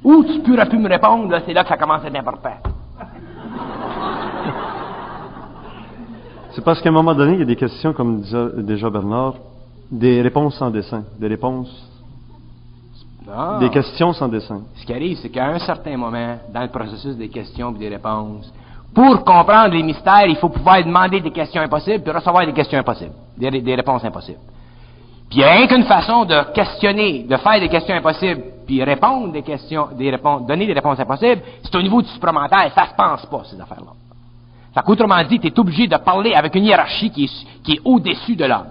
Où 0.04 0.24
tu 0.26 0.40
pourrais 0.42 0.68
plus 0.68 0.80
me 0.80 0.90
répondre, 0.90 1.30
là, 1.30 1.42
c'est 1.46 1.54
là 1.54 1.64
que 1.64 1.70
ça 1.70 1.78
commence 1.78 2.04
à 2.04 2.08
être 2.08 2.16
important. 2.16 2.58
C'est 6.52 6.64
parce 6.64 6.82
qu'à 6.82 6.90
un 6.90 6.94
moment 6.94 7.16
donné, 7.16 7.34
il 7.34 7.40
y 7.40 7.44
a 7.44 7.46
des 7.46 7.56
questions, 7.56 7.94
comme 7.94 8.22
disait 8.22 8.50
déjà 8.58 8.88
Bernard, 8.90 9.36
des 9.90 10.22
réponses 10.22 10.56
sans 10.56 10.70
dessin, 10.70 11.04
des 11.20 11.28
réponses, 11.28 11.90
Non. 13.26 13.58
des 13.60 13.70
questions 13.70 14.14
sans 14.14 14.28
dessin. 14.28 14.62
Ce 14.76 14.86
qui 14.86 14.94
arrive, 14.94 15.18
c'est 15.18 15.30
qu'à 15.30 15.48
un 15.48 15.58
certain 15.60 15.98
moment, 15.98 16.38
dans 16.54 16.62
le 16.62 16.68
processus 16.68 17.16
des 17.18 17.30
questions 17.30 17.74
et 17.74 17.80
des 17.80 17.90
réponses, 17.90 18.54
pour 18.94 19.24
comprendre 19.24 19.74
les 19.74 19.82
mystères, 19.82 20.28
il 20.28 20.36
faut 20.36 20.50
pouvoir 20.50 20.84
demander 20.84 21.22
des 21.22 21.32
questions 21.32 21.62
impossibles 21.64 22.04
puis 22.04 22.14
recevoir 22.14 22.46
des 22.46 22.54
questions 22.54 22.78
impossibles, 22.78 23.14
des 23.36 23.76
réponses 23.76 24.04
impossibles. 24.06 24.38
Puis 25.34 25.42
il 25.42 25.46
n'y 25.46 25.50
a 25.50 25.54
rien 25.56 25.68
qu'une 25.68 25.86
façon 25.86 26.26
de 26.26 26.54
questionner, 26.54 27.24
de 27.24 27.38
faire 27.38 27.60
des 27.60 27.68
questions 27.68 27.96
impossibles, 27.96 28.44
puis 28.68 28.84
répondre 28.84 29.32
des 29.32 29.42
questions, 29.42 29.88
des 29.98 30.12
réponses, 30.12 30.46
donner 30.46 30.68
des 30.68 30.74
réponses 30.74 31.00
impossibles, 31.00 31.42
c'est 31.64 31.76
au 31.76 31.82
niveau 31.82 32.04
du 32.04 32.08
supramental, 32.10 32.72
ça 32.76 32.86
se 32.86 32.94
pense 32.96 33.26
pas, 33.26 33.42
ces 33.50 33.60
affaires-là. 33.60 33.94
Fait 34.76 34.82
qu'autrement 34.82 35.24
dit, 35.24 35.40
tu 35.40 35.48
es 35.48 35.60
obligé 35.60 35.88
de 35.88 35.98
parler 35.98 36.36
avec 36.36 36.54
une 36.54 36.66
hiérarchie 36.66 37.10
qui 37.10 37.24
est, 37.24 37.64
qui 37.64 37.72
est 37.72 37.82
au-dessus 37.84 38.36
de 38.36 38.46
l'homme. 38.46 38.68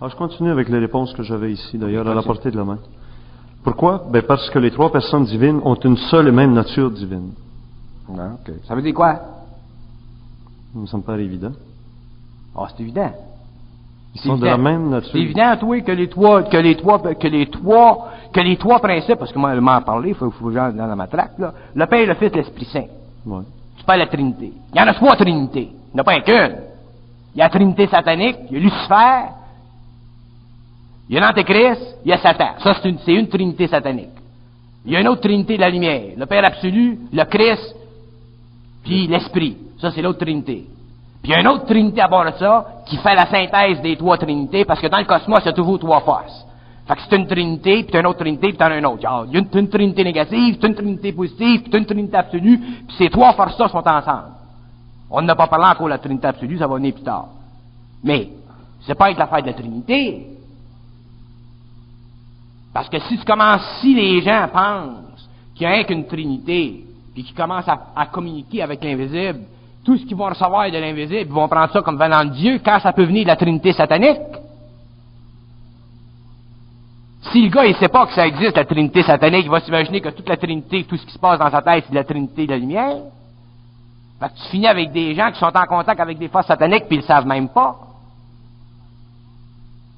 Alors, 0.00 0.10
je 0.10 0.16
continue 0.16 0.50
avec 0.50 0.70
les 0.70 0.78
réponses 0.78 1.12
que 1.12 1.22
j'avais 1.22 1.52
ici, 1.52 1.76
d'ailleurs, 1.76 2.08
à 2.08 2.14
la 2.14 2.22
portée 2.22 2.50
de 2.50 2.56
la 2.56 2.64
main. 2.64 2.78
Pourquoi? 3.62 4.04
Ben, 4.10 4.22
parce 4.22 4.48
que 4.48 4.58
les 4.58 4.70
trois 4.70 4.90
personnes 4.90 5.26
divines 5.26 5.60
ont 5.62 5.74
une 5.74 5.98
seule 5.98 6.28
et 6.28 6.32
même 6.32 6.54
nature 6.54 6.90
divine. 6.90 7.32
Ça 8.66 8.74
veut 8.74 8.80
dire 8.80 8.94
quoi? 8.94 9.12
Ça 10.72 10.78
me 10.78 10.86
semble 10.86 11.04
pas 11.04 11.18
évident. 11.18 11.52
Ah, 12.56 12.66
c'est 12.74 12.82
évident. 12.82 13.12
Ils 14.14 14.20
sont 14.20 14.36
de 14.36 14.46
la 14.46 14.56
même 14.56 14.88
nature. 14.88 15.10
C'est 15.12 15.18
évident, 15.18 15.56
toi, 15.58 15.80
que 15.80 15.92
les 15.92 16.08
trois, 16.08 16.42
que 16.42 16.56
les 16.56 16.76
trois, 16.76 16.98
que 16.98 17.28
les 17.28 17.46
trois, 17.46 18.10
que 18.32 18.40
les 18.40 18.56
trois 18.56 18.80
principes, 18.80 19.18
parce 19.18 19.32
que 19.32 19.38
moi, 19.38 19.54
je 19.54 19.60
m'en 19.60 19.80
parler, 19.82 20.10
il 20.10 20.14
faut, 20.14 20.30
que 20.30 20.52
j'aille 20.52 20.74
dans 20.74 20.96
ma 20.96 21.06
traque, 21.06 21.38
là. 21.38 21.52
Le 21.74 21.86
Père, 21.86 22.06
le 22.06 22.14
Fils, 22.14 22.32
l'Esprit 22.34 22.64
Saint. 22.64 22.86
Ouais. 23.26 23.42
C'est 23.76 23.86
pas 23.86 23.96
la 23.96 24.06
Trinité. 24.06 24.52
Il 24.72 24.78
y 24.78 24.82
en 24.82 24.86
a 24.86 24.94
trois 24.94 25.14
Trinités. 25.16 25.70
Il 25.70 25.94
n'y 25.94 26.00
en 26.00 26.02
a 26.02 26.04
pas 26.04 26.20
qu'une. 26.20 26.56
Il 27.34 27.38
y 27.38 27.42
a 27.42 27.44
la 27.44 27.50
Trinité 27.50 27.86
satanique, 27.86 28.36
il 28.50 28.56
y 28.56 28.60
a 28.60 28.62
Lucifer, 28.62 29.32
il 31.08 31.14
y 31.14 31.18
a 31.18 31.20
l'Antéchrist, 31.20 31.98
il 32.04 32.10
y 32.10 32.12
a 32.12 32.18
Satan. 32.18 32.54
Ça, 32.58 32.74
c'est 32.74 32.88
une, 32.88 32.98
c'est 32.98 33.14
une 33.14 33.28
Trinité 33.28 33.66
satanique. 33.68 34.08
Il 34.84 34.92
y 34.92 34.96
a 34.96 35.00
une 35.00 35.08
autre 35.08 35.20
Trinité 35.20 35.56
de 35.56 35.60
la 35.60 35.70
lumière. 35.70 36.12
Le 36.16 36.26
Père 36.26 36.44
absolu, 36.44 36.98
le 37.12 37.24
Christ, 37.24 37.76
puis 38.82 39.06
l'Esprit. 39.06 39.56
Ça, 39.80 39.90
c'est 39.90 40.02
l'autre 40.02 40.18
Trinité. 40.18 40.66
Puis 41.22 41.32
il 41.32 41.34
y 41.34 41.34
a 41.34 41.40
une 41.40 41.48
autre 41.48 41.66
Trinité 41.66 42.00
à 42.00 42.08
bord 42.08 42.24
de 42.24 42.32
ça, 42.38 42.66
qui 42.86 42.96
fait 42.96 43.14
la 43.14 43.26
synthèse 43.26 43.80
des 43.82 43.96
trois 43.96 44.16
Trinités, 44.16 44.64
parce 44.64 44.80
que 44.80 44.86
dans 44.86 44.98
le 44.98 45.04
cosmos, 45.04 45.40
il 45.42 45.46
y 45.46 45.48
a 45.48 45.52
toujours 45.52 45.78
trois 45.78 46.00
forces. 46.00 46.46
Fait 46.86 46.94
que 46.94 47.00
c'est 47.02 47.16
une 47.16 47.26
Trinité, 47.26 47.84
puis 47.84 47.98
une 47.98 48.06
autre 48.06 48.20
Trinité, 48.20 48.48
puis 48.48 48.56
t'en 48.56 48.66
as 48.66 48.78
une 48.78 48.86
autre. 48.86 49.00
Il 49.28 49.34
y 49.34 49.36
a 49.36 49.40
une, 49.58 49.68
Trinité 49.68 50.04
négative, 50.04 50.58
une 50.62 50.74
Trinité 50.74 51.12
positive, 51.12 51.62
puis 51.62 51.78
une 51.78 51.84
Trinité 51.84 52.16
absolue, 52.16 52.58
puis 52.58 52.96
ces 52.96 53.10
trois 53.10 53.34
forces-là 53.34 53.68
sont 53.68 53.86
ensemble. 53.86 54.32
On 55.10 55.22
n'a 55.22 55.34
pas 55.34 55.48
parlé 55.48 55.66
encore 55.66 55.86
de 55.86 55.90
la 55.90 55.98
Trinité 55.98 56.28
absolue, 56.28 56.58
ça 56.58 56.66
va 56.66 56.76
venir 56.76 56.94
plus 56.94 57.02
tard. 57.04 57.28
Mais, 58.02 58.30
c'est 58.86 58.94
pas 58.94 59.06
avec 59.06 59.18
l'affaire 59.18 59.42
de 59.42 59.48
la 59.48 59.54
Trinité. 59.54 60.26
Parce 62.72 62.88
que 62.88 62.98
si 63.00 63.18
tu 63.18 63.24
commences, 63.24 63.80
si 63.80 63.94
les 63.94 64.22
gens 64.22 64.48
pensent 64.52 65.28
qu'il 65.54 65.66
n'y 65.68 65.74
a 65.74 65.84
qu'une 65.84 66.06
Trinité, 66.06 66.84
puis 67.12 67.24
qu'ils 67.24 67.34
commencent 67.34 67.68
à 67.68 68.06
communiquer 68.06 68.62
avec 68.62 68.82
l'invisible, 68.82 69.40
tout 69.88 69.96
ce 69.96 70.04
qu'ils 70.04 70.18
vont 70.18 70.26
recevoir 70.26 70.70
de 70.70 70.76
l'invisible, 70.76 71.30
ils 71.30 71.32
vont 71.32 71.48
prendre 71.48 71.72
ça 71.72 71.80
comme 71.80 71.96
venant 71.96 72.22
de 72.22 72.32
Dieu, 72.32 72.60
quand 72.62 72.78
ça 72.78 72.92
peut 72.92 73.04
venir 73.04 73.22
de 73.22 73.28
la 73.28 73.36
Trinité 73.36 73.72
satanique. 73.72 74.20
Si 77.32 77.40
le 77.40 77.48
gars, 77.48 77.64
il 77.64 77.74
sait 77.76 77.88
pas 77.88 78.04
que 78.04 78.12
ça 78.12 78.26
existe, 78.26 78.54
la 78.54 78.66
Trinité 78.66 79.02
satanique, 79.02 79.44
il 79.44 79.50
va 79.50 79.60
s'imaginer 79.60 80.02
que 80.02 80.10
toute 80.10 80.28
la 80.28 80.36
Trinité, 80.36 80.84
tout 80.84 80.98
ce 80.98 81.06
qui 81.06 81.12
se 81.12 81.18
passe 81.18 81.38
dans 81.38 81.50
sa 81.50 81.62
tête, 81.62 81.84
c'est 81.86 81.90
de 81.92 81.94
la 81.94 82.04
Trinité 82.04 82.44
de 82.44 82.50
la 82.50 82.58
lumière. 82.58 82.98
Fait 84.20 84.28
que 84.28 84.34
tu 84.34 84.50
finis 84.50 84.66
avec 84.66 84.92
des 84.92 85.14
gens 85.14 85.32
qui 85.32 85.38
sont 85.38 85.56
en 85.56 85.66
contact 85.66 85.98
avec 86.00 86.18
des 86.18 86.28
forces 86.28 86.48
sataniques, 86.48 86.84
puis 86.86 86.96
ils 86.96 87.00
le 87.00 87.06
savent 87.06 87.26
même 87.26 87.48
pas. 87.48 87.78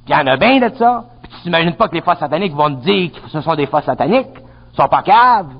Puis 0.04 0.14
il 0.14 0.16
y 0.16 0.22
en 0.22 0.26
a 0.28 0.36
bien 0.36 0.60
de 0.60 0.72
ça. 0.76 1.04
Puis 1.20 1.32
tu 1.32 1.42
t'imagines 1.42 1.74
pas 1.74 1.88
que 1.88 1.96
les 1.96 2.02
forces 2.02 2.20
sataniques 2.20 2.54
vont 2.54 2.72
te 2.76 2.84
dire 2.84 3.10
que 3.10 3.28
ce 3.28 3.40
sont 3.40 3.56
des 3.56 3.66
forces 3.66 3.86
sataniques. 3.86 4.38
Ils 4.72 4.76
sont 4.76 4.86
pas 4.86 5.02
caves. 5.02 5.50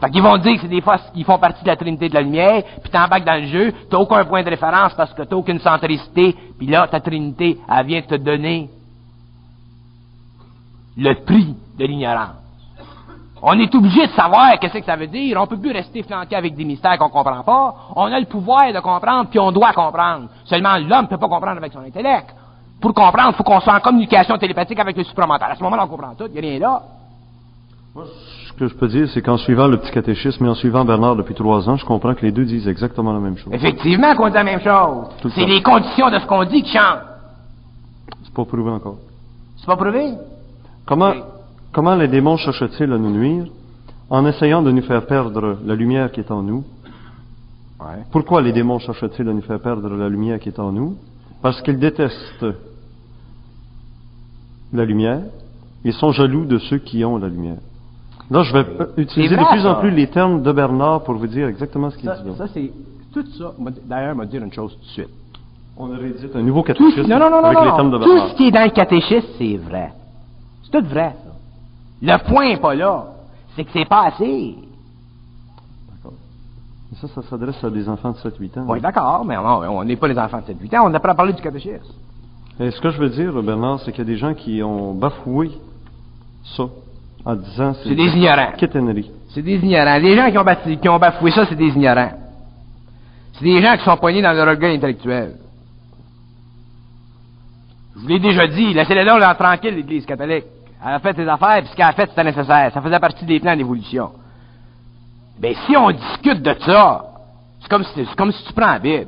Fait 0.00 0.10
qu'ils 0.10 0.22
vont 0.22 0.36
dire 0.36 0.54
que 0.56 0.60
c'est 0.60 0.68
des 0.68 0.82
forces 0.82 1.10
qui 1.14 1.24
font 1.24 1.38
partie 1.38 1.62
de 1.62 1.68
la 1.68 1.76
Trinité 1.76 2.08
de 2.08 2.14
la 2.14 2.20
lumière, 2.20 2.62
puis 2.82 2.90
t'embarques 2.90 3.24
dans 3.24 3.40
le 3.40 3.46
jeu, 3.46 3.72
t'as 3.90 3.96
aucun 3.96 4.24
point 4.24 4.42
de 4.42 4.50
référence 4.50 4.92
parce 4.94 5.12
que 5.14 5.22
t'as 5.22 5.36
aucune 5.36 5.58
centricité, 5.60 6.36
puis 6.58 6.66
là, 6.66 6.86
ta 6.86 7.00
Trinité, 7.00 7.58
elle 7.66 7.86
vient 7.86 8.02
te 8.02 8.14
donner 8.16 8.68
le 10.98 11.14
prix 11.24 11.54
de 11.78 11.84
l'ignorance. 11.86 12.36
On 13.42 13.58
est 13.58 13.74
obligé 13.74 14.06
de 14.06 14.12
savoir 14.12 14.58
qu'est-ce 14.58 14.78
que 14.78 14.84
ça 14.84 14.96
veut 14.96 15.06
dire. 15.06 15.38
On 15.40 15.46
peut 15.46 15.58
plus 15.58 15.70
rester 15.70 16.02
flanqué 16.02 16.36
avec 16.36 16.56
des 16.56 16.64
mystères 16.64 16.98
qu'on 16.98 17.10
comprend 17.10 17.42
pas. 17.42 17.74
On 17.94 18.10
a 18.12 18.18
le 18.18 18.26
pouvoir 18.26 18.72
de 18.72 18.80
comprendre, 18.80 19.28
puis 19.28 19.38
on 19.38 19.52
doit 19.52 19.72
comprendre. 19.72 20.28
Seulement, 20.46 20.76
l'homme 20.78 21.06
peut 21.06 21.18
pas 21.18 21.28
comprendre 21.28 21.58
avec 21.58 21.72
son 21.72 21.80
intellect. 21.80 22.34
Pour 22.80 22.92
comprendre, 22.94 23.30
il 23.32 23.36
faut 23.36 23.44
qu'on 23.44 23.60
soit 23.60 23.74
en 23.74 23.80
communication 23.80 24.36
télépathique 24.38 24.78
avec 24.78 24.96
le 24.96 25.04
supramental. 25.04 25.52
À 25.52 25.54
ce 25.54 25.62
moment-là, 25.62 25.84
on 25.84 25.88
comprend 25.88 26.14
tout. 26.14 26.26
Il 26.26 26.32
n'y 26.32 26.38
a 26.38 26.50
rien 26.50 26.58
là. 26.58 26.82
Ce 28.56 28.60
que 28.60 28.68
je 28.68 28.74
peux 28.74 28.88
dire, 28.88 29.06
c'est 29.12 29.20
qu'en 29.20 29.36
suivant 29.36 29.66
le 29.68 29.76
petit 29.76 29.90
catéchisme 29.92 30.46
et 30.46 30.48
en 30.48 30.54
suivant 30.54 30.82
Bernard 30.82 31.14
depuis 31.14 31.34
trois 31.34 31.68
ans, 31.68 31.76
je 31.76 31.84
comprends 31.84 32.14
que 32.14 32.22
les 32.24 32.32
deux 32.32 32.46
disent 32.46 32.66
exactement 32.66 33.12
la 33.12 33.20
même 33.20 33.36
chose. 33.36 33.52
Effectivement 33.52 34.16
qu'on 34.16 34.28
dit 34.28 34.34
la 34.34 34.44
même 34.44 34.60
chose. 34.60 35.08
Le 35.22 35.28
C'est 35.30 35.44
les 35.44 35.62
conditions 35.62 36.08
de 36.10 36.18
ce 36.18 36.26
qu'on 36.26 36.42
dit 36.44 36.62
qui 36.62 36.72
changent. 36.72 37.02
C'est 38.24 38.32
pas 38.32 38.46
prouvé 38.46 38.70
encore. 38.70 38.96
C'est 39.58 39.66
pas 39.66 39.76
prouvé? 39.76 40.14
Comment, 40.86 41.10
Oui. 41.10 41.22
comment 41.70 41.94
les 41.96 42.08
démons 42.08 42.38
cherchent-ils 42.38 42.90
à 42.90 42.96
nous 42.96 43.10
nuire? 43.10 43.44
En 44.08 44.24
essayant 44.24 44.62
de 44.62 44.70
nous 44.70 44.82
faire 44.82 45.04
perdre 45.04 45.58
la 45.62 45.74
lumière 45.74 46.10
qui 46.10 46.20
est 46.20 46.30
en 46.30 46.42
nous? 46.42 46.64
Ouais. 47.78 48.04
Pourquoi 48.10 48.40
les 48.40 48.52
démons 48.52 48.78
cherchent-ils 48.78 49.28
à 49.28 49.34
nous 49.34 49.42
faire 49.42 49.60
perdre 49.60 49.86
la 49.90 50.08
lumière 50.08 50.38
qui 50.38 50.48
est 50.48 50.58
en 50.58 50.72
nous? 50.72 50.96
Parce 51.42 51.60
qu'ils 51.60 51.78
détestent 51.78 52.46
la 54.72 54.84
lumière. 54.86 55.20
Ils 55.84 55.92
sont 55.92 56.10
jaloux 56.12 56.46
de 56.46 56.56
ceux 56.56 56.78
qui 56.78 57.04
ont 57.04 57.18
la 57.18 57.28
lumière. 57.28 57.58
Là, 58.30 58.42
je 58.42 58.52
vais 58.52 58.66
euh, 58.80 58.86
utiliser 58.96 59.36
de 59.36 59.44
plus 59.44 59.66
en 59.66 59.76
plus 59.76 59.90
les 59.90 60.08
termes 60.08 60.42
de 60.42 60.52
Bernard 60.52 61.04
pour 61.04 61.14
vous 61.14 61.26
dire 61.26 61.46
exactement 61.48 61.90
ce 61.90 61.96
qu'il 61.96 62.10
dit. 62.10 62.36
ça, 62.36 62.46
c'est 62.52 62.72
tout 63.12 63.24
ça. 63.38 63.52
D'ailleurs, 63.84 64.16
m'a 64.16 64.26
dire 64.26 64.42
une 64.42 64.52
chose 64.52 64.72
tout 64.74 64.80
de 64.80 64.84
suite. 64.90 65.08
On 65.76 65.88
aurait 65.88 66.10
dit 66.10 66.26
un 66.34 66.42
nouveau 66.42 66.62
Tout, 66.62 66.68
catéchisme 66.68 67.08
non, 67.08 67.18
non, 67.18 67.30
non, 67.30 67.42
non, 67.42 67.44
avec 67.48 67.60
les 67.60 67.66
non. 67.66 67.76
termes 67.76 67.90
de 67.90 67.98
Tout 67.98 68.04
Bernard. 68.04 68.28
ce 68.30 68.34
qui 68.36 68.48
est 68.48 68.50
dans 68.50 68.64
le 68.64 68.70
catéchisme, 68.70 69.26
c'est 69.38 69.56
vrai. 69.56 69.92
C'est 70.64 70.80
tout 70.80 70.86
vrai, 70.88 71.14
ça. 71.22 71.32
Le 72.02 72.28
point 72.28 72.48
n'est 72.48 72.56
pas 72.56 72.74
là. 72.74 73.06
C'est 73.54 73.64
que 73.64 73.70
c'est 73.72 73.84
pas 73.88 74.06
assez. 74.06 74.56
D'accord. 75.90 76.14
Mais 76.90 76.98
ça, 76.98 77.08
ça 77.08 77.22
s'adresse 77.28 77.62
à 77.62 77.70
des 77.70 77.88
enfants 77.88 78.10
de 78.12 78.16
7-8 78.16 78.58
ans. 78.58 78.64
Oui, 78.68 78.80
d'accord, 78.80 79.24
mais 79.24 79.36
on 79.36 79.44
on 79.78 79.84
n'est 79.84 79.96
pas 79.96 80.08
les 80.08 80.18
enfants 80.18 80.40
de 80.46 80.52
7-8 80.52 80.78
ans. 80.78 80.86
On 80.86 80.90
n'a 80.90 81.00
pas 81.00 81.10
à 81.10 81.14
parler 81.14 81.32
du 81.32 81.42
catéchisme. 81.42 81.92
Et 82.58 82.70
ce 82.70 82.80
que 82.80 82.90
je 82.90 82.98
veux 82.98 83.10
dire, 83.10 83.40
Bernard, 83.42 83.80
c'est 83.80 83.92
qu'il 83.92 83.98
y 84.00 84.06
a 84.06 84.10
des 84.10 84.16
gens 84.16 84.34
qui 84.34 84.62
ont 84.62 84.94
bafoué 84.94 85.52
ça 86.56 86.64
en 87.26 87.34
disant 87.34 87.74
C'est 87.82 87.94
des 87.94 88.16
ignorants. 88.16 88.52
C'est 89.34 89.42
des 89.42 89.56
ignorants. 89.56 89.98
Les 89.98 90.16
gens 90.16 90.30
qui 90.30 90.38
ont, 90.38 90.44
bati- 90.44 90.78
qui 90.78 90.88
ont 90.88 90.98
bafoué 90.98 91.30
ça, 91.32 91.44
c'est 91.46 91.54
des 91.56 91.68
ignorants. 91.68 92.12
C'est 93.34 93.44
des 93.44 93.60
gens 93.60 93.76
qui 93.76 93.84
sont 93.84 93.96
poignés 93.98 94.22
dans 94.22 94.32
leur 94.32 94.46
orgueil 94.48 94.76
intellectuel. 94.76 95.34
Je 97.96 98.00
vous 98.00 98.08
l'ai 98.08 98.18
déjà 98.18 98.46
dit, 98.46 98.74
laissez-les 98.74 99.04
donc 99.04 99.20
là, 99.20 99.34
tranquille, 99.34 99.74
l'Église 99.74 100.04
catholique. 100.06 100.44
Elle 100.86 100.92
a 100.94 100.98
fait 101.00 101.16
ses 101.16 101.26
affaires, 101.26 101.58
puis 101.62 101.68
ce 101.70 101.76
qu'elle 101.76 101.86
a 101.86 101.92
fait, 101.92 102.08
c'était 102.08 102.24
nécessaire. 102.24 102.70
Ça 102.72 102.80
faisait 102.82 102.98
partie 103.00 103.24
des 103.24 103.40
plans 103.40 103.56
d'évolution. 103.56 104.10
Ben, 105.38 105.54
si 105.66 105.76
on 105.76 105.90
discute 105.90 106.42
de 106.42 106.54
ça, 106.64 107.04
c'est 107.60 107.68
comme 107.68 107.84
si, 107.84 108.04
comme 108.16 108.32
si 108.32 108.44
tu 108.44 108.52
prends 108.52 108.72
la 108.72 108.78
Bible. 108.78 109.06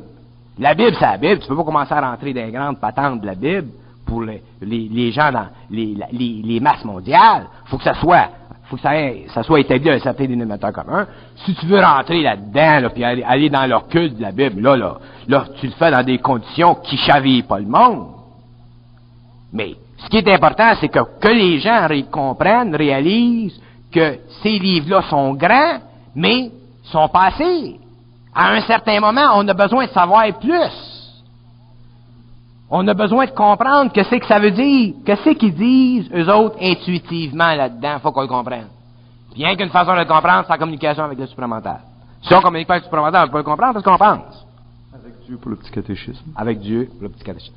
La 0.59 0.75
Bible, 0.75 0.97
c'est 0.99 1.05
la 1.07 1.17
Bible. 1.19 1.41
Tu 1.41 1.49
peux 1.49 1.57
pas 1.57 1.65
commencer 1.65 1.93
à 1.93 2.01
rentrer 2.11 2.33
dans 2.33 2.45
les 2.45 2.51
grandes 2.51 2.81
patentes 2.81 3.21
de 3.21 3.27
la 3.27 3.35
Bible 3.35 3.69
pour 4.09 4.23
les, 4.23 4.43
les, 4.63 5.13
gens 5.13 5.31
dans 5.31 5.47
les, 5.71 5.97
les, 6.13 6.61
masses 6.61 6.85
mondiales. 6.85 7.47
Faut 7.67 7.77
que 7.77 7.85
ça 7.85 7.95
soit, 7.95 8.29
faut 8.65 8.77
que 8.77 8.83
ça, 8.83 8.93
ça 9.35 9.43
soit 9.43 9.61
établi 9.61 9.91
un 9.91 9.99
certain 9.99 10.25
dénominateur 10.25 10.73
commun. 10.73 11.07
Si 11.45 11.55
tu 11.55 11.67
veux 11.67 11.81
rentrer 11.81 12.23
là-dedans, 12.23 12.81
là, 12.81 12.91
puis 12.91 13.05
aller, 13.05 13.23
aller 13.23 13.51
dans 13.51 13.67
l'occulte 13.67 14.17
de 14.17 14.23
la 14.23 14.33
Bible, 14.33 14.63
là, 14.63 14.77
là, 14.77 14.99
là, 15.29 15.45
tu 15.61 15.67
le 15.67 15.73
fais 15.73 15.91
dans 15.91 16.03
des 16.03 16.19
conditions 16.19 16.75
qui 16.77 16.97
chavillent 16.97 17.43
pas 17.43 17.59
le 17.59 17.67
monde. 17.67 18.09
Mais 19.53 19.75
ce 19.99 20.09
qui 20.09 20.17
est 20.17 20.35
important, 20.35 20.73
c'est 20.81 20.89
que, 20.89 21.01
que 21.21 21.29
les 21.29 21.59
gens 21.61 21.87
comprennent, 22.11 22.75
réalisent 22.75 23.61
que 23.93 24.19
ces 24.43 24.59
livres-là 24.59 25.03
sont 25.11 25.35
grands, 25.35 25.79
mais 26.15 26.51
sont 26.85 27.09
passés. 27.09 27.79
À 28.35 28.53
un 28.53 28.61
certain 28.63 29.01
moment, 29.01 29.33
on 29.35 29.47
a 29.49 29.55
besoin 29.55 29.87
de 29.87 29.91
savoir 29.91 30.27
plus. 30.39 30.98
On 32.71 32.87
a 32.87 32.95
besoin 32.95 33.25
de 33.25 33.31
comprendre 33.31 33.93
que 33.93 34.03
c'est 34.05 34.21
que 34.21 34.27
ça 34.27 34.39
veut 34.39 34.51
dire, 34.51 34.95
que 35.05 35.17
c'est 35.25 35.35
qu'ils 35.35 35.55
disent, 35.55 36.11
eux 36.15 36.31
autres, 36.31 36.57
intuitivement 36.61 37.55
là-dedans, 37.55 37.99
faut 38.01 38.13
qu'on 38.13 38.23
le 38.23 38.29
comprenne. 38.29 38.67
Bien 39.35 39.57
qu'une 39.57 39.71
façon 39.71 39.93
de 39.95 40.01
le 40.01 40.05
comprendre, 40.05 40.45
c'est 40.47 40.53
la 40.53 40.59
communication 40.59 41.05
avec 41.05 41.19
le 41.19 41.27
supramental. 41.27 41.81
Si 42.23 42.35
on 42.35 42.43
communique 42.43 42.67
pas 42.67 42.75
avec 42.75 42.85
le 42.85 42.89
supramental, 42.89 43.23
on 43.23 43.27
peut 43.27 43.33
pas 43.33 43.39
le 43.39 43.45
comprendre 43.45 43.73
parce 43.73 43.85
qu'on 43.85 43.97
pense? 43.97 44.47
Avec 44.93 45.25
Dieu 45.25 45.37
pour 45.39 45.51
le 45.51 45.57
petit 45.57 45.71
catéchisme. 45.71 46.25
Avec 46.37 46.61
Dieu, 46.61 46.91
le 47.01 47.09
petit 47.09 47.25
catéchisme. 47.25 47.55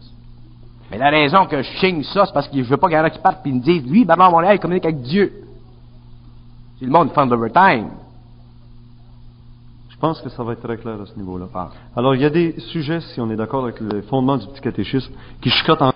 Mais 0.92 0.98
la 0.98 1.10
raison 1.10 1.46
que 1.46 1.62
je 1.62 1.70
chigne 1.80 2.04
ça, 2.04 2.26
c'est 2.26 2.34
parce 2.34 2.48
que 2.48 2.62
je 2.62 2.70
veux 2.70 2.78
pas 2.78 2.88
qu'il 2.88 2.98
y 2.98 3.00
en 3.00 3.06
ait 3.06 3.12
qui 3.12 3.20
partent 3.20 3.46
et 3.46 3.52
me 3.52 3.62
disent, 3.62 3.86
lui, 3.86 4.06
Bernard 4.06 4.32
Montréal, 4.32 4.56
il 4.56 4.60
communique 4.60 4.86
avec 4.86 5.02
Dieu. 5.02 5.32
C'est 6.80 6.86
le 6.86 6.92
monde 6.92 7.12
fund 7.14 7.32
overtime. 7.32 7.90
Je 7.90 8.01
pense 10.02 10.20
que 10.22 10.30
ça 10.30 10.44
va 10.44 10.54
être 10.54 10.64
très 10.64 10.78
clair 10.78 11.00
à 11.02 11.06
ce 11.06 11.16
niveau-là. 11.16 11.46
Alors, 11.96 12.16
il 12.16 12.22
y 12.22 12.26
a 12.26 12.30
des 12.30 12.60
sujets, 12.72 13.00
si 13.00 13.22
on 13.22 13.30
est 13.30 13.36
d'accord 13.36 13.64
avec 13.64 13.80
les 13.80 14.02
fondements 14.02 14.38
du 14.38 14.48
petit 14.48 14.62
catéchisme, 14.62 15.14
qui 15.40 15.50
chicotent 15.50 15.82
en... 15.82 15.94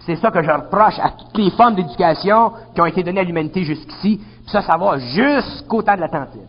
C'est 0.00 0.16
ça 0.16 0.30
que 0.30 0.42
je 0.42 0.50
reproche 0.50 0.98
à 1.00 1.10
toutes 1.10 1.36
les 1.36 1.50
formes 1.50 1.74
d'éducation 1.74 2.52
qui 2.74 2.80
ont 2.80 2.86
été 2.86 3.02
données 3.02 3.20
à 3.20 3.24
l'humanité 3.24 3.64
jusqu'ici. 3.64 4.18
Puis 4.18 4.50
ça, 4.52 4.62
ça 4.62 4.76
va 4.76 4.98
jusqu'au 4.98 5.82
temps 5.82 5.96
de 5.96 6.00
l'attentif. 6.00 6.42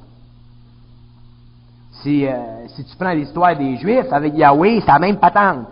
Si, 2.03 2.27
euh, 2.27 2.67
si 2.67 2.85
tu 2.85 2.95
prends 2.95 3.13
l'histoire 3.13 3.55
des 3.55 3.77
Juifs 3.77 4.11
avec 4.11 4.35
Yahweh, 4.35 4.81
c'est 4.81 4.91
la 4.91 4.99
même 4.99 5.17
patente. 5.17 5.65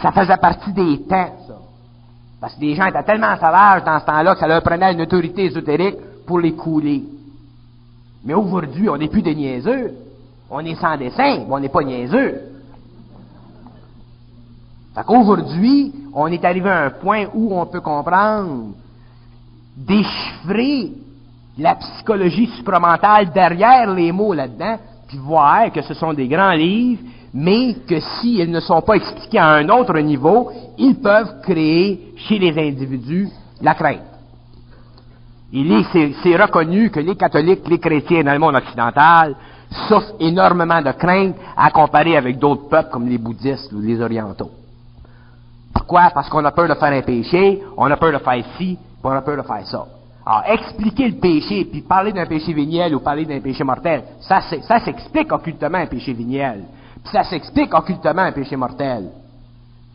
Ça 0.00 0.12
faisait 0.12 0.36
partie 0.36 0.72
des 0.72 1.02
temps, 1.02 1.32
ça. 1.48 1.54
Parce 2.40 2.54
que 2.54 2.60
les 2.60 2.74
gens 2.74 2.86
étaient 2.86 3.02
tellement 3.02 3.34
sauvages 3.36 3.84
dans 3.84 3.98
ce 3.98 4.04
temps-là 4.04 4.34
que 4.34 4.40
ça 4.40 4.46
leur 4.46 4.62
prenait 4.62 4.92
une 4.92 5.00
autorité 5.00 5.44
ésotérique 5.44 5.96
pour 6.26 6.38
les 6.38 6.52
couler. 6.52 7.02
Mais 8.24 8.34
aujourd'hui, 8.34 8.88
on 8.88 8.96
n'est 8.96 9.08
plus 9.08 9.22
des 9.22 9.34
niaiseux. 9.34 9.94
On 10.50 10.60
est 10.60 10.74
sans 10.76 10.96
dessin, 10.96 11.38
mais 11.38 11.46
on 11.48 11.58
n'est 11.58 11.68
pas 11.68 11.82
niaiseux. 11.82 12.40
Fait 14.94 15.02
qu'aujourd'hui, 15.04 15.92
on 16.12 16.26
est 16.26 16.44
arrivé 16.44 16.68
à 16.68 16.84
un 16.84 16.90
point 16.90 17.26
où 17.32 17.58
on 17.58 17.66
peut 17.66 17.80
comprendre, 17.80 18.74
déchiffrer 19.76 20.92
la 21.58 21.74
psychologie 21.76 22.46
supramentale 22.56 23.32
derrière 23.32 23.92
les 23.92 24.12
mots 24.12 24.34
là-dedans, 24.34 24.76
puis 25.08 25.18
voir 25.18 25.72
que 25.72 25.82
ce 25.82 25.94
sont 25.94 26.12
des 26.12 26.28
grands 26.28 26.52
livres, 26.52 27.02
mais 27.32 27.74
que 27.88 27.98
s'ils 28.00 28.50
ne 28.50 28.60
sont 28.60 28.82
pas 28.82 28.94
expliqués 28.94 29.38
à 29.38 29.48
un 29.48 29.68
autre 29.70 29.98
niveau, 30.00 30.50
ils 30.76 30.96
peuvent 30.96 31.40
créer 31.42 32.12
chez 32.16 32.38
les 32.38 32.58
individus 32.58 33.28
la 33.60 33.74
crainte. 33.74 34.11
Il 35.52 35.70
est, 35.70 36.14
c'est, 36.22 36.36
reconnu 36.36 36.90
que 36.90 37.00
les 37.00 37.14
catholiques, 37.14 37.68
les 37.68 37.78
chrétiens 37.78 38.24
dans 38.24 38.32
le 38.32 38.38
monde 38.38 38.56
occidental 38.56 39.36
souffrent 39.88 40.14
énormément 40.18 40.80
de 40.80 40.92
crainte 40.92 41.36
à 41.56 41.70
comparer 41.70 42.16
avec 42.16 42.38
d'autres 42.38 42.68
peuples 42.68 42.90
comme 42.90 43.06
les 43.06 43.18
bouddhistes 43.18 43.70
ou 43.72 43.80
les 43.80 44.00
orientaux. 44.00 44.50
Pourquoi? 45.74 46.10
Parce 46.14 46.28
qu'on 46.28 46.44
a 46.44 46.52
peur 46.52 46.68
de 46.68 46.74
faire 46.74 46.92
un 46.92 47.02
péché, 47.02 47.62
on 47.76 47.90
a 47.90 47.96
peur 47.96 48.12
de 48.12 48.18
faire 48.18 48.44
ci, 48.56 48.76
puis 48.76 49.02
on 49.02 49.10
a 49.10 49.22
peur 49.22 49.36
de 49.36 49.42
faire 49.42 49.66
ça. 49.66 49.86
Alors, 50.24 50.44
expliquer 50.46 51.08
le 51.08 51.16
péché, 51.16 51.66
puis 51.70 51.82
parler 51.82 52.12
d'un 52.12 52.26
péché 52.26 52.52
véniel 52.52 52.94
ou 52.94 53.00
parler 53.00 53.24
d'un 53.24 53.40
péché 53.40 53.64
mortel, 53.64 54.04
ça 54.20 54.40
s'explique 54.84 55.32
occultement 55.32 55.78
un 55.78 55.86
péché 55.86 56.12
véniel. 56.12 56.64
Puis 57.02 57.12
ça 57.12 57.24
s'explique 57.24 57.74
occultement 57.74 58.22
un 58.22 58.32
péché 58.32 58.56
mortel. 58.56 59.10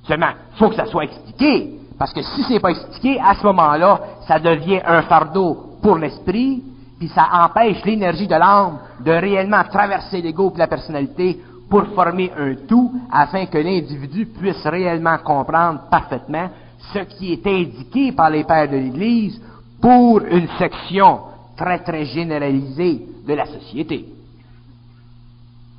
Seulement, 0.03 0.31
faut 0.55 0.69
que 0.69 0.75
ça 0.75 0.85
soit 0.85 1.05
expliqué. 1.05 1.79
Parce 1.97 2.13
que 2.13 2.21
si 2.21 2.43
c'est 2.43 2.59
pas 2.59 2.71
expliqué, 2.71 3.19
à 3.19 3.33
ce 3.33 3.43
moment-là, 3.43 3.99
ça 4.27 4.39
devient 4.39 4.81
un 4.85 5.01
fardeau 5.03 5.77
pour 5.81 5.97
l'esprit, 5.97 6.63
puis 6.99 7.07
ça 7.09 7.27
empêche 7.31 7.83
l'énergie 7.85 8.27
de 8.27 8.35
l'âme 8.35 8.79
de 8.99 9.11
réellement 9.11 9.63
traverser 9.63 10.21
l'ego 10.21 10.51
et 10.55 10.59
la 10.59 10.67
personnalité 10.67 11.39
pour 11.69 11.85
former 11.87 12.31
un 12.37 12.55
tout, 12.67 12.91
afin 13.11 13.45
que 13.45 13.57
l'individu 13.57 14.27
puisse 14.27 14.65
réellement 14.65 15.17
comprendre 15.17 15.81
parfaitement 15.91 16.49
ce 16.93 16.99
qui 16.99 17.33
est 17.33 17.45
indiqué 17.45 18.11
par 18.11 18.29
les 18.29 18.43
pères 18.43 18.69
de 18.69 18.77
l'Église 18.77 19.41
pour 19.81 20.21
une 20.21 20.47
section 20.57 21.19
très 21.57 21.79
très 21.79 22.05
généralisée 22.05 23.01
de 23.27 23.33
la 23.33 23.45
société. 23.45 24.05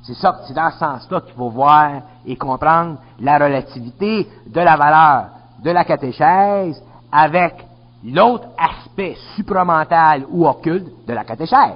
C'est 0.03 0.15
ça, 0.15 0.41
c'est 0.47 0.53
dans 0.53 0.71
ce 0.71 0.79
sens-là 0.79 1.21
qu'il 1.21 1.33
faut 1.33 1.49
voir 1.49 1.91
et 2.25 2.35
comprendre 2.35 2.97
la 3.19 3.37
relativité 3.37 4.27
de 4.47 4.61
la 4.61 4.77
valeur 4.77 5.25
de 5.63 5.71
la 5.71 5.83
catéchèse 5.83 6.81
avec 7.11 7.55
l'autre 8.03 8.49
aspect 8.57 9.15
supramental 9.35 10.25
ou 10.29 10.47
occulte 10.47 11.05
de 11.07 11.13
la 11.13 11.23
catéchèse. 11.23 11.75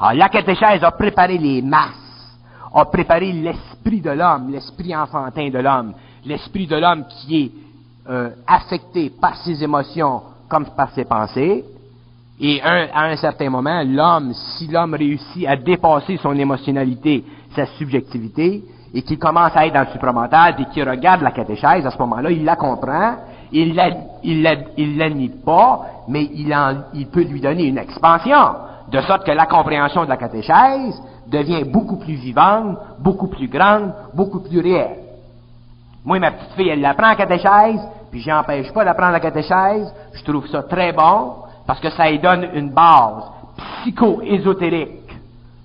Alors, 0.00 0.14
la 0.14 0.28
catéchèse 0.28 0.82
a 0.82 0.90
préparé 0.92 1.38
les 1.38 1.62
masses, 1.62 2.36
a 2.74 2.84
préparé 2.86 3.32
l'esprit 3.32 4.00
de 4.00 4.10
l'homme, 4.10 4.50
l'esprit 4.50 4.96
enfantin 4.96 5.50
de 5.50 5.58
l'homme, 5.58 5.94
l'esprit 6.24 6.66
de 6.66 6.76
l'homme 6.76 7.04
qui 7.06 7.42
est 7.42 7.52
euh, 8.10 8.30
affecté 8.46 9.10
par 9.10 9.36
ses 9.36 9.62
émotions 9.62 10.22
comme 10.48 10.66
par 10.76 10.90
ses 10.92 11.04
pensées, 11.04 11.64
et 12.40 12.60
à 12.60 13.04
un 13.04 13.16
certain 13.16 13.48
moment, 13.50 13.84
l'homme, 13.84 14.32
si 14.34 14.66
l'homme 14.66 14.94
réussit 14.94 15.46
à 15.46 15.54
dépasser 15.54 16.16
son 16.16 16.34
émotionnalité, 16.36 17.24
sa 17.54 17.66
subjectivité, 17.66 18.64
et 18.94 19.02
qu'il 19.02 19.18
commence 19.18 19.56
à 19.56 19.66
être 19.66 19.74
dans 19.74 19.80
le 19.80 19.86
supramental, 19.86 20.54
et 20.58 20.64
qu'il 20.66 20.88
regarde 20.88 21.22
la 21.22 21.30
catéchèse, 21.30 21.86
à 21.86 21.90
ce 21.90 21.98
moment-là, 21.98 22.30
il 22.30 22.44
la 22.44 22.56
comprend, 22.56 23.16
il 23.52 23.74
la, 23.74 23.90
il 24.76 25.32
pas, 25.44 25.80
mais 26.08 26.24
il, 26.24 26.54
il 26.94 27.06
peut 27.08 27.22
lui 27.22 27.40
donner 27.40 27.64
une 27.64 27.78
expansion, 27.78 28.54
de 28.90 29.00
sorte 29.02 29.24
que 29.24 29.30
la 29.30 29.46
compréhension 29.46 30.04
de 30.04 30.10
la 30.10 30.16
catéchèse 30.16 31.02
devient 31.26 31.64
beaucoup 31.64 31.96
plus 31.96 32.14
vivante, 32.14 32.76
beaucoup 32.98 33.28
plus 33.28 33.48
grande, 33.48 33.92
beaucoup 34.12 34.40
plus 34.40 34.60
réelle. 34.60 34.98
Moi, 36.04 36.18
ma 36.18 36.32
petite 36.32 36.52
fille, 36.52 36.68
elle 36.68 36.80
l'apprend 36.80 37.08
la 37.08 37.16
catéchèse, 37.16 37.80
puis 38.10 38.20
j'empêche 38.20 38.72
pas 38.72 38.84
d'apprendre 38.84 39.12
la 39.12 39.20
catéchèse. 39.20 39.92
Je 40.12 40.24
trouve 40.24 40.46
ça 40.48 40.64
très 40.64 40.92
bon, 40.92 41.32
parce 41.66 41.80
que 41.80 41.90
ça 41.90 42.10
lui 42.10 42.18
donne 42.18 42.48
une 42.54 42.70
base 42.70 43.24
psycho-ésotérique 43.56 45.16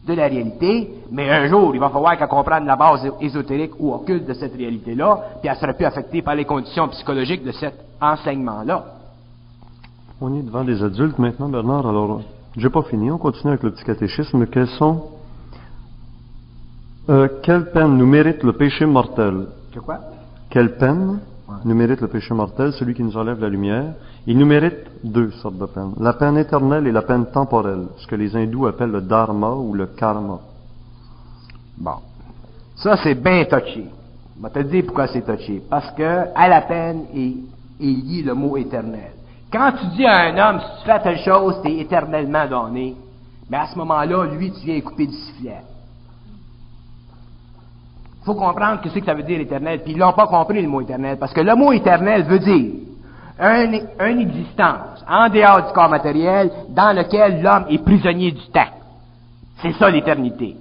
de 0.07 0.13
la 0.13 0.27
réalité, 0.27 0.89
mais 1.11 1.29
un 1.29 1.47
jour, 1.47 1.73
il 1.73 1.79
va 1.79 1.89
falloir 1.89 2.17
qu'elle 2.17 2.27
comprenne 2.27 2.65
la 2.65 2.75
base 2.75 3.09
ésotérique 3.21 3.71
ou 3.79 3.93
occulte 3.93 4.25
de 4.25 4.33
cette 4.33 4.55
réalité-là, 4.55 5.19
puis 5.41 5.49
elle 5.49 5.57
sera 5.57 5.73
plus 5.73 5.85
affectée 5.85 6.21
par 6.21 6.35
les 6.35 6.45
conditions 6.45 6.87
psychologiques 6.89 7.43
de 7.43 7.51
cet 7.51 7.75
enseignement-là. 8.01 8.85
On 10.19 10.33
est 10.35 10.41
devant 10.41 10.63
des 10.63 10.81
adultes 10.83 11.19
maintenant, 11.19 11.47
Bernard. 11.47 11.87
Alors, 11.87 12.21
j'ai 12.55 12.69
pas 12.69 12.81
fini. 12.83 13.11
On 13.11 13.19
continue 13.19 13.51
avec 13.51 13.63
le 13.63 13.71
petit 13.71 13.83
catéchisme. 13.83 14.47
Quelles 14.47 14.67
sont... 14.67 15.03
Euh, 17.09 17.27
quelle 17.43 17.71
peine 17.71 17.95
nous 17.95 18.07
mérite 18.07 18.43
le 18.43 18.53
péché 18.53 18.85
mortel? 18.85 19.47
Que 19.73 19.79
quoi? 19.79 19.99
Quelle 20.49 20.75
peine 20.77 21.19
nous 21.63 21.75
mérite 21.75 22.01
le 22.01 22.07
péché 22.07 22.33
mortel, 22.33 22.73
celui 22.73 22.93
qui 22.93 23.03
nous 23.03 23.15
enlève 23.15 23.39
la 23.39 23.47
lumière 23.47 23.93
Il 24.25 24.37
nous 24.37 24.45
mérite 24.45 24.89
deux 25.03 25.31
sortes 25.31 25.57
de 25.57 25.65
peines. 25.65 25.93
La 25.99 26.13
peine 26.13 26.37
éternelle 26.37 26.87
et 26.87 26.91
la 26.91 27.03
peine 27.03 27.27
temporelle, 27.27 27.85
ce 27.97 28.07
que 28.07 28.15
les 28.15 28.35
hindous 28.35 28.65
appellent 28.65 28.91
le 28.91 29.01
dharma 29.01 29.51
ou 29.51 29.73
le 29.73 29.85
karma. 29.85 30.39
Bon. 31.77 31.97
Ça, 32.75 32.97
c'est 32.97 33.15
bien 33.15 33.45
touché. 33.45 33.85
Je 34.37 34.43
vais 34.43 34.49
te 34.49 34.59
dire 34.59 34.83
pourquoi 34.85 35.07
c'est 35.07 35.21
touché. 35.21 35.61
Parce 35.69 35.91
que, 35.91 36.25
à 36.35 36.47
la 36.47 36.61
peine 36.61 37.05
est, 37.15 37.35
est 37.79 37.85
lié 37.85 38.23
le 38.23 38.33
mot 38.33 38.57
éternel. 38.57 39.11
Quand 39.51 39.71
tu 39.79 39.85
dis 39.95 40.05
à 40.05 40.25
un 40.25 40.37
homme, 40.37 40.61
si 40.61 40.81
tu 40.81 40.89
fais 40.89 41.01
telle 41.01 41.19
chose, 41.19 41.59
tu 41.63 41.71
es 41.71 41.79
éternellement 41.79 42.47
donné, 42.47 42.95
mais 43.49 43.57
à 43.57 43.67
ce 43.67 43.77
moment-là, 43.77 44.25
lui, 44.25 44.51
tu 44.51 44.65
viens 44.65 44.81
couper 44.81 45.07
du 45.07 45.13
sifflet. 45.13 45.61
faut 48.27 48.35
comprendre 48.35 48.81
ce 48.83 48.99
que 48.99 49.05
ça 49.05 49.13
veut 49.13 49.23
dire 49.23 49.39
éternel. 49.39 49.81
Puis 49.83 49.93
ils 49.93 49.97
n'ont 49.97 50.11
pas 50.11 50.27
compris 50.27 50.61
le 50.61 50.67
mot 50.67 50.81
éternel. 50.81 51.17
Parce 51.17 51.31
que 51.31 51.39
le 51.39 51.55
mot 51.55 51.71
éternel 51.71 52.23
veut 52.23 52.39
dire 52.39 52.73
un, 53.39 53.71
une 54.09 54.19
existence 54.19 55.03
en 55.07 55.29
dehors 55.29 55.65
du 55.65 55.73
corps 55.73 55.89
matériel 55.89 56.51
dans 56.69 56.93
lequel 56.93 57.41
l'homme 57.41 57.65
est 57.69 57.77
prisonnier 57.77 58.31
du 58.31 58.45
temps. 58.51 58.73
C'est 59.61 59.71
ça 59.73 59.89
l'éternité. 59.89 60.57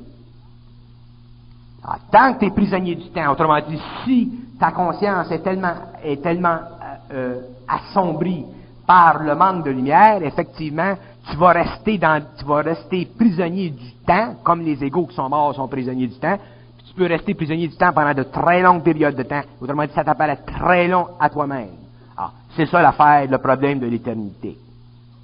Tant 2.11 2.35
que 2.35 2.41
tu 2.41 2.47
es 2.47 2.51
prisonnier 2.51 2.97
du 2.97 3.11
temps, 3.11 3.31
autrement 3.31 3.61
dit, 3.61 3.81
si 4.05 4.31
ta 4.59 4.73
conscience 4.73 5.31
est 5.31 5.39
tellement, 5.39 5.75
est 6.03 6.21
tellement 6.21 6.59
euh, 6.59 7.15
euh, 7.15 7.41
assombrie 7.69 8.45
par 8.87 9.23
le 9.23 9.35
manque 9.35 9.65
de 9.65 9.71
lumière, 9.71 10.21
effectivement, 10.23 10.95
tu 11.31 11.37
vas 11.37 11.53
rester 11.53 11.99
dans, 11.99 12.23
tu 12.39 12.45
vas 12.45 12.63
rester 12.63 13.09
prisonnier 13.17 13.71
du 13.71 13.93
temps, 14.07 14.35
comme 14.43 14.63
les 14.63 14.83
égaux 14.83 15.07
qui 15.07 15.15
sont 15.15 15.29
morts 15.29 15.55
sont 15.55 15.69
prisonniers 15.69 16.09
du 16.09 16.19
temps. 16.19 16.39
Puis 16.77 16.87
tu 16.89 16.95
peux 16.95 17.07
rester 17.07 17.35
prisonnier 17.35 17.69
du 17.69 17.77
temps 17.77 17.93
pendant 17.93 18.15
de 18.15 18.25
très 18.25 18.63
longues 18.63 18.83
périodes 18.83 19.17
de 19.17 19.23
temps. 19.23 19.43
Autrement 19.61 19.85
dit, 19.85 19.93
ça 19.93 20.05
t'apparaît 20.05 20.39
très 20.45 20.89
long 20.89 21.07
à 21.21 21.31
toi-même. 21.31 21.71
Ah, 22.17 22.31
c'est 22.57 22.67
ça 22.67 22.83
l'affaire, 22.83 23.29
le 23.31 23.39
problème 23.39 23.79
de 23.79 23.87
l'éternité. 23.87 24.57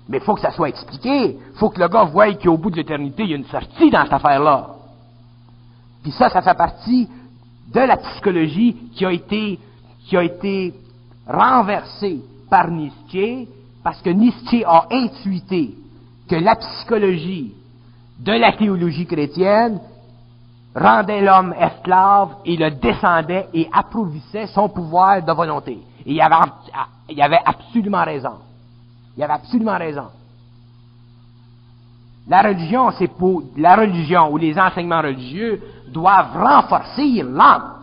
Mais 0.08 0.18
il 0.18 0.24
faut 0.24 0.34
que 0.34 0.40
ça 0.40 0.50
soit 0.50 0.68
expliqué. 0.68 1.38
Il 1.54 1.58
faut 1.58 1.70
que 1.70 1.80
le 1.80 1.88
gars 1.88 2.04
voie 2.04 2.32
qu'au 2.34 2.56
bout 2.56 2.70
de 2.70 2.76
l'éternité, 2.76 3.22
il 3.24 3.30
y 3.30 3.34
a 3.34 3.36
une 3.36 3.46
sortie 3.46 3.90
dans 3.90 4.04
cette 4.04 4.12
affaire-là. 4.12 4.81
Puis 6.02 6.12
ça, 6.12 6.28
ça 6.30 6.42
fait 6.42 6.56
partie 6.56 7.08
de 7.72 7.80
la 7.80 7.96
psychologie 7.96 8.76
qui 8.94 9.06
a 9.06 9.12
été, 9.12 9.58
qui 10.06 10.16
a 10.16 10.22
été 10.22 10.74
renversée 11.26 12.20
par 12.50 12.68
Nietzsche, 12.70 13.48
parce 13.82 14.00
que 14.02 14.10
Nietzsche 14.10 14.64
a 14.64 14.86
intuité 14.90 15.74
que 16.28 16.36
la 16.36 16.56
psychologie 16.56 17.54
de 18.18 18.32
la 18.32 18.52
théologie 18.52 19.06
chrétienne 19.06 19.80
rendait 20.74 21.20
l'homme 21.20 21.54
esclave 21.58 22.36
et 22.44 22.56
le 22.56 22.70
descendait 22.70 23.48
et 23.52 23.68
approuvissait 23.72 24.46
son 24.48 24.68
pouvoir 24.68 25.22
de 25.22 25.32
volonté. 25.32 25.78
Et 26.06 26.14
il 26.14 26.20
avait, 26.20 26.50
il 27.10 27.20
avait 27.20 27.40
absolument 27.44 28.04
raison. 28.04 28.38
Il 29.16 29.22
avait 29.22 29.34
absolument 29.34 29.76
raison. 29.76 30.06
La 32.28 32.42
religion, 32.42 32.90
c'est 32.92 33.08
pour 33.08 33.42
la 33.56 33.76
religion 33.76 34.32
ou 34.32 34.36
les 34.36 34.58
enseignements 34.58 35.02
religieux 35.02 35.60
doivent 35.92 36.36
renforcer 36.36 37.22
l'homme. 37.22 37.74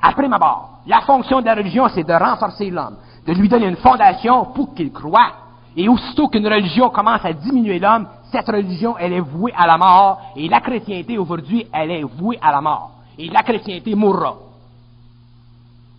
Après 0.00 0.28
ma 0.28 0.38
barre, 0.38 0.80
la 0.86 1.00
fonction 1.00 1.40
de 1.40 1.46
la 1.46 1.54
religion, 1.54 1.88
c'est 1.88 2.04
de 2.04 2.12
renforcer 2.12 2.70
l'homme, 2.70 2.96
de 3.26 3.32
lui 3.32 3.48
donner 3.48 3.66
une 3.66 3.76
fondation 3.76 4.46
pour 4.46 4.74
qu'il 4.74 4.92
croie. 4.92 5.32
Et 5.76 5.88
aussitôt 5.88 6.28
qu'une 6.28 6.46
religion 6.46 6.88
commence 6.90 7.24
à 7.24 7.32
diminuer 7.32 7.78
l'homme, 7.78 8.06
cette 8.32 8.46
religion, 8.46 8.96
elle 8.98 9.12
est 9.12 9.20
vouée 9.20 9.52
à 9.56 9.66
la 9.66 9.76
mort, 9.76 10.20
et 10.36 10.48
la 10.48 10.60
chrétienté 10.60 11.18
aujourd'hui, 11.18 11.66
elle 11.72 11.90
est 11.90 12.02
vouée 12.02 12.38
à 12.40 12.52
la 12.52 12.60
mort. 12.60 12.92
Et 13.18 13.28
la 13.28 13.42
chrétienté 13.42 13.94
mourra. 13.94 14.36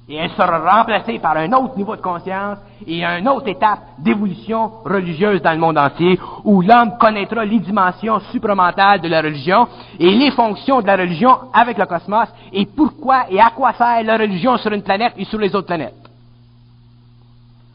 Et 0.09 0.15
elle 0.15 0.29
sera 0.31 0.77
remplacée 0.77 1.19
par 1.19 1.35
un 1.35 1.51
autre 1.51 1.75
niveau 1.75 1.93
de 1.95 2.01
conscience 2.01 2.59
et 2.85 3.03
une 3.03 3.27
autre 3.27 3.49
étape 3.49 3.79
d'évolution 3.99 4.71
religieuse 4.85 5.41
dans 5.41 5.51
le 5.51 5.57
monde 5.57 5.77
entier, 5.77 6.17
où 6.45 6.61
l'homme 6.61 6.97
connaîtra 6.97 7.43
les 7.43 7.59
dimensions 7.59 8.19
supramentales 8.31 9.01
de 9.01 9.09
la 9.09 9.21
religion 9.21 9.67
et 9.99 10.09
les 10.11 10.31
fonctions 10.31 10.81
de 10.81 10.87
la 10.87 10.95
religion 10.95 11.31
avec 11.53 11.77
le 11.77 11.85
cosmos, 11.85 12.29
et 12.53 12.65
pourquoi 12.65 13.25
et 13.29 13.41
à 13.41 13.49
quoi 13.49 13.73
sert 13.73 14.03
la 14.03 14.17
religion 14.17 14.55
sur 14.57 14.71
une 14.71 14.81
planète 14.81 15.13
et 15.17 15.25
sur 15.25 15.39
les 15.39 15.53
autres 15.53 15.67
planètes. 15.67 15.93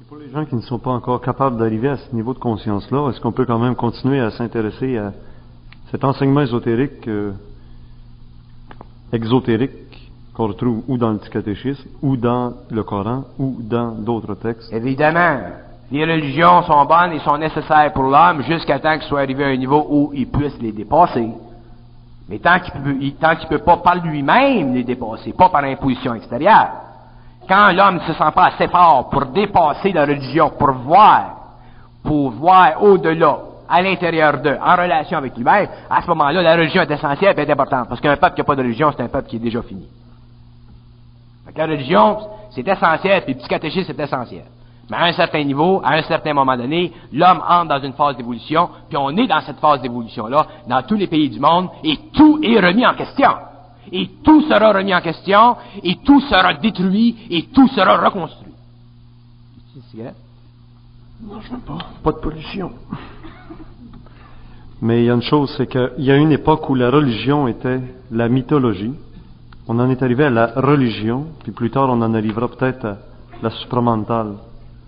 Pour 0.08 0.16
les 0.16 0.30
gens 0.30 0.46
qui 0.46 0.54
ne 0.54 0.62
sont 0.62 0.78
pas 0.78 0.90
encore 0.90 1.20
capables 1.20 1.58
d'arriver 1.58 1.90
à 1.90 1.96
ce 1.98 2.14
niveau 2.14 2.32
de 2.32 2.38
conscience-là, 2.38 3.10
est-ce 3.10 3.20
qu'on 3.20 3.32
peut 3.32 3.44
quand 3.44 3.58
même 3.58 3.74
continuer 3.74 4.20
à 4.20 4.30
s'intéresser 4.30 4.96
à 4.96 5.12
cet 5.90 6.02
enseignement 6.02 6.40
ésotérique, 6.40 7.06
euh, 7.08 7.32
exotérique, 9.12 9.91
qu'on 10.34 10.48
retrouve 10.48 10.82
ou 10.88 10.96
dans 10.96 11.10
le 11.10 11.18
catéchisme, 11.18 11.88
ou 12.02 12.16
dans 12.16 12.52
le 12.70 12.82
Coran, 12.82 13.24
ou 13.38 13.56
dans 13.60 13.90
d'autres 13.90 14.34
textes. 14.34 14.72
Évidemment, 14.72 15.38
les 15.90 16.04
religions 16.04 16.62
sont 16.62 16.84
bonnes 16.86 17.12
et 17.12 17.18
sont 17.20 17.36
nécessaires 17.36 17.92
pour 17.92 18.04
l'homme 18.04 18.42
jusqu'à 18.42 18.78
temps 18.78 18.94
qu'il 18.94 19.08
soit 19.08 19.20
arrivé 19.20 19.44
à 19.44 19.48
un 19.48 19.56
niveau 19.56 19.86
où 19.90 20.10
il 20.14 20.26
puisse 20.26 20.58
les 20.60 20.72
dépasser. 20.72 21.28
Mais 22.28 22.38
tant 22.38 22.58
qu'il 22.60 22.80
ne 22.80 23.46
peut 23.48 23.58
pas 23.58 23.76
par 23.76 23.96
lui-même 23.96 24.72
les 24.72 24.84
dépasser, 24.84 25.34
pas 25.34 25.50
par 25.50 25.64
imposition 25.64 26.14
extérieure. 26.14 26.68
Quand 27.46 27.72
l'homme 27.72 27.96
ne 27.96 28.00
se 28.00 28.14
sent 28.14 28.30
pas 28.34 28.46
assez 28.46 28.68
fort 28.68 29.10
pour 29.10 29.26
dépasser 29.26 29.92
la 29.92 30.06
religion, 30.06 30.50
pour 30.58 30.72
voir, 30.72 31.36
pour 32.02 32.30
voir 32.30 32.82
au-delà, 32.82 33.38
à 33.68 33.82
l'intérieur 33.82 34.38
d'eux, 34.38 34.56
en 34.64 34.76
relation 34.76 35.18
avec 35.18 35.36
lui-même, 35.36 35.68
à 35.90 36.00
ce 36.00 36.06
moment-là, 36.08 36.42
la 36.42 36.52
religion 36.54 36.82
est 36.82 36.90
essentielle 36.90 37.34
et 37.36 37.40
est 37.40 37.50
importante. 37.50 37.88
Parce 37.88 38.00
qu'un 38.00 38.16
peuple 38.16 38.34
qui 38.34 38.40
n'a 38.40 38.44
pas 38.44 38.54
de 38.54 38.62
religion, 38.62 38.92
c'est 38.96 39.02
un 39.02 39.08
peuple 39.08 39.28
qui 39.28 39.36
est 39.36 39.40
déjà 39.40 39.62
fini. 39.62 39.86
La 41.56 41.66
religion, 41.66 42.18
c'est 42.50 42.66
essentiel, 42.66 43.22
puis 43.24 43.34
le 43.34 43.38
psychatéchisme, 43.38 43.92
c'est 43.94 44.02
essentiel. 44.02 44.44
Mais 44.90 44.96
à 44.96 45.04
un 45.04 45.12
certain 45.12 45.42
niveau, 45.44 45.80
à 45.84 45.94
un 45.94 46.02
certain 46.02 46.34
moment 46.34 46.56
donné, 46.56 46.92
l'homme 47.12 47.42
entre 47.48 47.68
dans 47.68 47.82
une 47.82 47.92
phase 47.92 48.16
d'évolution, 48.16 48.68
puis 48.88 48.96
on 48.96 49.10
est 49.16 49.26
dans 49.26 49.40
cette 49.40 49.58
phase 49.58 49.80
d'évolution-là, 49.80 50.46
dans 50.68 50.82
tous 50.82 50.96
les 50.96 51.06
pays 51.06 51.30
du 51.30 51.40
monde, 51.40 51.68
et 51.84 51.98
tout 52.12 52.40
est 52.42 52.58
remis 52.60 52.86
en 52.86 52.94
question. 52.94 53.30
Et 53.90 54.08
tout 54.24 54.42
sera 54.42 54.72
remis 54.72 54.94
en 54.94 55.00
question, 55.00 55.56
et 55.82 55.96
tout 55.96 56.20
sera 56.20 56.54
détruit, 56.54 57.16
et 57.30 57.44
tout 57.54 57.68
sera 57.68 57.96
reconstruit. 57.96 58.52
Non, 59.94 61.40
je 61.40 61.50
veux 61.52 61.58
pas. 61.58 61.78
Pas 62.02 62.12
de 62.12 62.18
pollution. 62.18 62.72
Mais 64.80 65.02
il 65.02 65.06
y 65.06 65.10
a 65.10 65.14
une 65.14 65.22
chose, 65.22 65.54
c'est 65.56 65.68
qu'il 65.68 66.04
y 66.04 66.10
a 66.10 66.16
une 66.16 66.32
époque 66.32 66.68
où 66.68 66.74
la 66.74 66.90
religion 66.90 67.46
était 67.46 67.80
la 68.10 68.28
mythologie, 68.28 68.94
on 69.68 69.78
en 69.78 69.90
est 69.90 70.02
arrivé 70.02 70.24
à 70.24 70.30
la 70.30 70.46
religion, 70.56 71.26
puis 71.42 71.52
plus 71.52 71.70
tard 71.70 71.88
on 71.90 72.00
en 72.02 72.14
arrivera 72.14 72.48
peut-être 72.48 72.84
à 72.84 72.96
la 73.42 73.50
supramentale, 73.50 74.34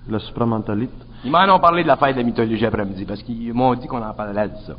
la 0.08 0.18
supramentalite. 0.18 0.90
Ils 1.24 1.30
m'en 1.30 1.54
ont 1.54 1.58
parlé 1.58 1.82
de 1.82 1.88
la 1.88 1.96
fête 1.96 2.14
de 2.14 2.20
la 2.20 2.26
mythologie 2.26 2.66
après-midi, 2.66 3.04
parce 3.04 3.22
qu'ils 3.22 3.54
m'ont 3.54 3.74
dit 3.74 3.86
qu'on 3.86 4.02
en 4.02 4.12
parlait 4.12 4.48
de 4.48 4.56
ça. 4.66 4.74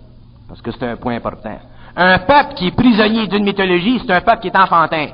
Parce 0.47 0.61
que 0.61 0.71
c'est 0.71 0.87
un 0.87 0.95
point 0.95 1.15
important. 1.15 1.57
Un 1.95 2.19
peuple 2.19 2.53
qui 2.55 2.67
est 2.67 2.75
prisonnier 2.75 3.27
d'une 3.27 3.43
mythologie, 3.43 3.99
c'est 4.05 4.13
un 4.13 4.21
peuple 4.21 4.41
qui 4.41 4.47
est 4.47 4.57
enfantin. 4.57 5.07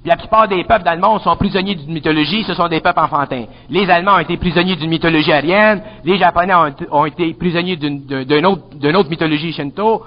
Puis 0.00 0.08
la 0.08 0.16
plupart 0.16 0.48
des 0.48 0.64
peuples 0.64 0.84
dans 0.84 0.94
le 0.94 1.00
monde 1.00 1.20
sont 1.20 1.36
prisonniers 1.36 1.74
d'une 1.74 1.92
mythologie, 1.92 2.42
ce 2.44 2.54
sont 2.54 2.68
des 2.68 2.80
peuples 2.80 3.00
enfantins. 3.00 3.44
Les 3.68 3.88
Allemands 3.90 4.14
ont 4.14 4.20
été 4.20 4.38
prisonniers 4.38 4.76
d'une 4.76 4.88
mythologie 4.88 5.30
aérienne, 5.30 5.82
les 6.04 6.16
Japonais 6.16 6.54
ont, 6.90 7.04
été 7.04 7.34
prisonniers 7.34 7.76
d'une 7.76 8.46
autre, 8.46 8.62
autre, 8.94 9.10
mythologie 9.10 9.52
shinto. 9.52 10.02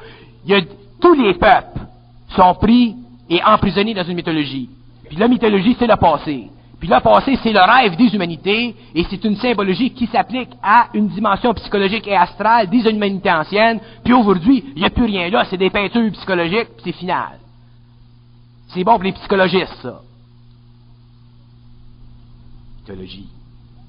Il 0.45 0.51
y 0.51 0.55
a, 0.55 0.61
tous 0.99 1.13
les 1.13 1.35
peuples 1.35 1.79
sont 2.29 2.55
pris 2.55 2.95
et 3.29 3.41
emprisonné 3.43 3.93
dans 3.93 4.03
une 4.03 4.15
mythologie. 4.15 4.69
Puis 5.07 5.17
la 5.17 5.27
mythologie, 5.27 5.75
c'est 5.77 5.87
le 5.87 5.95
passé. 5.95 6.49
Puis 6.79 6.89
le 6.89 6.99
passé, 6.99 7.39
c'est 7.41 7.53
le 7.53 7.61
rêve 7.61 7.95
des 7.95 8.13
humanités, 8.13 8.75
et 8.93 9.05
c'est 9.09 9.23
une 9.23 9.37
symbologie 9.37 9.91
qui 9.91 10.05
s'applique 10.07 10.49
à 10.61 10.87
une 10.93 11.07
dimension 11.07 11.53
psychologique 11.53 12.05
et 12.07 12.15
astrale 12.15 12.69
des 12.69 12.79
humanités 12.89 13.31
anciennes. 13.31 13.79
Puis 14.03 14.13
aujourd'hui, 14.13 14.65
il 14.75 14.81
n'y 14.81 14.85
a 14.85 14.89
plus 14.89 15.05
rien 15.05 15.29
là, 15.29 15.45
c'est 15.49 15.55
des 15.55 15.69
peintures 15.69 16.11
psychologiques, 16.11 16.69
puis 16.75 16.83
c'est 16.83 16.91
final. 16.91 17.39
C'est 18.67 18.83
bon 18.83 18.95
pour 18.95 19.03
les 19.03 19.13
psychologistes, 19.13 19.77
ça. 19.81 20.01
Mythologie. 22.81 23.29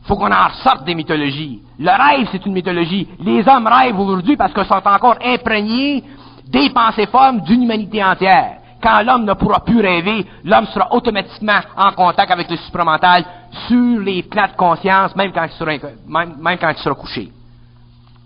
faut 0.05 0.14
qu'on 0.14 0.30
en 0.30 0.51
sorte 0.62 0.85
des 0.85 0.95
mythologies. 0.95 1.62
Le 1.80 1.91
rêve, 1.91 2.28
c'est 2.30 2.47
une 2.47 2.53
mythologie. 2.53 3.09
Les 3.18 3.49
hommes 3.49 3.66
rêvent 3.66 3.99
aujourd'hui 3.99 4.37
parce 4.37 4.53
qu'ils 4.55 4.66
sont 4.66 4.87
encore 4.87 5.16
imprégnés 5.20 6.05
des 6.47 6.70
pensées 6.70 7.07
formes 7.07 7.41
d'une 7.41 7.64
humanité 7.64 8.05
entière. 8.05 8.59
Quand 8.85 9.01
l'homme 9.03 9.24
ne 9.24 9.32
pourra 9.32 9.61
plus 9.61 9.80
rêver, 9.80 10.26
l'homme 10.45 10.66
sera 10.66 10.93
automatiquement 10.93 11.59
en 11.74 11.93
contact 11.93 12.30
avec 12.30 12.51
le 12.51 12.59
supramental 12.59 13.24
sur 13.66 13.99
les 13.99 14.22
plans 14.22 14.47
de 14.47 14.57
conscience, 14.59 15.16
même 15.16 15.32
quand 15.32 15.45
il 15.45 15.53
sera, 15.53 15.70
même, 16.07 16.59
quand 16.61 16.68
il 16.68 16.76
sera 16.76 16.95
couché. 16.95 17.32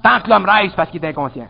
Tant 0.03 0.21
que 0.21 0.29
l'homme 0.29 0.45
rêve, 0.45 0.71
c'est 0.71 0.77
parce 0.77 0.91
qu'il 0.91 1.05
est 1.05 1.09
inconscient. 1.09 1.47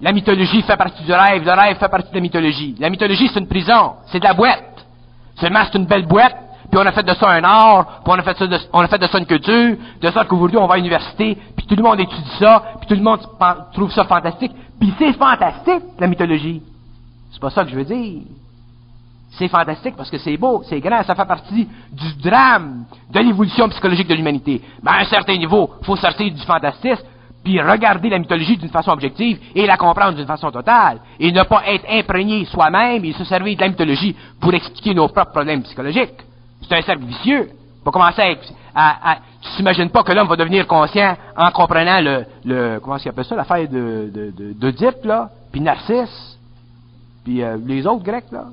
La 0.00 0.12
mythologie 0.12 0.62
fait 0.62 0.76
partie 0.76 1.02
du 1.02 1.12
rêve, 1.12 1.44
le 1.44 1.50
rêve 1.50 1.76
fait 1.76 1.88
partie 1.88 2.10
de 2.10 2.14
la 2.14 2.20
mythologie. 2.20 2.76
La 2.78 2.90
mythologie, 2.90 3.28
c'est 3.32 3.40
une 3.40 3.48
prison, 3.48 3.94
c'est 4.06 4.20
de 4.20 4.24
la 4.24 4.34
boîte. 4.34 4.86
Seulement, 5.34 5.64
c'est 5.64 5.76
une 5.76 5.86
belle 5.86 6.06
boîte, 6.06 6.36
puis 6.70 6.78
on 6.80 6.86
a 6.86 6.92
fait 6.92 7.02
de 7.02 7.14
ça 7.14 7.28
un 7.28 7.42
art, 7.42 8.02
puis 8.04 8.12
on 8.12 8.18
a 8.20 8.22
fait, 8.22 8.38
ça 8.38 8.46
de, 8.46 8.58
on 8.72 8.80
a 8.82 8.86
fait 8.86 8.98
de 8.98 9.06
ça 9.08 9.18
une 9.18 9.26
culture, 9.26 9.76
de 10.00 10.10
sorte 10.12 10.28
qu'aujourd'hui, 10.28 10.58
on 10.58 10.68
va 10.68 10.74
à 10.74 10.76
l'université, 10.76 11.36
puis 11.56 11.66
tout 11.66 11.74
le 11.74 11.82
monde 11.82 11.98
étudie 11.98 12.36
ça, 12.38 12.62
puis 12.78 12.86
tout 12.86 12.94
le 12.94 13.02
monde 13.02 13.18
trouve 13.72 13.90
ça 13.90 14.04
fantastique. 14.04 14.52
Puis 14.78 14.94
c'est 14.96 15.12
fantastique, 15.14 15.82
la 15.98 16.06
mythologie. 16.06 16.62
C'est 17.34 17.40
pas 17.40 17.50
ça 17.50 17.64
que 17.64 17.70
je 17.70 17.74
veux 17.74 17.84
dire. 17.84 18.22
C'est 19.32 19.48
fantastique 19.48 19.96
parce 19.96 20.10
que 20.10 20.18
c'est 20.18 20.36
beau, 20.36 20.62
c'est 20.68 20.78
grand, 20.78 21.02
ça 21.02 21.16
fait 21.16 21.24
partie 21.24 21.68
du 21.90 22.14
drame 22.22 22.84
de 23.10 23.18
l'évolution 23.18 23.68
psychologique 23.68 24.06
de 24.06 24.14
l'humanité. 24.14 24.62
Mais 24.80 24.92
à 24.92 24.94
un 25.00 25.04
certain 25.04 25.36
niveau, 25.36 25.70
il 25.80 25.84
faut 25.84 25.96
sortir 25.96 26.32
du 26.32 26.40
fantastisme, 26.42 27.02
puis 27.42 27.60
regarder 27.60 28.08
la 28.10 28.20
mythologie 28.20 28.56
d'une 28.56 28.68
façon 28.68 28.92
objective 28.92 29.40
et 29.56 29.66
la 29.66 29.76
comprendre 29.76 30.16
d'une 30.16 30.26
façon 30.26 30.52
totale. 30.52 31.00
Et 31.18 31.32
ne 31.32 31.42
pas 31.42 31.64
être 31.66 31.84
imprégné 31.90 32.44
soi-même 32.44 33.04
et 33.04 33.12
se 33.12 33.24
servir 33.24 33.56
de 33.56 33.60
la 33.62 33.68
mythologie 33.70 34.14
pour 34.40 34.54
expliquer 34.54 34.94
nos 34.94 35.08
propres 35.08 35.32
problèmes 35.32 35.64
psychologiques. 35.64 36.14
C'est 36.62 36.76
un 36.76 36.82
cercle 36.82 37.04
vicieux. 37.04 37.50
Pour 37.82 37.92
commencer 37.92 38.38
à, 38.72 39.12
à, 39.12 39.16
tu 39.42 39.50
t'imagines 39.56 39.90
pas 39.90 40.04
que 40.04 40.12
l'homme 40.12 40.28
va 40.28 40.36
devenir 40.36 40.66
conscient 40.68 41.16
en 41.36 41.50
comprenant 41.50 42.00
le, 42.00 42.24
le 42.44 42.78
comment 42.80 42.96
est-ce 42.96 43.08
appelle 43.08 43.24
ça, 43.24 43.34
l'affaire 43.34 43.68
de, 43.68 44.10
de, 44.14 44.70
de, 44.70 45.08
là, 45.08 45.28
puis 45.52 45.60
Narcisse, 45.60 46.33
puis 47.24 47.42
euh, 47.42 47.56
les 47.64 47.86
autres 47.86 48.04
Grecs, 48.04 48.30
là, 48.30 48.46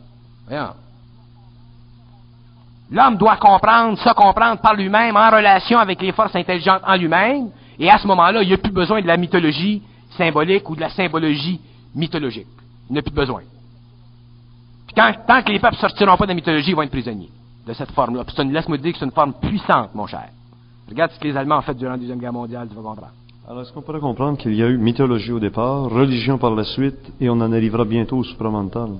L'homme 2.91 3.15
doit 3.15 3.37
comprendre, 3.37 3.97
se 3.97 4.13
comprendre 4.13 4.59
par 4.59 4.73
lui-même, 4.75 5.15
en 5.15 5.29
relation 5.29 5.79
avec 5.79 6.01
les 6.01 6.11
forces 6.11 6.35
intelligentes 6.35 6.81
en 6.85 6.97
lui-même, 6.97 7.49
et 7.79 7.89
à 7.89 7.97
ce 7.97 8.07
moment-là, 8.07 8.43
il 8.43 8.49
n'y 8.49 8.53
a 8.53 8.57
plus 8.57 8.71
besoin 8.71 9.01
de 9.01 9.07
la 9.07 9.15
mythologie 9.15 9.81
symbolique 10.17 10.69
ou 10.69 10.75
de 10.75 10.81
la 10.81 10.89
symbologie 10.89 11.61
mythologique. 11.95 12.47
Il 12.89 12.93
n'y 12.93 12.99
a 12.99 13.01
plus 13.01 13.13
besoin. 13.13 13.41
Puis 14.87 14.95
quand, 14.95 15.13
tant 15.25 15.41
que 15.41 15.51
les 15.51 15.59
peuples 15.59 15.75
ne 15.75 15.79
sortiront 15.79 16.17
pas 16.17 16.25
de 16.25 16.31
la 16.31 16.35
mythologie, 16.35 16.71
ils 16.71 16.75
vont 16.75 16.81
être 16.81 16.91
prisonniers 16.91 17.29
de 17.65 17.73
cette 17.73 17.91
forme-là. 17.91 18.25
Laisse-moi 18.43 18.77
dire 18.77 18.91
que 18.91 18.99
c'est 18.99 19.05
une 19.05 19.11
forme 19.11 19.33
puissante, 19.35 19.95
mon 19.95 20.07
cher. 20.07 20.27
Regarde 20.89 21.11
ce 21.11 21.19
que 21.19 21.27
les 21.27 21.37
Allemands 21.37 21.59
ont 21.59 21.61
fait 21.61 21.73
durant 21.73 21.91
la 21.91 21.97
Deuxième 21.97 22.19
Guerre 22.19 22.33
mondiale, 22.33 22.67
tu 22.67 22.75
vas 22.75 22.81
comprendre. 22.81 23.13
Alors, 23.51 23.63
est-ce 23.63 23.73
qu'on 23.73 23.81
pourrait 23.81 23.99
comprendre 23.99 24.37
qu'il 24.37 24.55
y 24.55 24.63
a 24.63 24.69
eu 24.69 24.77
mythologie 24.77 25.33
au 25.33 25.39
départ, 25.41 25.89
religion 25.89 26.37
par 26.37 26.55
la 26.55 26.63
suite, 26.63 27.11
et 27.19 27.29
on 27.29 27.33
en 27.33 27.51
arrivera 27.51 27.83
bientôt 27.83 28.19
au 28.19 28.23
supramental? 28.23 28.91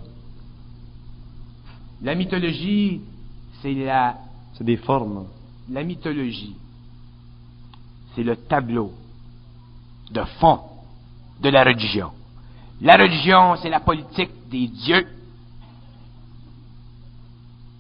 La 2.02 2.16
mythologie, 2.16 3.00
c'est 3.62 3.74
la... 3.74 4.18
C'est 4.56 4.66
des 4.66 4.76
formes. 4.76 5.24
La 5.70 5.84
mythologie, 5.84 6.54
c'est 8.14 8.24
le 8.24 8.36
tableau 8.36 8.92
de 10.12 10.22
fond 10.42 10.60
de 11.40 11.48
la 11.48 11.64
religion. 11.64 12.12
La 12.82 12.98
religion, 12.98 13.56
c'est 13.56 13.70
la 13.70 13.80
politique 13.80 14.32
des 14.50 14.68
dieux. 14.68 15.08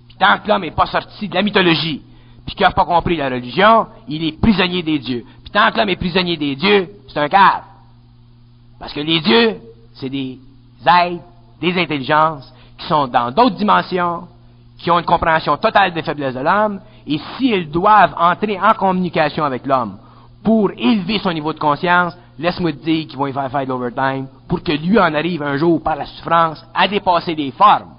Puis 0.08 0.16
tant 0.18 0.40
que 0.40 0.48
l'homme 0.48 0.62
n'est 0.62 0.72
pas 0.72 0.86
sorti 0.86 1.28
de 1.28 1.36
la 1.36 1.42
mythologie, 1.42 2.02
puis 2.46 2.56
qu'il 2.56 2.66
n'a 2.66 2.72
pas 2.72 2.86
compris 2.86 3.18
la 3.18 3.30
religion, 3.30 3.88
il 4.08 4.24
est 4.24 4.40
prisonnier 4.40 4.84
des 4.84 5.00
dieux. 5.00 5.26
Tant 5.52 5.72
que 5.72 5.78
l'homme 5.78 5.90
est 5.90 5.96
prisonnier 5.96 6.38
des 6.38 6.56
dieux, 6.56 6.90
c'est 7.08 7.20
un 7.20 7.28
cave. 7.28 7.64
Parce 8.80 8.94
que 8.94 9.02
les 9.02 9.20
dieux, 9.20 9.58
c'est 9.96 10.10
des 10.10 10.40
êtres, 10.86 11.24
des 11.60 11.80
intelligences 11.80 12.52
qui 12.78 12.88
sont 12.88 13.08
dans 13.08 13.32
d'autres 13.32 13.58
dimensions, 13.58 14.28
qui 14.80 14.90
ont 14.90 15.00
une 15.00 15.06
compréhension 15.06 15.58
totale 15.58 15.94
des 15.94 16.02
faiblesses 16.02 16.34
de 16.34 16.40
l'homme, 16.40 16.80
et 17.06 17.20
s'ils 17.38 17.70
doivent 17.70 18.16
entrer 18.18 18.60
en 18.60 18.74
communication 18.74 19.44
avec 19.44 19.66
l'homme 19.66 19.98
pour 20.44 20.72
élever 20.72 21.20
son 21.20 21.32
niveau 21.32 21.54
de 21.54 21.60
conscience, 21.60 22.18
laisse-moi 22.40 22.72
te 22.74 22.84
dire 22.84 23.08
qu'ils 23.08 23.18
vont 23.18 23.28
y 23.28 23.34
faire 23.34 23.52
faire 23.52 23.64
de 23.64 23.70
l'overtime 23.70 24.28
pour 24.48 24.64
que 24.64 24.72
lui 24.72 25.00
en 25.00 25.14
arrive 25.14 25.44
un 25.44 25.58
jour 25.58 25.82
par 25.84 25.96
la 25.96 26.06
souffrance 26.06 26.66
à 26.74 26.88
dépasser 26.88 27.36
des 27.36 27.52
formes 27.52 27.92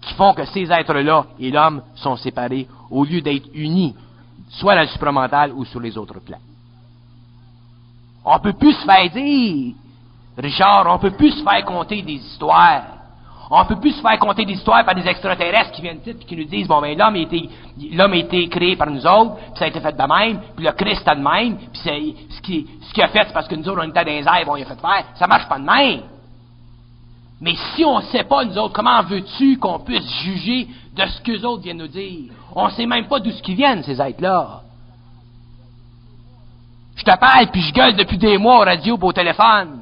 qui 0.00 0.14
font 0.14 0.34
que 0.34 0.44
ces 0.46 0.70
êtres-là 0.70 1.26
et 1.38 1.50
l'homme 1.50 1.82
sont 1.94 2.16
séparés 2.16 2.66
au 2.90 3.04
lieu 3.04 3.20
d'être 3.20 3.48
unis, 3.54 3.94
soit 4.50 4.74
dans 4.74 4.82
le 4.82 4.88
supramental 4.88 5.52
ou 5.52 5.64
sur 5.64 5.80
les 5.80 5.96
autres 5.96 6.20
plans. 6.20 6.38
On 8.26 8.38
peut 8.40 8.52
plus 8.52 8.72
se 8.72 8.84
faire 8.84 9.08
dire, 9.10 9.74
Richard, 10.36 10.84
on 10.88 10.98
peut 10.98 11.12
plus 11.12 11.30
se 11.30 11.42
faire 11.42 11.64
compter 11.64 12.02
des 12.02 12.14
histoires 12.14 12.96
on 13.50 13.64
peut 13.64 13.76
plus 13.76 13.92
se 13.92 14.00
faire 14.00 14.18
compter 14.18 14.44
des 14.44 14.54
histoires 14.54 14.84
par 14.84 14.94
des 14.94 15.06
extraterrestres 15.06 15.72
qui 15.72 15.82
viennent 15.82 16.00
et 16.04 16.14
qui 16.14 16.36
nous 16.36 16.44
disent, 16.44 16.66
bon, 16.66 16.80
ben, 16.80 16.96
l'homme 16.98 17.14
a 17.14 17.18
été, 17.18 17.48
l'homme 17.92 18.12
a 18.12 18.16
été 18.16 18.48
créé 18.48 18.76
par 18.76 18.90
nous 18.90 19.06
autres, 19.06 19.36
puis 19.36 19.58
ça 19.58 19.64
a 19.66 19.68
été 19.68 19.80
fait 19.80 19.96
de 19.96 20.02
même, 20.02 20.40
puis 20.56 20.64
le 20.64 20.72
Christ 20.72 21.06
a 21.06 21.14
de 21.14 21.20
même, 21.20 21.56
puis 21.56 21.80
ce 22.30 22.40
qui, 22.40 22.66
ce 22.80 22.92
qui 22.92 23.02
a 23.02 23.08
fait, 23.08 23.24
c'est 23.26 23.32
parce 23.32 23.46
que 23.46 23.54
nous 23.54 23.68
autres, 23.68 23.80
on 23.84 23.88
était 23.88 24.04
dans 24.04 24.10
les 24.10 24.24
airs, 24.24 24.46
bon, 24.46 24.56
il 24.56 24.62
a 24.62 24.66
fait 24.66 24.80
faire. 24.80 25.04
Ça 25.14 25.26
marche 25.26 25.48
pas 25.48 25.58
de 25.58 25.64
même. 25.64 26.00
Mais 27.40 27.54
si 27.74 27.84
on 27.84 27.98
ne 27.98 28.04
sait 28.04 28.24
pas, 28.24 28.44
nous 28.44 28.56
autres, 28.58 28.72
comment 28.72 29.02
veux-tu 29.02 29.58
qu'on 29.58 29.78
puisse 29.80 30.10
juger 30.22 30.68
de 30.96 31.06
ce 31.06 31.20
que 31.20 31.32
les 31.32 31.44
autres 31.44 31.62
viennent 31.62 31.78
nous 31.78 31.86
dire? 31.86 32.32
On 32.54 32.66
ne 32.66 32.70
sait 32.70 32.86
même 32.86 33.06
pas 33.06 33.20
d'où 33.20 33.30
ce 33.30 33.42
qu'ils 33.42 33.56
viennent, 33.56 33.82
ces 33.82 34.00
êtres-là. 34.00 34.62
Je 36.96 37.04
te 37.04 37.16
parle, 37.18 37.46
puis 37.48 37.60
je 37.60 37.72
gueule 37.72 37.94
depuis 37.94 38.18
des 38.18 38.38
mois 38.38 38.56
au 38.56 38.64
radio 38.64 38.98
au 39.00 39.12
téléphone 39.12 39.80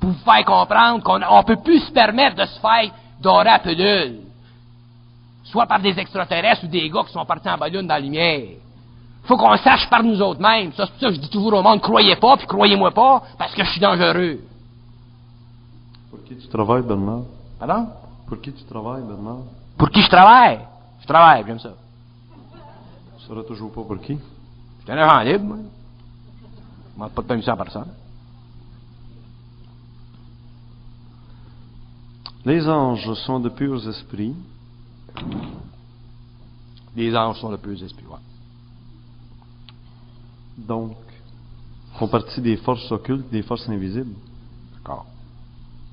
pour 0.00 0.10
vous 0.10 0.24
faire 0.24 0.44
comprendre 0.44 1.02
qu'on 1.02 1.18
ne 1.18 1.44
peut 1.44 1.62
plus 1.62 1.80
se 1.80 1.92
permettre 1.92 2.36
de 2.36 2.46
se 2.46 2.58
faire 2.58 2.90
dorer 3.20 3.48
à 3.48 3.58
pelule. 3.58 4.20
Soit 5.44 5.66
par 5.66 5.80
des 5.80 5.98
extraterrestres 5.98 6.64
ou 6.64 6.66
des 6.66 6.88
gars 6.90 7.04
qui 7.06 7.12
sont 7.12 7.24
partis 7.24 7.48
en 7.48 7.58
ballon 7.58 7.82
dans 7.82 7.94
la 7.94 8.00
lumière. 8.00 8.48
faut 9.24 9.36
qu'on 9.36 9.56
sache 9.58 9.88
par 9.90 10.02
nous 10.02 10.20
autres 10.20 10.40
mêmes. 10.40 10.72
Ça, 10.72 10.86
c'est 10.86 10.92
pour 10.92 11.00
ça 11.00 11.08
que 11.08 11.14
je 11.14 11.20
dis 11.20 11.30
toujours 11.30 11.52
au 11.52 11.62
monde, 11.62 11.80
croyez 11.80 12.16
pas, 12.16 12.36
puis 12.36 12.46
croyez-moi 12.46 12.90
pas, 12.90 13.22
parce 13.38 13.54
que 13.54 13.62
je 13.62 13.70
suis 13.70 13.80
dangereux. 13.80 14.40
Pour 16.10 16.24
qui 16.24 16.36
tu 16.36 16.48
travailles, 16.48 16.82
Bernard? 16.82 17.22
Pardon? 17.58 17.88
Pour 18.26 18.40
qui 18.40 18.52
tu 18.52 18.64
travailles, 18.64 19.02
Bernard? 19.02 19.44
Pour 19.76 19.90
qui 19.90 20.02
je 20.02 20.08
travaille? 20.08 20.60
Je 21.00 21.06
travaille, 21.06 21.44
j'aime 21.46 21.60
ça. 21.60 21.74
Tu 23.18 23.26
sauras 23.26 23.42
toujours 23.42 23.72
pas 23.72 23.82
pour 23.82 24.00
qui? 24.00 24.14
Je 24.14 24.84
suis 24.84 24.92
un 24.92 24.98
agent 24.98 25.20
libre, 25.20 25.44
moi. 25.44 25.56
Personne. 26.96 27.88
Les 32.44 32.66
anges 32.68 33.12
sont 33.26 33.40
de 33.40 33.48
purs 33.48 33.88
esprits. 33.88 34.34
Les 36.96 37.14
anges 37.16 37.40
sont 37.40 37.50
de 37.50 37.56
purs 37.56 37.82
esprits, 37.82 38.04
oui. 38.08 38.18
Donc, 40.56 40.96
font 41.98 42.08
partie 42.08 42.40
des 42.40 42.56
forces 42.56 42.90
occultes, 42.90 43.28
des 43.30 43.42
forces 43.42 43.68
invisibles. 43.68 44.14
D'accord. 44.74 45.06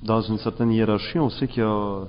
Dans 0.01 0.21
une 0.21 0.37
certaine 0.37 0.71
hiérarchie, 0.71 1.19
on 1.19 1.29
sait 1.29 1.47
qu'il 1.47 1.63
y 1.63 1.65
a 1.65 2.01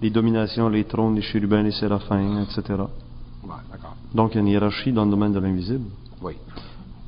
les 0.00 0.10
dominations, 0.10 0.68
les 0.68 0.84
trônes, 0.84 1.16
les 1.16 1.22
chérubins, 1.22 1.62
les 1.62 1.72
séraphins, 1.72 2.42
etc. 2.42 2.62
D'accord. 2.68 3.96
Donc, 4.14 4.32
il 4.32 4.36
y 4.36 4.38
a 4.38 4.40
une 4.40 4.48
hiérarchie 4.48 4.92
dans 4.92 5.04
le 5.04 5.10
domaine 5.10 5.32
de 5.32 5.40
l'invisible. 5.40 5.90
Oui. 6.22 6.36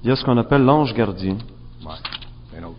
Il 0.02 0.08
y 0.08 0.10
a 0.12 0.16
ce 0.16 0.24
qu'on 0.24 0.36
appelle 0.36 0.62
l'ange 0.64 0.94
gardien. 0.94 1.36
Oui, 1.84 1.92
c'est 2.50 2.58
un 2.58 2.64
autre. 2.64 2.76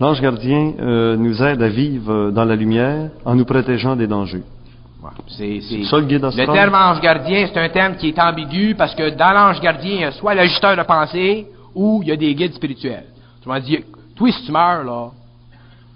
L'ange 0.00 0.20
gardien 0.22 0.72
euh, 0.80 1.16
nous 1.16 1.42
aide 1.42 1.60
à 1.62 1.68
vivre 1.68 2.30
dans 2.30 2.44
la 2.44 2.56
lumière 2.56 3.10
en 3.24 3.34
nous 3.34 3.44
protégeant 3.44 3.94
des 3.96 4.06
dangers. 4.06 4.42
Ouais. 5.02 5.10
C'est, 5.28 5.60
c'est- 5.60 5.84
Ça, 5.84 5.98
le 5.98 6.04
guide 6.06 6.24
astral? 6.24 6.46
Le 6.46 6.52
terme 6.52 6.74
ange 6.74 7.00
gardien, 7.00 7.46
c'est 7.52 7.60
un 7.60 7.68
terme 7.68 7.96
qui 7.96 8.08
est 8.08 8.18
ambigu 8.18 8.74
parce 8.74 8.94
que 8.94 9.10
dans 9.10 9.32
l'ange 9.32 9.60
gardien, 9.60 9.94
il 9.94 10.00
y 10.00 10.04
a 10.04 10.12
soit 10.12 10.34
l'ajusteur 10.34 10.76
de 10.76 10.82
pensée 10.82 11.46
ou 11.74 12.00
il 12.02 12.08
y 12.08 12.12
a 12.12 12.16
des 12.16 12.34
guides 12.34 12.54
spirituels. 12.54 13.04
Tu 13.42 13.48
m'as 13.48 13.60
dit, 13.60 13.78
toi, 14.16 14.30
si 14.32 14.44
tu 14.44 14.52
meurs, 14.52 14.84
là, 14.84 15.10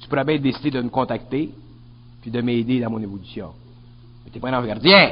tu 0.00 0.08
pourrais 0.08 0.24
bien 0.24 0.38
décider 0.38 0.70
de 0.70 0.80
me 0.82 0.88
contacter 0.90 1.50
puis 2.20 2.30
de 2.30 2.40
m'aider 2.40 2.80
dans 2.80 2.90
mon 2.90 3.00
évolution. 3.00 3.48
Mais 4.24 4.30
t'es 4.30 4.40
pas 4.40 4.48
un 4.50 4.58
ange 4.58 4.66
gardien. 4.66 5.10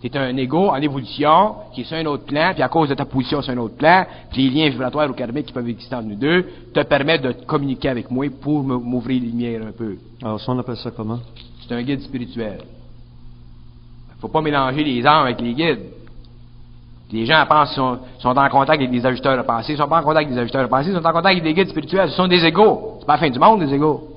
T'es 0.00 0.16
un 0.16 0.34
ego 0.38 0.70
en 0.70 0.76
évolution, 0.76 1.56
qui 1.74 1.82
est 1.82 1.84
sur 1.84 1.96
un 1.98 2.06
autre 2.06 2.24
plan, 2.24 2.52
puis 2.54 2.62
à 2.62 2.68
cause 2.68 2.88
de 2.88 2.94
ta 2.94 3.04
position 3.04 3.42
sur 3.42 3.52
un 3.52 3.58
autre 3.58 3.76
plan, 3.76 4.06
puis 4.30 4.48
les 4.48 4.62
liens 4.62 4.70
vibratoires 4.70 5.10
ou 5.10 5.12
karmiques 5.12 5.46
qui 5.46 5.52
peuvent 5.52 5.68
exister 5.68 5.94
entre 5.94 6.08
nous 6.08 6.16
deux, 6.16 6.46
te 6.72 6.80
permettent 6.84 7.22
de 7.22 7.32
communiquer 7.32 7.90
avec 7.90 8.10
moi 8.10 8.26
pour 8.40 8.62
m'ouvrir 8.62 9.20
les 9.20 9.28
lumières 9.28 9.62
un 9.62 9.72
peu. 9.72 9.96
Alors, 10.22 10.40
ça, 10.40 10.52
on 10.52 10.58
appelle 10.58 10.78
ça 10.78 10.90
comment? 10.90 11.18
C'est 11.68 11.74
un 11.74 11.82
guide 11.82 12.00
spirituel. 12.00 12.60
Faut 14.20 14.28
pas 14.28 14.40
mélanger 14.40 14.84
les 14.84 15.06
anges 15.06 15.24
avec 15.24 15.40
les 15.40 15.54
guides. 15.54 15.80
Les 17.12 17.26
gens 17.26 17.44
pensent 17.46 17.70
qu'ils 17.70 17.76
sont, 17.76 17.98
sont 18.20 18.38
en 18.38 18.48
contact 18.48 18.80
avec 18.80 18.90
des 18.90 19.04
ajusteurs 19.04 19.36
de 19.36 19.42
pensée. 19.42 19.72
Ils 19.72 19.78
sont 19.78 19.88
pas 19.88 20.00
en 20.00 20.02
contact 20.02 20.26
avec 20.26 20.30
des 20.30 20.38
ajusteurs 20.38 20.62
de 20.62 20.68
pensée, 20.68 20.90
ils 20.90 20.96
sont 20.96 21.04
en 21.04 21.12
contact 21.12 21.26
avec 21.26 21.42
des 21.42 21.54
guides 21.54 21.68
spirituels. 21.68 22.10
Ce 22.10 22.16
sont 22.16 22.28
des 22.28 22.44
égaux. 22.44 22.96
C'est 23.00 23.06
pas 23.06 23.14
la 23.14 23.18
fin 23.18 23.30
du 23.30 23.38
monde, 23.38 23.60
des 23.60 23.74
égaux. 23.74 24.16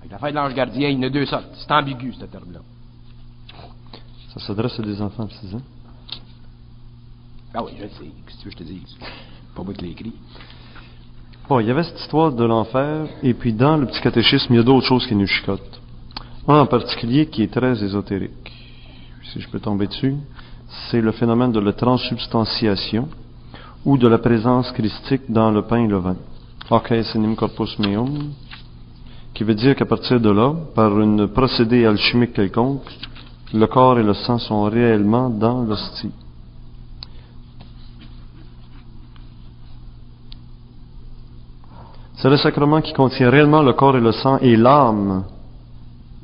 Avec 0.00 0.12
l'affaire 0.12 0.30
de 0.30 0.36
l'ange 0.36 0.54
gardien, 0.54 0.88
il 0.88 0.96
y 0.96 0.98
en 0.98 1.08
a 1.08 1.10
deux 1.10 1.26
sortes. 1.26 1.48
C'est 1.54 1.72
ambigu, 1.72 2.12
ce 2.12 2.24
terme-là. 2.24 2.60
Ça 4.36 4.48
s'adresse 4.48 4.78
à 4.78 4.82
des 4.82 5.00
enfants 5.00 5.24
de 5.24 5.32
6 5.32 5.54
ans. 5.54 5.62
Ah 7.54 7.64
oui, 7.64 7.72
je 7.78 7.86
sais. 7.86 8.10
Qu'est-ce 8.26 8.36
que 8.36 8.42
tu 8.42 8.44
veux 8.44 8.50
que 8.50 8.58
je 8.58 8.64
te 8.64 8.64
dise? 8.64 8.96
Pas 9.54 9.62
moi 9.62 9.72
qui 9.72 9.84
l'ai 9.84 9.92
écrit. 9.92 10.12
Bon, 11.48 11.58
il 11.60 11.66
y 11.66 11.70
avait 11.70 11.84
cette 11.84 12.00
histoire 12.00 12.32
de 12.32 12.44
l'enfer, 12.44 13.06
et 13.22 13.32
puis 13.32 13.54
dans 13.54 13.78
le 13.78 13.86
petit 13.86 14.00
catéchisme, 14.02 14.52
il 14.52 14.56
y 14.56 14.60
a 14.60 14.62
d'autres 14.62 14.86
choses 14.86 15.06
qui 15.06 15.14
nous 15.14 15.26
chicotent. 15.26 15.80
Un 16.46 16.58
en 16.58 16.66
particulier 16.66 17.26
qui 17.26 17.44
est 17.44 17.52
très 17.52 17.82
ésotérique, 17.82 18.52
si 19.32 19.40
je 19.40 19.48
peux 19.48 19.58
tomber 19.58 19.86
dessus, 19.86 20.16
c'est 20.90 21.00
le 21.00 21.12
phénomène 21.12 21.52
de 21.52 21.60
la 21.60 21.72
transsubstantiation 21.72 23.08
ou 23.86 23.96
de 23.96 24.06
la 24.06 24.18
présence 24.18 24.70
christique 24.72 25.22
dans 25.30 25.50
le 25.50 25.62
pain 25.62 25.84
et 25.84 25.88
le 25.88 25.98
vin. 25.98 26.16
Ok, 26.68 26.92
senim 27.04 27.36
corpus 27.36 27.78
meum, 27.78 28.32
qui 29.32 29.44
veut 29.44 29.54
dire 29.54 29.74
qu'à 29.76 29.86
partir 29.86 30.20
de 30.20 30.30
là, 30.30 30.52
par 30.74 31.00
une 31.00 31.28
procédé 31.28 31.86
alchimique 31.86 32.34
quelconque, 32.34 32.82
le 33.52 33.66
corps 33.66 33.98
et 33.98 34.02
le 34.02 34.14
sang 34.14 34.38
sont 34.38 34.64
réellement 34.64 35.30
dans 35.30 35.62
l'hostie. 35.62 36.12
C'est 42.16 42.30
le 42.30 42.36
sacrement 42.38 42.80
qui 42.80 42.92
contient 42.92 43.30
réellement 43.30 43.62
le 43.62 43.72
corps 43.74 43.96
et 43.96 44.00
le 44.00 44.12
sang 44.12 44.38
et 44.38 44.56
l'âme 44.56 45.24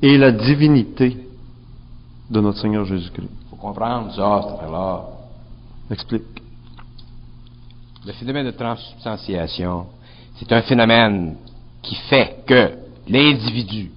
et 0.01 0.18
la 0.18 0.33
divinité 0.33 1.16
de 2.31 2.41
notre 2.41 2.59
Seigneur 2.59 2.85
Jésus-Christ. 2.85 3.29
faut 3.51 3.57
comprendre 3.57 4.12
ça, 4.14 4.43
cette. 4.59 5.93
Explique. 5.93 6.43
Le 8.07 8.12
phénomène 8.12 8.47
de 8.47 8.51
transsubstantiation, 8.53 9.87
c'est 10.37 10.51
un 10.53 10.62
phénomène 10.62 11.37
qui 11.83 11.95
fait 11.95 12.43
que 12.47 12.73
l'individu, 13.07 13.93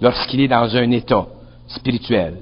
lorsqu'il 0.00 0.40
est 0.40 0.48
dans 0.48 0.74
un 0.74 0.90
état 0.90 1.26
spirituel 1.68 2.38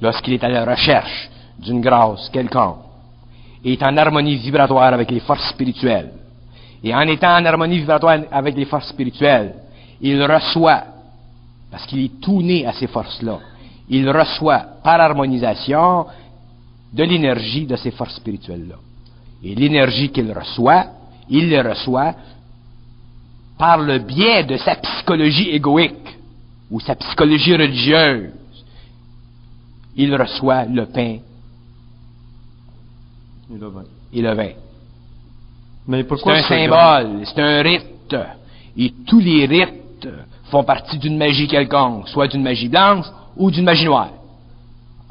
lorsqu'il 0.00 0.34
est 0.34 0.44
à 0.44 0.48
la 0.48 0.64
recherche 0.64 1.30
d'une 1.58 1.80
grâce 1.80 2.28
quelconque, 2.30 2.78
est 3.64 3.82
en 3.82 3.96
harmonie 3.96 4.36
vibratoire 4.36 4.92
avec 4.92 5.10
les 5.10 5.20
forces 5.20 5.48
spirituelles, 5.50 6.12
et 6.82 6.94
en 6.94 7.02
étant 7.02 7.36
en 7.36 7.44
harmonie 7.44 7.78
vibratoire 7.78 8.18
avec 8.30 8.56
les 8.56 8.64
forces 8.64 8.88
spirituelles, 8.88 9.54
il 10.00 10.20
reçoit, 10.22 10.82
parce 11.70 11.86
qu'il 11.86 12.04
est 12.04 12.20
tout 12.20 12.42
né 12.42 12.66
à 12.66 12.72
ces 12.72 12.88
forces-là, 12.88 13.38
il 13.88 14.08
reçoit 14.10 14.64
par 14.82 15.00
harmonisation 15.00 16.06
de 16.92 17.04
l'énergie 17.04 17.66
de 17.66 17.76
ces 17.76 17.90
forces 17.90 18.16
spirituelles-là. 18.16 18.76
Et 19.44 19.54
l'énergie 19.54 20.10
qu'il 20.10 20.30
reçoit, 20.32 20.86
il 21.28 21.50
le 21.50 21.68
reçoit 21.68 22.14
par 23.58 23.78
le 23.78 23.98
biais 23.98 24.44
de 24.44 24.56
sa 24.56 24.76
psychologie 24.76 25.50
égoïque 25.50 26.18
ou 26.70 26.80
sa 26.80 26.94
psychologie 26.94 27.52
religieuse. 27.52 28.30
Il 29.96 30.14
reçoit 30.14 30.64
le 30.64 30.86
pain 30.86 31.18
Et 33.52 33.58
le 33.58 33.68
vin. 33.68 33.84
et 34.12 34.22
le 34.22 34.34
vin. 34.34 34.48
Mais 35.86 35.98
C'est 35.98 36.04
pourquoi 36.04 36.34
un 36.34 36.42
ce 36.42 36.48
symbole, 36.48 37.20
c'est 37.24 37.40
un 37.42 37.62
rite. 37.62 38.16
Et 38.76 38.92
tous 39.06 39.20
les 39.20 39.46
rites 39.46 40.08
font 40.50 40.64
partie 40.64 40.98
d'une 40.98 41.16
magie 41.18 41.46
quelconque, 41.46 42.08
soit 42.08 42.28
d'une 42.28 42.42
magie 42.42 42.68
blanche 42.68 43.06
ou 43.36 43.50
d'une 43.50 43.64
magie 43.64 43.84
noire. 43.86 44.10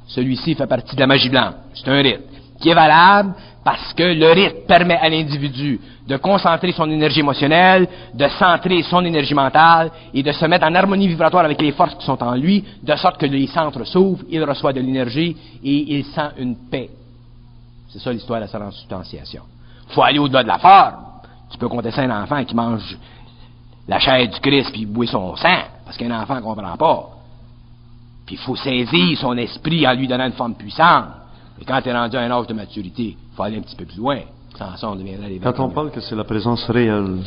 Celui-ci 0.08 0.56
fait 0.56 0.68
partie 0.68 0.96
de 0.96 1.00
la 1.00 1.08
magie 1.08 1.30
blanche. 1.30 1.54
C'est 1.74 1.88
un 1.90 2.02
rite 2.02 2.22
qui 2.60 2.70
est 2.70 2.74
valable 2.74 3.34
parce 3.64 3.94
que 3.94 4.04
le 4.04 4.32
rite 4.32 4.66
permet 4.68 4.98
à 4.98 5.08
l'individu 5.10 5.80
de 6.08 6.18
concentrer 6.18 6.72
son 6.72 6.90
énergie 6.90 7.20
émotionnelle, 7.20 7.88
de 8.14 8.28
centrer 8.28 8.82
son 8.84 9.06
énergie 9.06 9.36
mentale 9.36 9.92
et 10.14 10.24
de 10.24 10.32
se 10.32 10.46
mettre 10.46 10.66
en 10.66 10.74
harmonie 10.74 11.08
vibratoire 11.08 11.46
avec 11.46 11.62
les 11.62 11.72
forces 11.72 11.96
qui 11.96 12.06
sont 12.06 12.22
en 12.24 12.34
lui, 12.34 12.64
de 12.82 12.96
sorte 12.96 13.20
que 13.20 13.28
les 13.28 13.48
centres 13.48 13.84
s'ouvrent, 13.86 14.24
il 14.30 14.44
reçoit 14.44 14.74
de 14.74 14.80
l'énergie 14.80 15.38
et 15.64 15.96
il 15.96 16.06
sent 16.06 16.32
une 16.38 16.56
paix. 16.70 16.90
C'est 17.90 18.00
ça 18.00 18.12
l'histoire 18.12 18.40
de 18.40 18.46
la 18.46 18.52
transubstantiation. 18.52 19.44
Il 19.90 19.94
faut 19.94 20.04
aller 20.04 20.20
au-delà 20.20 20.44
de 20.44 20.48
la 20.48 20.58
forme. 20.58 21.06
Tu 21.52 21.58
peux 21.58 21.68
à 21.68 22.02
un 22.02 22.24
enfant 22.24 22.44
qui 22.46 22.56
mange 22.56 22.98
la 23.88 24.00
chair 24.00 24.28
du 24.28 24.40
Christ 24.40 24.72
puis 24.72 24.86
boit 24.86 25.06
son 25.06 25.36
sang, 25.36 25.64
parce 25.86 25.98
qu'un 25.98 26.20
enfant 26.20 26.36
ne 26.36 26.42
comprend 26.42 26.78
pas. 26.78 27.10
Puis 28.26 28.36
il 28.36 28.42
faut 28.42 28.56
saisir 28.56 29.18
son 29.18 29.38
esprit 29.38 29.86
en 29.86 29.94
lui 29.94 30.08
donnant 30.08 30.28
une 30.28 30.34
forme 30.34 30.56
puissante. 30.56 31.21
Et 31.62 31.66
quand 31.66 31.80
tu 31.82 31.90
es 31.90 31.94
rendu 31.94 32.18
à 32.18 32.22
un 32.22 32.32
âge 32.32 32.48
de 32.48 32.54
maturité, 32.54 33.16
il 33.18 33.36
faut 33.36 33.44
aller 33.44 33.58
un 33.58 33.62
petit 33.62 33.76
peu 33.76 33.86
plus 33.86 33.98
loin. 33.98 34.18
Sans 34.78 34.92
on 34.92 34.96
deviendrait 34.96 35.30
les 35.30 35.40
Quand 35.40 35.60
on 35.60 35.70
parle 35.70 35.92
que 35.92 36.02
c'est 36.02 36.16
la 36.16 36.24
présence 36.24 36.64
réelle, 36.70 37.20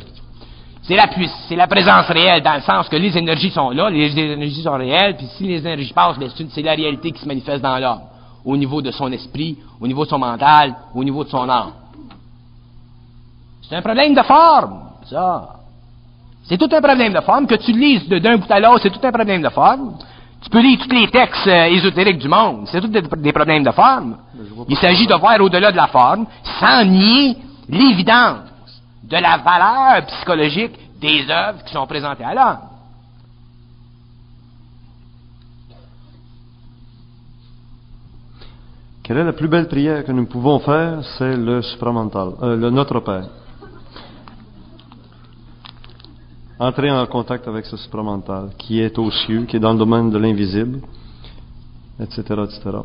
c'est 0.82 0.96
la, 0.96 1.06
puiss- 1.06 1.32
c'est 1.48 1.56
la 1.56 1.66
présence 1.66 2.06
réelle, 2.06 2.42
dans 2.42 2.54
le 2.54 2.60
sens 2.60 2.88
que 2.88 2.96
les 2.96 3.16
énergies 3.16 3.50
sont 3.50 3.70
là, 3.70 3.88
les 3.90 4.16
énergies 4.18 4.62
sont 4.62 4.76
réelles, 4.76 5.16
puis 5.16 5.26
si 5.38 5.44
les 5.46 5.58
énergies 5.58 5.92
passent, 5.92 6.18
ben, 6.18 6.28
c'est, 6.50 6.62
la 6.62 6.74
réalité 6.74 7.12
qui 7.12 7.20
se 7.22 7.26
manifeste 7.26 7.62
dans 7.62 7.78
l'homme, 7.78 8.00
au 8.44 8.56
niveau 8.56 8.82
de 8.82 8.90
son 8.90 9.10
esprit, 9.12 9.56
au 9.80 9.86
niveau 9.86 10.04
de 10.04 10.10
son 10.10 10.18
mental, 10.18 10.74
au 10.94 11.02
niveau 11.02 11.24
de 11.24 11.28
son 11.30 11.48
âme. 11.48 11.70
C'est 13.68 13.76
un 13.76 13.82
problème 13.82 14.14
de 14.14 14.22
forme, 14.22 14.80
ça. 15.08 15.48
C'est 16.44 16.58
tout 16.58 16.68
un 16.70 16.82
problème 16.82 17.14
de 17.14 17.20
forme. 17.20 17.46
Que 17.46 17.54
tu 17.54 17.72
lises 17.72 18.06
de- 18.08 18.18
d'un 18.18 18.36
bout 18.36 18.50
à 18.50 18.60
l'autre, 18.60 18.80
c'est 18.82 18.90
tout 18.90 19.04
un 19.06 19.12
problème 19.12 19.40
de 19.42 19.48
forme. 19.48 19.94
Tu 20.44 20.50
peux 20.50 20.60
lire 20.60 20.78
tous 20.78 20.94
les 20.94 21.08
textes 21.08 21.46
euh, 21.46 21.64
ésotériques 21.66 22.18
du 22.18 22.28
monde, 22.28 22.68
c'est 22.70 22.80
tout 22.80 22.88
des, 22.88 23.02
des 23.02 23.32
problèmes 23.32 23.64
de 23.64 23.70
forme. 23.70 24.18
Il 24.68 24.76
s'agit 24.76 25.06
de 25.06 25.14
voir 25.14 25.40
au-delà 25.40 25.72
de 25.72 25.76
la 25.76 25.88
forme, 25.88 26.26
sans 26.60 26.84
nier 26.84 27.36
l'évidence 27.68 28.50
de 29.02 29.16
la 29.16 29.38
valeur 29.38 30.06
psychologique 30.06 30.78
des 31.00 31.24
œuvres 31.30 31.64
qui 31.64 31.72
sont 31.72 31.86
présentées 31.86 32.24
à 32.24 32.34
l'homme. 32.34 32.58
quelle 39.04 39.18
est 39.18 39.24
la 39.24 39.34
plus 39.34 39.48
belle 39.48 39.68
prière 39.68 40.02
que 40.02 40.12
nous 40.12 40.24
pouvons 40.24 40.58
faire? 40.60 41.04
C'est 41.18 41.36
le 41.36 41.60
supramental, 41.60 42.30
euh, 42.42 42.56
le 42.56 42.70
Notre 42.70 43.00
Père. 43.00 43.28
Entrer 46.58 46.90
en 46.90 47.04
contact 47.06 47.48
avec 47.48 47.66
ce 47.66 47.76
supramental 47.76 48.50
qui 48.56 48.80
est 48.80 48.96
aux 48.98 49.10
cieux, 49.10 49.44
qui 49.44 49.56
est 49.56 49.60
dans 49.60 49.72
le 49.72 49.78
domaine 49.78 50.10
de 50.10 50.18
l'invisible, 50.18 50.80
etc., 51.98 52.20
etc. 52.20 52.78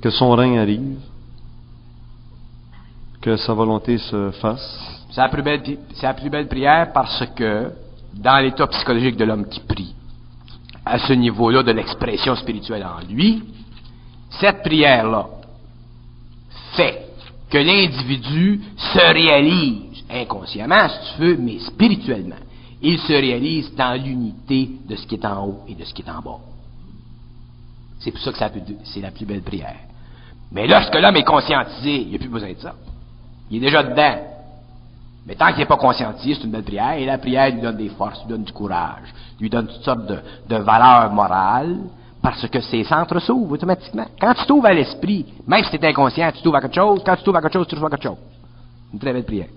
Que 0.00 0.10
son 0.10 0.30
règne 0.30 0.58
arrive, 0.58 0.98
que 3.20 3.36
sa 3.36 3.54
volonté 3.54 3.98
se 3.98 4.30
fasse. 4.32 5.06
C'est 5.10 5.20
la, 5.20 5.28
plus 5.28 5.42
belle, 5.42 5.62
c'est 5.94 6.06
la 6.06 6.14
plus 6.14 6.30
belle 6.30 6.46
prière 6.46 6.92
parce 6.92 7.24
que, 7.34 7.72
dans 8.12 8.38
l'état 8.38 8.68
psychologique 8.68 9.16
de 9.16 9.24
l'homme 9.24 9.46
qui 9.48 9.60
prie, 9.60 9.94
à 10.86 10.98
ce 10.98 11.12
niveau-là 11.12 11.64
de 11.64 11.72
l'expression 11.72 12.36
spirituelle 12.36 12.84
en 12.84 13.04
lui, 13.12 13.42
cette 14.30 14.62
prière-là 14.62 15.26
fait 16.76 17.06
que 17.50 17.58
l'individu 17.58 18.60
se 18.76 19.12
réalise 19.12 19.93
inconsciemment, 20.14 20.88
si 20.88 21.14
tu 21.14 21.22
veux, 21.22 21.36
mais 21.36 21.58
spirituellement. 21.58 22.36
Il 22.82 22.98
se 22.98 23.12
réalise 23.12 23.74
dans 23.74 24.00
l'unité 24.00 24.70
de 24.88 24.96
ce 24.96 25.06
qui 25.06 25.14
est 25.14 25.24
en 25.24 25.46
haut 25.46 25.60
et 25.68 25.74
de 25.74 25.84
ce 25.84 25.94
qui 25.94 26.02
est 26.02 26.10
en 26.10 26.20
bas. 26.20 26.38
C'est 28.00 28.10
pour 28.10 28.20
ça 28.20 28.32
que 28.32 28.58
c'est 28.84 29.00
la 29.00 29.10
plus 29.10 29.24
belle 29.24 29.42
prière. 29.42 29.76
Mais 30.52 30.66
lorsque 30.66 30.94
l'homme 30.94 31.16
est 31.16 31.24
conscientisé, 31.24 32.02
il 32.02 32.08
n'y 32.08 32.16
a 32.16 32.18
plus 32.18 32.28
besoin 32.28 32.52
de 32.52 32.58
ça. 32.58 32.74
Il 33.50 33.58
est 33.58 33.66
déjà 33.66 33.82
dedans. 33.82 34.18
Mais 35.26 35.34
tant 35.34 35.48
qu'il 35.48 35.58
n'est 35.58 35.66
pas 35.66 35.78
conscientisé, 35.78 36.34
c'est 36.34 36.44
une 36.44 36.50
belle 36.50 36.64
prière, 36.64 36.92
et 36.92 37.06
la 37.06 37.16
prière 37.16 37.50
lui 37.50 37.62
donne 37.62 37.76
des 37.76 37.88
forces, 37.88 38.20
lui 38.20 38.28
donne 38.28 38.44
du 38.44 38.52
courage, 38.52 39.14
lui 39.40 39.48
donne 39.48 39.66
toutes 39.66 39.82
sortes 39.82 40.06
de, 40.06 40.18
de 40.48 40.56
valeurs 40.56 41.10
morales, 41.12 41.78
parce 42.20 42.46
que 42.48 42.60
ses 42.60 42.84
centres 42.84 43.18
s'ouvrent 43.20 43.52
automatiquement. 43.52 44.06
Quand 44.20 44.34
tu 44.34 44.46
t'ouvres 44.46 44.66
à 44.66 44.74
l'esprit, 44.74 45.26
même 45.46 45.64
si 45.64 45.70
tu 45.70 45.76
es 45.76 45.88
inconscient, 45.88 46.30
tu 46.32 46.42
t'ouvres 46.42 46.56
à 46.56 46.60
quelque 46.60 46.74
chose, 46.74 47.02
quand 47.04 47.16
tu 47.16 47.22
t'ouvres 47.22 47.38
à 47.38 47.42
quelque 47.42 47.54
chose, 47.54 47.66
tu 47.66 47.74
reçois 47.74 47.90
quelque 47.90 48.02
chose. 48.02 48.18
Une 48.92 48.98
très 48.98 49.12
belle 49.12 49.24
prière. 49.24 49.48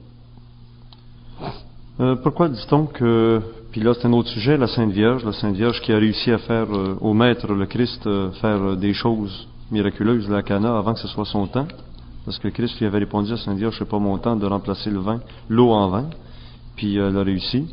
Euh, 2.00 2.16
pourquoi 2.16 2.48
dit-on 2.48 2.86
que, 2.86 3.42
puis 3.72 3.82
là 3.82 3.94
c'est 3.96 4.06
un 4.06 4.14
autre 4.14 4.30
sujet, 4.30 4.56
la 4.56 4.68
Sainte 4.68 4.92
Vierge, 4.92 5.26
la 5.26 5.34
Sainte 5.34 5.56
Vierge 5.56 5.82
qui 5.82 5.92
a 5.92 5.98
réussi 5.98 6.32
à 6.32 6.38
faire 6.38 6.68
euh, 6.72 6.96
au 7.02 7.14
Maître, 7.14 7.52
le 7.52 7.66
Christ, 7.66 8.06
euh, 8.06 8.30
faire 8.34 8.78
des 8.78 8.94
choses 8.94 9.48
miraculeuses, 9.72 10.30
la 10.30 10.44
Cana, 10.44 10.78
avant 10.78 10.94
que 10.94 11.00
ce 11.00 11.08
soit 11.08 11.26
son 11.26 11.48
temps, 11.48 11.68
parce 12.24 12.38
que 12.38 12.50
Christ 12.50 12.80
lui 12.80 12.86
avait 12.86 13.00
répondu 13.00 13.34
à 13.34 13.38
Sainte 13.38 13.58
Vierge, 13.58 13.76
c'est 13.80 13.90
pas 13.90 13.98
mon 13.98 14.16
temps 14.20 14.36
de 14.36 14.46
remplacer 14.46 14.92
le 14.92 15.00
vin, 15.00 15.20
l'eau 15.50 15.72
en 15.72 15.90
vin, 15.90 16.06
puis 16.76 16.98
elle 16.98 17.18
a 17.18 17.24
réussi. 17.24 17.66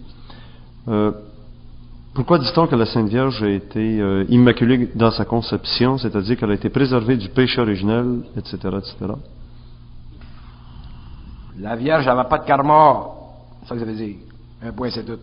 Pourquoi 2.15 2.39
dit-on 2.39 2.67
que 2.67 2.77
la 2.77 2.87
Sainte 2.87 3.09
Vierge 3.09 3.43
a 3.43 3.51
été 3.51 4.25
immaculée 4.29 4.89
dans 4.95 5.11
sa 5.11 5.25
conception, 5.25 5.99
c'est-à-dire 5.99 6.39
qu'elle 6.39 6.51
a 6.51 6.55
été 6.55 6.71
préservée 6.71 7.17
du 7.17 7.29
péché 7.29 7.61
originel, 7.61 8.21
etc., 8.37 8.57
etc. 8.79 9.13
La 11.59 11.77
Vierge 11.77 12.07
n'avait 12.07 12.29
pas 12.29 12.39
de 12.39 12.47
karma. 12.47 13.24
C'est 13.65 13.69
ça 13.71 13.75
que 13.75 13.81
ça 13.81 13.87
veut 13.87 13.95
dire. 13.97 14.17
Un 14.63 14.73
point, 14.73 14.91
c'est 14.91 15.05
tout. 15.05 15.19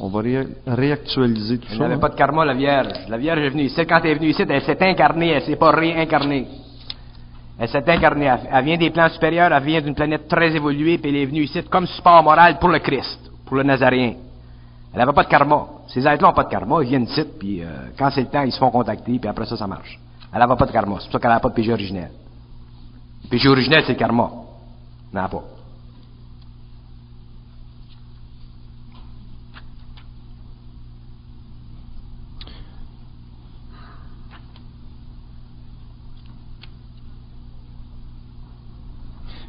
On 0.00 0.08
va 0.08 0.20
ré- 0.20 0.46
réactualiser 0.66 1.58
tout 1.58 1.66
Elle 1.70 1.76
ça. 1.76 1.82
n'avait 1.84 1.94
hein? 1.94 1.98
pas 1.98 2.08
de 2.10 2.14
karma, 2.14 2.44
la 2.44 2.54
Vierge. 2.54 2.92
La 3.08 3.16
Vierge 3.18 3.40
est 3.40 3.48
venue 3.50 3.64
ici. 3.64 3.80
Quand 3.86 4.00
elle 4.04 4.10
est 4.10 4.14
venue 4.14 4.30
ici, 4.30 4.42
elle 4.48 4.62
s'est 4.62 4.78
incarnée, 4.80 5.28
elle 5.30 5.42
s'est 5.42 5.56
pas 5.56 5.70
réincarnée. 5.72 6.46
Elle 7.58 7.68
s'est 7.68 7.90
incarnée. 7.90 8.26
Elle, 8.26 8.40
elle 8.52 8.64
vient 8.64 8.76
des 8.76 8.90
plans 8.90 9.08
supérieurs, 9.08 9.52
elle 9.52 9.62
vient 9.64 9.80
d'une 9.80 9.94
planète 9.96 10.28
très 10.28 10.54
évoluée, 10.54 10.98
puis 10.98 11.10
elle 11.10 11.16
est 11.16 11.26
venue 11.26 11.42
ici 11.42 11.60
comme 11.64 11.86
support 11.86 12.22
moral 12.22 12.58
pour 12.60 12.68
le 12.68 12.78
Christ, 12.78 13.18
pour 13.44 13.56
le 13.56 13.64
Nazaréen. 13.64 14.14
Elle 14.92 14.98
n'avait 15.00 15.12
pas 15.12 15.24
de 15.24 15.28
karma. 15.28 15.66
Ces 15.88 16.00
êtres-là 16.06 16.28
n'ont 16.28 16.32
pas 16.34 16.44
de 16.44 16.50
karma, 16.50 16.82
ils 16.82 16.88
viennent 16.88 17.04
ici, 17.04 17.24
puis 17.38 17.62
euh, 17.62 17.66
quand 17.98 18.10
c'est 18.10 18.20
le 18.22 18.28
temps, 18.28 18.42
ils 18.42 18.52
se 18.52 18.58
font 18.58 18.70
contacter, 18.70 19.18
puis 19.18 19.28
après 19.28 19.46
ça, 19.46 19.56
ça 19.56 19.66
marche. 19.66 19.98
Elle 20.32 20.38
n'avait 20.38 20.56
pas 20.56 20.66
de 20.66 20.70
karma. 20.72 20.96
C'est 21.00 21.06
pour 21.06 21.12
ça 21.14 21.18
qu'elle 21.18 21.30
n'a 21.30 21.40
pas 21.40 21.48
de 21.48 21.54
péché 21.54 21.72
originel. 21.72 22.10
Le 23.24 23.28
péché 23.28 23.48
originel, 23.48 23.82
c'est 23.84 23.94
le 23.94 23.98
karma. 23.98 24.30
Elle 25.12 25.18
n'en 25.18 25.24
a 25.24 25.28
pas. 25.28 25.42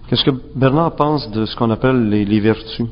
Qu'est-ce 0.09 0.23
que 0.23 0.31
Bernard 0.55 0.95
pense 0.95 1.29
de 1.29 1.45
ce 1.45 1.55
qu'on 1.55 1.69
appelle 1.69 2.09
les, 2.09 2.39
vertus? 2.39 2.87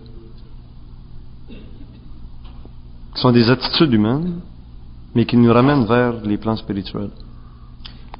Qui 1.49 3.22
sont 3.22 3.32
des 3.32 3.49
attitudes 3.49 3.91
humaines, 3.91 4.36
mais 5.15 5.26
qui 5.26 5.36
nous 5.36 5.51
ramènent 5.51 5.86
vers 5.86 6.13
les 6.24 6.38
plans 6.38 6.55
spirituels. 6.55 7.09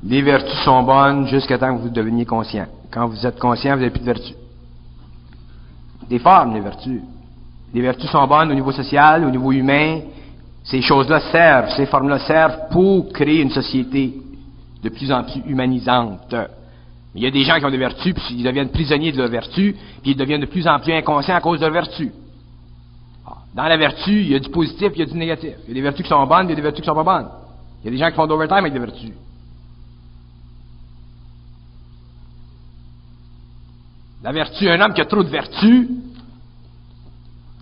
Les 0.04 0.24
vertus 0.24 0.60
sont 0.66 0.82
bonnes 0.82 1.28
jusqu'à 1.28 1.60
temps 1.60 1.78
que 1.78 1.84
vous 1.84 1.89
deveniez 1.89 2.26
conscient. 2.26 2.66
Quand 2.89 3.08
vous 3.08 3.24
êtes 3.24 3.38
conscient, 3.38 3.76
vous 3.76 3.82
n'avez 3.82 3.91
plus 3.91 4.00
de 4.00 4.06
vertus. 4.06 4.36
Des 6.10 6.18
formes, 6.18 6.56
les 6.56 6.62
vertus. 6.62 7.02
Les 7.76 7.82
vertus 7.82 8.10
sont 8.10 8.26
bonnes 8.26 8.50
au 8.50 8.56
niveau 8.56 8.72
social, 8.72 9.24
au 9.26 9.30
niveau 9.30 9.52
humain. 9.52 10.00
Ces 10.64 10.82
choses-là 10.82 11.20
servent, 11.32 11.70
ces 11.76 11.86
formes-là 11.86 12.18
servent 12.18 12.70
pour 12.72 13.14
créer 13.14 13.43
une 13.43 13.52
société 13.52 14.20
de 14.82 14.89
plus 14.89 15.12
en 15.12 15.24
plus 15.24 15.43
humanisante. 15.45 16.34
Il 17.18 17.24
y 17.24 17.26
a 17.26 17.32
des 17.32 17.43
gens 17.43 17.57
qui 17.57 17.65
ont 17.65 17.72
des 17.72 17.80
vertus, 17.80 18.13
puis 18.13 18.36
ils 18.36 18.43
deviennent 18.43 18.70
prisonniers 18.70 19.11
de 19.11 19.18
leurs 19.18 19.28
vertus, 19.28 19.74
puis 20.03 20.11
ils 20.11 20.15
deviennent 20.15 20.41
de 20.41 20.45
plus 20.45 20.68
en 20.68 20.80
plus 20.80 20.93
inconscients 20.93 21.36
à 21.36 21.41
cause 21.41 21.59
de 21.59 21.65
leurs 21.65 21.74
vertus. 21.74 22.11
Ah, 23.26 23.38
Dans 23.55 23.63
la 23.63 23.76
vertu, 23.76 24.22
il 24.22 24.28
y 24.28 24.36
a 24.36 24.39
du 24.39 24.49
positif, 24.49 24.91
il 24.93 24.99
y 24.99 25.01
a 25.01 25.05
du 25.07 25.15
négatif. 25.15 25.55
Il 25.63 25.70
y 25.70 25.72
a 25.72 25.74
des 25.74 25.82
vertus 25.82 26.03
qui 26.03 26.09
sont 26.09 26.28
bonnes, 26.28 26.45
il 26.45 26.49
y 26.49 26.53
a 26.53 26.55
des 26.55 26.61
vertus 26.61 26.82
qui 26.82 26.86
sont 26.86 26.93
pas 26.93 27.03
bonnes. 27.03 27.28
Il 27.82 27.86
y 27.86 27.88
a 27.88 27.91
des 27.91 27.97
gens 27.97 28.11
qui 28.11 28.15
font 28.15 28.28
d'overtime 28.28 28.57
avec 28.57 28.72
des 28.72 28.78
vertus. 28.78 29.13
La 34.22 34.32
vertu, 34.32 34.70
un 34.70 34.80
homme 34.80 34.93
qui 34.93 35.01
a 35.01 35.05
trop 35.05 35.24
de 35.24 35.30
vertu, 35.30 35.89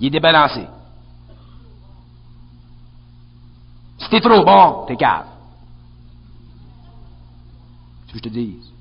il 0.01 0.07
est 0.07 0.09
débalancé. 0.09 0.67
Si 3.99 4.09
t'es 4.09 4.19
trop 4.19 4.43
bon, 4.43 4.83
t'es 4.85 4.97
cave. 4.97 5.27
C'est 8.07 8.07
ce 8.07 8.11
que 8.11 8.17
je 8.17 8.23
te 8.23 8.29
dis. 8.29 8.74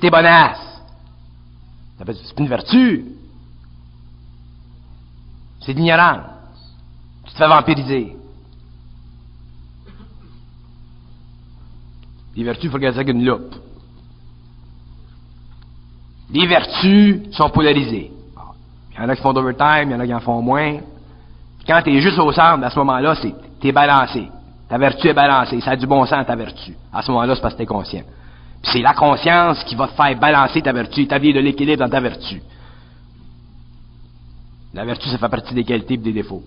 T'es 0.00 0.10
bonasse, 0.10 0.82
c'est 1.98 2.38
une 2.38 2.48
vertu. 2.48 3.04
C'est 5.60 5.72
de 5.72 5.78
l'ignorance. 5.78 6.26
Tu 7.24 7.32
te 7.32 7.38
fais 7.38 7.48
vampiriser. 7.48 8.16
Les 12.36 12.44
vertus, 12.44 12.64
il 12.64 12.70
faut 12.70 12.76
regarder 12.76 12.96
ça 12.96 13.00
avec 13.00 13.14
une 13.14 13.24
loupe. 13.24 13.54
Les 16.30 16.46
vertus 16.46 17.34
sont 17.34 17.48
polarisées. 17.50 18.12
Il 18.92 19.02
y 19.02 19.04
en 19.04 19.08
a 19.08 19.16
qui 19.16 19.22
font 19.22 19.32
d'overtime, 19.32 19.90
il 19.90 19.92
y 19.92 19.94
en 19.94 20.00
a 20.00 20.06
qui 20.06 20.14
en 20.14 20.20
font 20.20 20.42
moins. 20.42 20.78
Quand 21.66 21.82
tu 21.82 21.96
es 21.96 22.00
juste 22.00 22.18
au 22.18 22.30
centre, 22.32 22.64
à 22.64 22.70
ce 22.70 22.78
moment-là, 22.78 23.14
c'est 23.16 23.34
t'es 23.60 23.72
balancé. 23.72 24.28
Ta 24.68 24.78
vertu 24.78 25.08
est 25.08 25.14
balancée. 25.14 25.60
Ça 25.60 25.72
a 25.72 25.76
du 25.76 25.86
bon 25.86 26.04
sens, 26.06 26.26
ta 26.26 26.36
vertu. 26.36 26.76
À 26.92 27.02
ce 27.02 27.10
moment-là, 27.10 27.34
c'est 27.34 27.40
parce 27.40 27.54
que 27.54 27.58
t'es 27.58 27.66
conscient. 27.66 28.02
Puis 28.66 28.72
c'est 28.72 28.82
la 28.82 28.94
conscience 28.94 29.62
qui 29.64 29.76
va 29.76 29.86
te 29.86 29.92
faire 29.92 30.18
balancer 30.18 30.60
ta 30.60 30.72
vertu, 30.72 31.02
établir 31.02 31.34
de 31.36 31.40
l'équilibre 31.40 31.78
dans 31.84 31.88
ta 31.88 32.00
vertu. 32.00 32.42
La 34.74 34.84
vertu, 34.84 35.08
ça 35.08 35.18
fait 35.18 35.28
partie 35.28 35.54
des 35.54 35.62
qualités 35.62 35.94
et 35.94 35.98
des 35.98 36.12
défauts. 36.12 36.42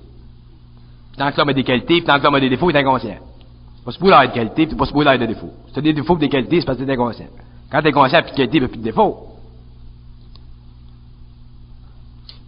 Tant 1.17 1.31
que 1.31 1.37
l'homme 1.37 1.49
a 1.49 1.53
des 1.53 1.63
qualités, 1.63 1.95
puis 1.95 2.03
tant 2.03 2.19
que 2.19 2.23
l'homme 2.25 2.35
a 2.35 2.39
des 2.41 2.49
défauts, 2.49 2.69
il 2.69 2.75
est 2.75 2.79
inconscient. 2.79 3.17
C'est 3.77 3.85
pas 3.85 3.91
supposé 3.91 4.11
avoir 4.13 4.27
de 4.27 4.33
qualités, 4.33 4.67
puis 4.67 4.75
pas 4.75 4.85
supposé 4.85 5.07
avoir 5.07 5.27
de 5.27 5.33
défauts. 5.33 5.53
Si 5.67 5.73
t'as 5.73 5.81
des 5.81 5.93
défauts 5.93 6.17
et 6.17 6.19
des 6.19 6.29
qualités, 6.29 6.59
c'est 6.59 6.65
parce 6.65 6.77
que 6.77 6.83
t'es 6.83 6.91
inconscient. 6.91 7.27
Quand 7.71 7.81
t'es 7.81 7.91
conscient, 7.93 8.21
plus 8.21 8.31
de 8.31 8.35
qualités, 8.35 8.59
plus 8.67 8.77
de 8.77 8.83
défauts. 8.83 9.25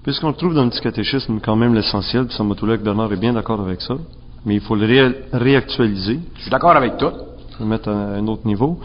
Puisqu'on 0.03 0.33
trouve 0.33 0.53
dans 0.53 0.63
le 0.65 0.69
petit 0.69 0.81
catéchisme 0.81 1.39
quand 1.39 1.55
même 1.55 1.73
l'essentiel, 1.75 2.25
puis 2.25 2.35
que 2.37 2.75
Bernard 2.83 3.13
est 3.13 3.17
bien 3.17 3.33
d'accord 3.33 3.61
avec 3.61 3.81
ça, 3.81 3.95
mais 4.45 4.55
il 4.55 4.61
faut 4.61 4.75
le 4.75 4.85
ré- 4.85 5.15
réactualiser, 5.31 6.19
Je 6.35 6.41
suis 6.41 6.51
d'accord 6.51 6.75
avec 6.75 6.97
tout. 6.97 7.11
le 7.59 7.65
mettre 7.65 7.89
à 7.89 7.93
un 8.15 8.27
autre 8.27 8.45
niveau. 8.45 8.79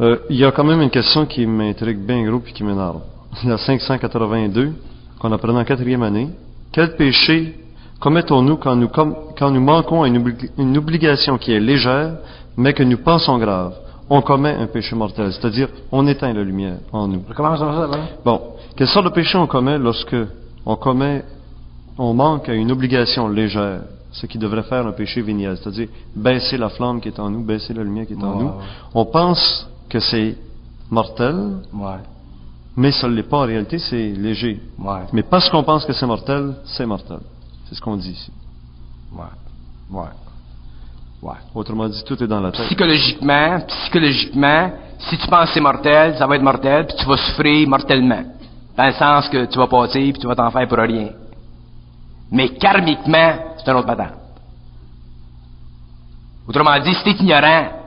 Euh, 0.00 0.18
il 0.28 0.36
y 0.36 0.44
a 0.44 0.50
quand 0.50 0.64
même 0.64 0.80
une 0.82 0.90
question 0.90 1.24
qui 1.26 1.46
m'intrigue 1.46 1.98
bien 1.98 2.22
gros 2.24 2.40
puis 2.40 2.52
qui 2.52 2.64
m'énerve. 2.64 3.00
La 3.44 3.58
582, 3.58 4.72
qu'on 5.20 5.32
apprenait 5.32 5.60
en 5.60 5.64
quatrième 5.64 6.02
année. 6.02 6.28
Quel 6.72 6.96
péché 6.96 7.58
commettons-nous 8.00 8.56
quand 8.56 8.74
nous, 8.76 8.88
com- 8.88 9.14
quand 9.38 9.50
nous 9.50 9.60
manquons 9.60 10.02
à 10.02 10.08
une, 10.08 10.18
obli- 10.18 10.50
une 10.58 10.76
obligation 10.76 11.38
qui 11.38 11.52
est 11.52 11.60
légère, 11.60 12.16
mais 12.56 12.72
que 12.72 12.82
nous 12.82 12.98
pensons 12.98 13.38
grave? 13.38 13.74
On 14.10 14.20
commet 14.20 14.54
un 14.54 14.66
péché 14.66 14.94
mortel, 14.94 15.32
c'est-à-dire 15.32 15.68
on 15.90 16.06
éteint 16.06 16.32
la 16.32 16.42
lumière 16.42 16.76
en 16.92 17.08
nous. 17.08 17.22
Recommence 17.28 17.58
ça. 17.60 17.88
Bon, 18.24 18.40
quelle 18.76 18.88
sorte 18.88 19.06
de 19.06 19.10
péché 19.10 19.38
on 19.38 19.46
commet 19.46 19.78
lorsque 19.78 20.16
on 20.66 20.76
commet, 20.76 21.24
on 21.96 22.12
manque 22.12 22.48
à 22.48 22.54
une 22.54 22.70
obligation 22.70 23.28
légère, 23.28 23.80
ce 24.12 24.26
qui 24.26 24.36
devrait 24.38 24.64
faire 24.64 24.86
un 24.86 24.92
péché 24.92 25.22
véniel, 25.22 25.56
c'est-à-dire 25.56 25.88
baisser 26.14 26.58
la 26.58 26.68
flamme 26.68 27.00
qui 27.00 27.08
est 27.08 27.18
en 27.18 27.30
nous, 27.30 27.42
baisser 27.44 27.72
la 27.72 27.82
lumière 27.82 28.06
qui 28.06 28.12
est 28.12 28.22
en 28.22 28.36
nous. 28.36 28.50
On 28.94 29.06
pense 29.06 29.70
que 29.94 30.00
c'est 30.00 30.36
mortel, 30.90 31.36
Ouais. 31.72 32.02
mais 32.76 32.90
ça 32.90 33.06
ne 33.08 33.14
l'est 33.14 33.22
pas 33.22 33.38
en 33.38 33.46
réalité, 33.46 33.78
c'est 33.78 34.08
léger. 34.10 34.60
Ouais. 34.76 35.02
Mais 35.12 35.22
parce 35.22 35.48
qu'on 35.48 35.62
pense 35.62 35.84
que 35.84 35.92
c'est 35.92 36.06
mortel, 36.06 36.54
c'est 36.64 36.84
mortel. 36.84 37.20
C'est 37.66 37.76
ce 37.76 37.80
qu'on 37.80 37.96
dit 37.96 38.10
ici. 38.10 38.32
Ouais. 39.12 39.22
Ouais. 39.96 40.08
Ouais. 41.22 41.36
Autrement 41.54 41.88
dit, 41.88 42.02
tout 42.04 42.20
est 42.20 42.26
dans 42.26 42.40
la 42.40 42.50
tête. 42.50 42.66
Psychologiquement, 42.66 43.60
psychologiquement, 43.68 44.72
si 44.98 45.16
tu 45.16 45.28
penses 45.28 45.48
que 45.48 45.54
c'est 45.54 45.60
mortel, 45.60 46.16
ça 46.18 46.26
va 46.26 46.34
être 46.34 46.42
mortel, 46.42 46.86
puis 46.88 46.96
tu 46.98 47.06
vas 47.06 47.16
souffrir 47.16 47.68
mortellement. 47.68 48.24
Dans 48.76 48.86
le 48.86 48.92
sens 48.94 49.28
que 49.28 49.44
tu 49.46 49.56
vas 49.58 49.68
passer, 49.68 50.10
puis 50.12 50.20
tu 50.20 50.26
vas 50.26 50.34
t'en 50.34 50.50
faire 50.50 50.66
pour 50.66 50.78
rien. 50.78 51.10
Mais 52.32 52.48
karmiquement, 52.48 53.34
c'est 53.58 53.70
un 53.70 53.76
autre 53.76 53.86
patente. 53.86 54.14
Autrement 56.48 56.78
dit, 56.80 56.92
si 56.94 57.02
tu 57.04 57.10
es 57.10 57.12
ignorant, 57.22 57.83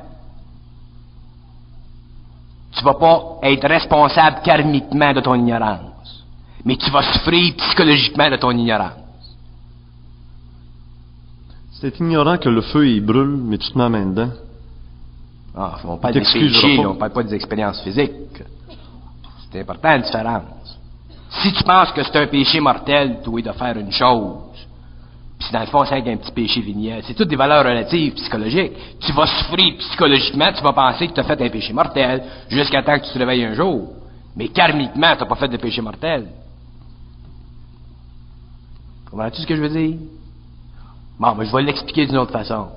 tu 2.77 2.83
vas 2.83 2.93
pas 2.93 3.39
être 3.43 3.67
responsable 3.67 4.41
karmiquement 4.43 5.13
de 5.13 5.21
ton 5.21 5.35
ignorance. 5.35 6.23
Mais 6.63 6.75
tu 6.75 6.89
vas 6.91 7.01
souffrir 7.13 7.55
psychologiquement 7.55 8.29
de 8.29 8.35
ton 8.35 8.51
ignorance. 8.51 8.93
C'est 11.79 11.99
ignorant 11.99 12.37
que 12.37 12.49
le 12.49 12.61
feu, 12.61 12.87
il 12.87 13.05
brûle, 13.05 13.37
mais 13.37 13.57
tu 13.57 13.71
te 13.71 13.77
mets 13.77 13.83
la 13.83 13.89
main 13.89 14.05
dedans. 14.05 14.31
Ah, 15.55 15.77
on 15.85 15.97
parle 15.97 16.13
des 16.13 16.21
péchés, 16.21 16.85
on 16.85 16.95
parle 16.95 17.11
pas 17.11 17.23
des 17.23 17.33
expériences 17.33 17.81
physiques. 17.81 18.43
C'est 19.51 19.61
important 19.61 19.89
la 19.89 19.99
différence. 19.99 20.79
Si 21.29 21.51
tu 21.53 21.63
penses 21.63 21.91
que 21.91 22.03
c'est 22.03 22.15
un 22.15 22.27
péché 22.27 22.59
mortel, 22.59 23.19
tu 23.23 23.41
de 23.41 23.51
faire 23.51 23.77
une 23.77 23.91
chose, 23.91 24.35
puis 25.39 25.49
dans 25.51 25.59
le 25.59 25.67
fond, 25.67 25.85
c'est 25.85 25.95
un 25.95 26.17
petit 26.17 26.31
péché 26.31 26.61
véniel, 26.61 27.03
c'est 27.05 27.13
toutes 27.13 27.27
des 27.27 27.35
valeurs 27.35 27.63
relatives 27.63 28.13
psychologiques. 28.13 28.71
Tu 28.99 29.11
vas 29.13 29.27
souffrir 29.27 29.77
psychologiquement, 29.77 30.51
tu 30.51 30.63
vas 30.63 30.73
penser 30.73 31.07
que 31.07 31.13
tu 31.13 31.19
as 31.19 31.23
fait 31.23 31.39
un 31.41 31.49
péché 31.49 31.73
mortel 31.73 32.23
jusqu'à 32.49 32.81
temps 32.81 32.97
que 32.97 33.05
tu 33.05 33.11
te 33.11 33.19
réveilles 33.19 33.45
un 33.45 33.53
jour. 33.53 33.89
Mais 34.35 34.47
karmiquement, 34.49 35.15
tu 35.15 35.19
n'as 35.23 35.29
pas 35.29 35.35
fait 35.35 35.47
de 35.47 35.57
péché 35.57 35.81
mortel. 35.81 36.27
Comprends-tu 39.09 39.41
ce 39.41 39.47
que 39.47 39.55
je 39.55 39.61
veux 39.61 39.69
dire? 39.69 39.97
Bon, 41.19 41.33
mais 41.35 41.45
je 41.45 41.55
vais 41.55 41.61
l'expliquer 41.63 42.05
d'une 42.05 42.17
autre 42.17 42.31
façon. 42.31 42.67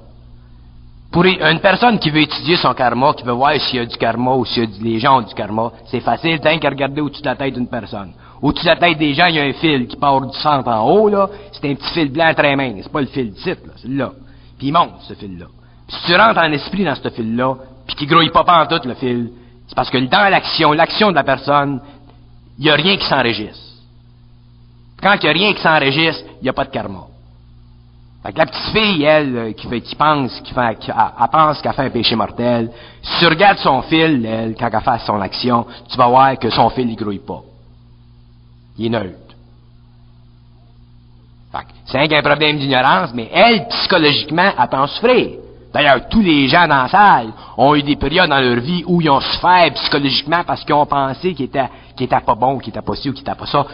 Pour 1.10 1.24
une 1.24 1.58
personne 1.60 1.98
qui 1.98 2.08
veut 2.10 2.20
étudier 2.20 2.56
son 2.56 2.72
karma, 2.72 3.12
qui 3.14 3.24
veut 3.24 3.32
voir 3.32 3.52
s'il 3.60 3.76
y 3.76 3.82
a 3.82 3.86
du 3.86 3.96
karma 3.96 4.34
ou 4.34 4.44
s'il 4.44 4.62
y 4.62 4.66
a 4.66 4.66
du- 4.66 4.84
les 4.84 4.98
gens 5.00 5.18
ont 5.18 5.22
du 5.22 5.34
karma, 5.34 5.72
c'est 5.86 6.00
facile, 6.00 6.38
tant 6.40 6.56
qu'à 6.58 6.68
regarder 6.70 7.00
au-dessus 7.00 7.20
de 7.22 7.26
la 7.26 7.34
tête 7.36 7.54
d'une 7.54 7.66
personne. 7.66 8.12
Au-dessus 8.42 8.64
de 8.64 8.70
la 8.70 8.76
tête 8.76 8.98
des 8.98 9.12
gens, 9.12 9.26
il 9.26 9.34
y 9.34 9.40
a 9.40 9.44
un 9.44 9.52
fil 9.52 9.86
qui 9.86 9.96
part 9.96 10.20
du 10.20 10.36
centre 10.38 10.68
en 10.68 10.88
haut, 10.88 11.08
là. 11.08 11.28
C'est 11.52 11.70
un 11.70 11.74
petit 11.74 11.92
fil 11.92 12.10
blanc 12.10 12.32
très 12.34 12.56
mince. 12.56 12.80
C'est 12.82 12.92
pas 12.92 13.02
le 13.02 13.06
fil 13.06 13.34
site, 13.36 13.66
là. 13.66 13.72
C'est 13.76 13.90
là. 13.90 14.12
Puis 14.58 14.68
il 14.68 14.72
monte, 14.72 14.92
ce 15.08 15.14
fil-là. 15.14 15.46
Puis 15.86 15.96
si 15.96 16.06
tu 16.06 16.16
rentres 16.16 16.38
en 16.38 16.52
esprit 16.52 16.84
dans 16.84 16.94
ce 16.94 17.08
fil-là, 17.10 17.54
puis 17.86 17.96
qu'il 17.96 18.08
grouille 18.08 18.30
pas 18.30 18.44
en 18.46 18.66
tout 18.66 18.86
le 18.86 18.94
fil, 18.94 19.30
c'est 19.66 19.74
parce 19.74 19.90
que 19.90 19.98
dans 19.98 20.30
l'action, 20.30 20.72
l'action 20.72 21.10
de 21.10 21.16
la 21.16 21.24
personne, 21.24 21.80
il 22.58 22.66
y 22.66 22.70
a 22.70 22.74
rien 22.74 22.96
qui 22.96 23.06
s'enregistre. 23.06 23.58
Quand 25.02 25.16
il 25.22 25.26
y 25.26 25.28
a 25.28 25.32
rien 25.32 25.54
qui 25.54 25.62
s'enregistre, 25.62 26.24
il 26.40 26.44
n'y 26.44 26.48
a 26.48 26.52
pas 26.52 26.64
de 26.64 26.70
karma. 26.70 27.06
Fait 28.22 28.32
que 28.32 28.38
la 28.38 28.46
petite 28.46 28.72
fille, 28.72 29.02
elle, 29.02 29.36
euh, 29.36 29.52
qui, 29.52 29.66
fait, 29.66 29.80
qui 29.80 29.94
pense, 29.94 30.40
qui 30.42 30.52
fait, 30.52 30.78
qui, 30.78 30.90
pense 31.32 31.62
qu'elle 31.62 31.72
fait 31.72 31.86
un 31.86 31.90
péché 31.90 32.14
mortel, 32.16 32.70
si 33.00 33.18
tu 33.18 33.26
regardes 33.26 33.58
son 33.58 33.80
fil, 33.82 34.26
elle, 34.26 34.54
quand 34.58 34.68
elle 34.70 34.80
fait 34.80 35.06
son 35.06 35.20
action, 35.22 35.66
tu 35.88 35.96
vas 35.96 36.06
voir 36.06 36.38
que 36.38 36.50
son 36.50 36.68
fil, 36.68 36.90
il 36.90 36.96
grouille 36.96 37.20
pas. 37.20 37.40
Il 38.80 38.86
est 38.86 38.88
neutre. 38.88 39.14
C'est 41.84 42.14
un 42.14 42.22
problème 42.22 42.58
d'ignorance, 42.58 43.10
mais 43.12 43.28
elle, 43.32 43.66
psychologiquement, 43.68 44.52
elle 44.58 44.68
peut 44.68 44.76
en 44.76 44.86
souffrir. 44.86 45.30
D'ailleurs, 45.74 46.08
tous 46.08 46.22
les 46.22 46.48
gens 46.48 46.66
dans 46.66 46.82
la 46.82 46.88
salle 46.88 47.32
ont 47.58 47.74
eu 47.74 47.82
des 47.82 47.96
périodes 47.96 48.30
dans 48.30 48.40
leur 48.40 48.60
vie 48.60 48.82
où 48.86 49.00
ils 49.00 49.10
ont 49.10 49.20
souffert 49.20 49.70
psychologiquement 49.74 50.42
parce 50.46 50.64
qu'ils 50.64 50.74
ont 50.74 50.86
pensé 50.86 51.34
qu'ils 51.34 51.46
étaient, 51.46 51.68
pas 52.24 52.34
bons, 52.34 52.58
qu'ils 52.58 52.70
étaient 52.70 52.80
pas 52.80 52.94
ci 52.94 53.10
ou 53.10 53.12
qu'ils 53.12 53.22
étaient 53.22 53.34
pas 53.34 53.46
ça. 53.46 53.66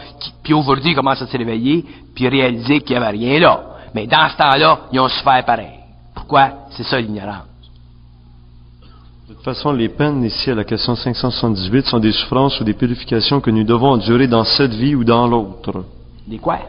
puis 0.43 0.53
aujourd'hui, 0.53 0.91
ils 0.91 0.95
commencent 0.95 1.21
à 1.21 1.27
se 1.27 1.37
réveiller, 1.37 1.85
puis 2.13 2.27
réaliser 2.27 2.81
qu'il 2.81 2.95
y 2.95 2.97
avait 2.97 3.17
rien 3.17 3.39
là. 3.39 3.61
Mais 3.93 4.07
dans 4.07 4.29
ce 4.29 4.35
temps-là, 4.35 4.79
ils 4.91 4.99
ont 4.99 5.07
souffert 5.07 5.45
pareil. 5.45 5.79
Pourquoi? 6.13 6.49
C'est 6.71 6.83
ça 6.83 6.99
l'ignorance. 6.99 7.45
De 9.27 9.33
toute 9.33 9.43
façon, 9.43 9.73
les 9.73 9.89
peines 9.89 10.23
ici 10.23 10.49
à 10.49 10.55
la 10.55 10.63
question 10.63 10.95
578 10.95 11.85
sont 11.87 11.99
des 11.99 12.13
souffrances 12.13 12.59
ou 12.61 12.63
des 12.63 12.73
purifications 12.73 13.41
que 13.41 13.51
nous 13.51 13.65
devons 13.65 13.91
endurer 13.91 14.27
dans 14.27 14.45
cette 14.45 14.71
vie 14.73 14.95
ou 14.95 15.03
dans 15.03 15.27
l'autre. 15.27 15.83
Des 16.25 16.37
quoi? 16.37 16.59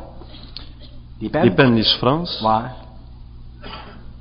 Des 1.21 1.29
peines? 1.29 1.45
Les 1.45 1.51
peines, 1.53 1.75
les 1.77 1.85
souffrances 1.85 2.43
Ouais. 2.43 3.71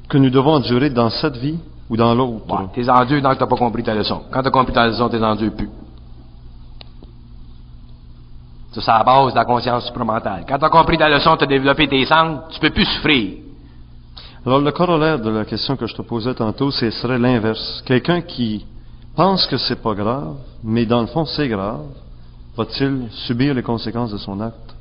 que 0.07 0.17
nous 0.19 0.29
devons 0.29 0.53
endurer 0.53 0.91
dans 0.91 1.09
cette 1.09 1.35
vie 1.37 1.57
ou 1.89 1.97
dans 1.97 2.13
l'autre. 2.13 2.45
Ouais. 2.47 2.67
T'es 2.75 2.87
endures 2.89 3.21
tant 3.23 3.33
que 3.33 3.39
t'as 3.39 3.47
pas 3.47 3.55
compris 3.55 3.81
ta 3.83 3.95
leçon. 3.95 4.21
Quand 4.31 4.43
t'as 4.43 4.51
compris 4.51 4.73
ta 4.73 4.85
leçon, 4.87 5.09
t'es 5.09 5.21
endures 5.23 5.55
plus. 5.55 5.69
Ça, 8.73 8.81
c'est 8.81 8.91
la 8.91 9.03
base 9.03 9.31
de 9.33 9.37
la 9.37 9.45
conscience 9.45 9.85
supramentale. 9.87 10.45
Quand 10.47 10.59
t'as 10.59 10.69
compris 10.69 10.97
ta 10.99 11.09
leçon, 11.09 11.35
t'as 11.37 11.47
développé 11.47 11.87
tes 11.87 12.05
sens, 12.05 12.41
tu 12.51 12.59
peux 12.59 12.69
plus 12.69 12.85
souffrir. 12.85 13.37
Alors, 14.47 14.61
le 14.61 14.71
corollaire 14.71 15.19
de 15.19 15.29
la 15.29 15.43
question 15.43 15.75
que 15.75 15.85
je 15.87 15.93
te 15.93 16.01
posais 16.01 16.33
tantôt, 16.33 16.71
ce 16.71 16.89
serait 16.89 17.19
l'inverse. 17.19 17.83
Quelqu'un 17.85 18.21
qui 18.21 18.65
pense 19.13 19.45
que 19.45 19.57
c'est 19.57 19.81
pas 19.81 19.93
grave, 19.93 20.35
mais 20.63 20.85
dans 20.85 21.01
le 21.01 21.07
fond 21.07 21.25
c'est 21.25 21.49
grave, 21.49 21.81
va-t-il 22.55 23.09
subir 23.27 23.53
les 23.53 23.61
conséquences 23.61 24.11
de 24.11 24.17
son 24.17 24.39
acte? 24.39 24.73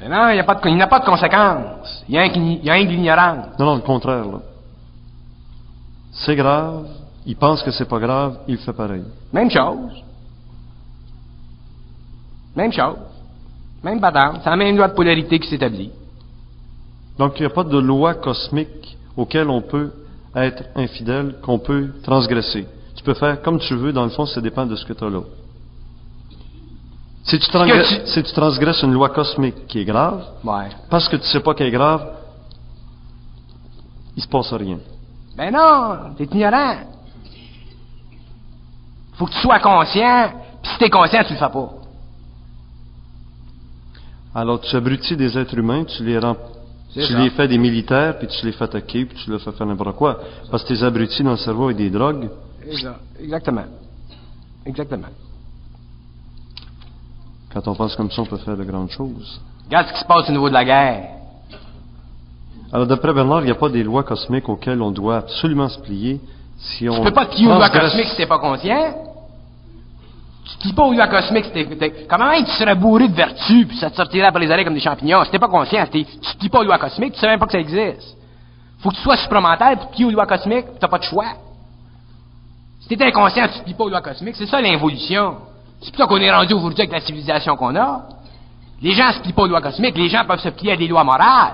Mais 0.00 0.08
non, 0.08 0.28
il 0.30 0.34
n'y 0.34 0.40
a, 0.40 0.44
pas 0.44 0.56
de- 0.56 0.68
il 0.68 0.74
n'y 0.74 0.82
a 0.82 0.88
pas 0.88 0.98
de 0.98 1.04
conséquences. 1.04 2.02
Il 2.08 2.16
y 2.16 2.18
a 2.18 2.22
un 2.22 2.84
de 2.84 2.88
l'ignorance. 2.90 3.56
Non, 3.60 3.66
non, 3.66 3.74
le 3.76 3.82
contraire, 3.82 4.24
là. 4.26 4.40
C'est 6.10 6.34
grave, 6.34 6.88
il 7.26 7.36
pense 7.36 7.62
que 7.62 7.70
c'est 7.70 7.88
pas 7.88 8.00
grave, 8.00 8.38
il 8.48 8.58
fait 8.58 8.72
pareil. 8.72 9.04
Même 9.32 9.50
chose. 9.52 10.02
Même 12.56 12.72
chose. 12.72 12.96
Même 13.84 14.00
patente. 14.00 14.40
C'est 14.42 14.50
la 14.50 14.56
même 14.56 14.76
loi 14.76 14.88
de 14.88 14.94
polarité 14.94 15.38
qui 15.38 15.48
s'établit. 15.48 15.92
Donc, 17.20 17.38
il 17.38 17.42
n'y 17.42 17.46
a 17.46 17.50
pas 17.50 17.64
de 17.64 17.78
loi 17.78 18.14
cosmique 18.14 18.96
auquel 19.14 19.50
on 19.50 19.60
peut 19.60 19.92
être 20.34 20.62
infidèle, 20.74 21.36
qu'on 21.42 21.58
peut 21.58 21.88
transgresser. 22.02 22.66
Tu 22.96 23.02
peux 23.04 23.12
faire 23.12 23.42
comme 23.42 23.58
tu 23.58 23.74
veux, 23.74 23.92
dans 23.92 24.04
le 24.04 24.10
fond, 24.10 24.24
ça 24.24 24.40
dépend 24.40 24.64
de 24.64 24.74
ce 24.74 24.86
que 24.86 24.94
tu 24.94 25.04
as 25.04 25.10
là. 25.10 25.20
Si 27.24 27.38
tu, 27.38 27.46
transgresses, 27.50 27.88
tu- 27.88 28.06
si 28.12 28.22
tu 28.22 28.32
transgresses 28.32 28.82
une 28.82 28.94
loi 28.94 29.10
cosmique 29.10 29.66
qui 29.68 29.80
est 29.80 29.84
grave, 29.84 30.24
Ouais. 30.42 30.70
parce 30.88 31.10
que 31.10 31.16
tu 31.16 31.24
sais 31.24 31.40
pas 31.40 31.52
qu'elle 31.52 31.66
est 31.66 31.78
grave, 31.82 32.02
il 34.16 34.22
se 34.22 34.28
passe 34.28 34.50
rien. 34.54 34.78
Ben 35.36 35.52
non, 35.52 36.14
t'es 36.16 36.24
ignorant. 36.24 36.76
Faut 39.16 39.26
que 39.26 39.32
tu 39.32 39.38
sois 39.40 39.58
conscient, 39.58 40.30
puis 40.62 40.72
si 40.72 40.78
t'es 40.78 40.88
conscient, 40.88 41.22
tu 41.24 41.34
le 41.34 41.38
fais 41.38 41.50
pas. 41.50 41.70
Alors, 44.34 44.58
tu 44.62 44.74
abrutis 44.74 45.16
des 45.16 45.36
êtres 45.36 45.58
humains, 45.58 45.84
tu 45.84 46.02
les 46.04 46.18
rends, 46.18 46.36
tu 46.94 47.02
ça. 47.02 47.18
les 47.18 47.30
fais 47.30 47.48
des 47.48 47.58
militaires, 47.58 48.18
puis 48.18 48.26
tu 48.26 48.46
les 48.46 48.52
fais 48.52 48.64
attaquer, 48.64 49.04
puis 49.04 49.16
tu 49.22 49.30
leur 49.30 49.40
fais 49.40 49.52
faire 49.52 49.66
n'importe 49.66 49.96
quoi. 49.96 50.18
Parce 50.50 50.64
que 50.64 50.68
tes 50.74 50.82
abrutis 50.82 51.22
dans 51.22 51.32
le 51.32 51.36
cerveau 51.36 51.66
avec 51.66 51.76
des 51.76 51.90
drogues, 51.90 52.28
Exactement. 53.20 53.64
Exactement. 54.66 55.08
quand 57.52 57.66
on 57.66 57.74
pense 57.74 57.96
comme 57.96 58.10
ça, 58.10 58.22
on 58.22 58.26
peut 58.26 58.36
faire 58.36 58.56
de 58.56 58.64
grandes 58.64 58.90
choses. 58.90 59.40
Regarde 59.66 59.88
ce 59.88 59.92
qui 59.94 60.00
se 60.00 60.04
passe 60.04 60.28
au 60.28 60.32
niveau 60.32 60.48
de 60.48 60.54
la 60.54 60.64
guerre. 60.64 61.08
Alors, 62.72 62.86
d'après 62.86 63.12
Bernard, 63.12 63.40
il 63.40 63.46
n'y 63.46 63.50
a 63.50 63.56
pas 63.56 63.68
des 63.68 63.82
lois 63.82 64.04
cosmiques 64.04 64.48
auxquelles 64.48 64.80
on 64.80 64.92
doit 64.92 65.16
absolument 65.18 65.68
se 65.68 65.78
plier 65.80 66.20
si 66.58 66.88
on. 66.88 66.98
Tu 66.98 67.02
peux 67.02 67.12
pas 67.12 67.26
te 67.26 67.34
plier 67.34 67.48
aux 67.48 67.54
lois 67.54 67.70
cosmiques 67.70 68.08
si 68.08 68.16
t'es 68.16 68.26
pas 68.26 68.38
conscient. 68.38 69.09
Tu 70.44 70.68
lois 70.94 71.06
cosmiques 71.08 71.44
si 71.46 71.50
t'es, 71.52 71.64
t'es- 71.64 72.06
Comment 72.08 72.32
tu 72.44 72.50
serais 72.52 72.74
bourré 72.74 73.08
de 73.08 73.14
vertu 73.14 73.66
puis 73.66 73.76
ça 73.78 73.90
te 73.90 73.96
sortirait 73.96 74.30
par 74.32 74.40
les 74.40 74.50
oreilles 74.50 74.64
comme 74.64 74.74
des 74.74 74.80
champignons? 74.80 75.24
Si 75.24 75.30
t'es 75.30 75.38
pas 75.38 75.48
conscient, 75.48 75.86
tu 75.90 76.04
plies 76.38 76.48
pas 76.48 76.60
aux 76.60 76.64
lois 76.64 76.78
cosmiques, 76.78 77.14
tu 77.14 77.20
sais 77.20 77.26
même 77.28 77.38
pas 77.38 77.46
que 77.46 77.52
ça 77.52 77.58
existe. 77.60 78.16
Faut 78.80 78.90
que 78.90 78.96
tu 78.96 79.02
sois 79.02 79.16
pour 79.76 79.88
te 79.90 79.92
plier 79.92 80.06
aux 80.06 80.10
lois 80.10 80.26
cosmiques, 80.26 80.66
puis 80.66 80.76
t'as 80.80 80.88
pas 80.88 80.98
de 80.98 81.04
choix. 81.04 81.26
Si 82.80 82.88
t'es 82.96 83.04
inconscient, 83.04 83.46
tu 83.48 83.58
te 83.60 83.64
pas 83.74 83.84
aux 83.84 83.88
lois 83.90 84.00
cosmiques, 84.00 84.36
c'est 84.36 84.46
ça 84.46 84.60
l'involution. 84.60 85.36
C'est 85.80 85.90
pour 85.94 86.00
ça 86.04 86.06
qu'on 86.08 86.16
est 86.16 86.30
rendu 86.30 86.52
aujourd'hui 86.54 86.80
avec 86.82 86.92
la 86.92 87.00
civilisation 87.00 87.56
qu'on 87.56 87.76
a. 87.76 88.02
Les 88.82 88.92
gens 88.92 89.12
se 89.12 89.20
plient 89.20 89.32
pas 89.32 89.42
aux 89.42 89.46
lois 89.46 89.60
cosmiques, 89.60 89.96
les 89.96 90.08
gens 90.08 90.24
peuvent 90.26 90.40
se 90.40 90.48
plier 90.48 90.72
à 90.72 90.76
des 90.76 90.88
lois 90.88 91.04
morales, 91.04 91.52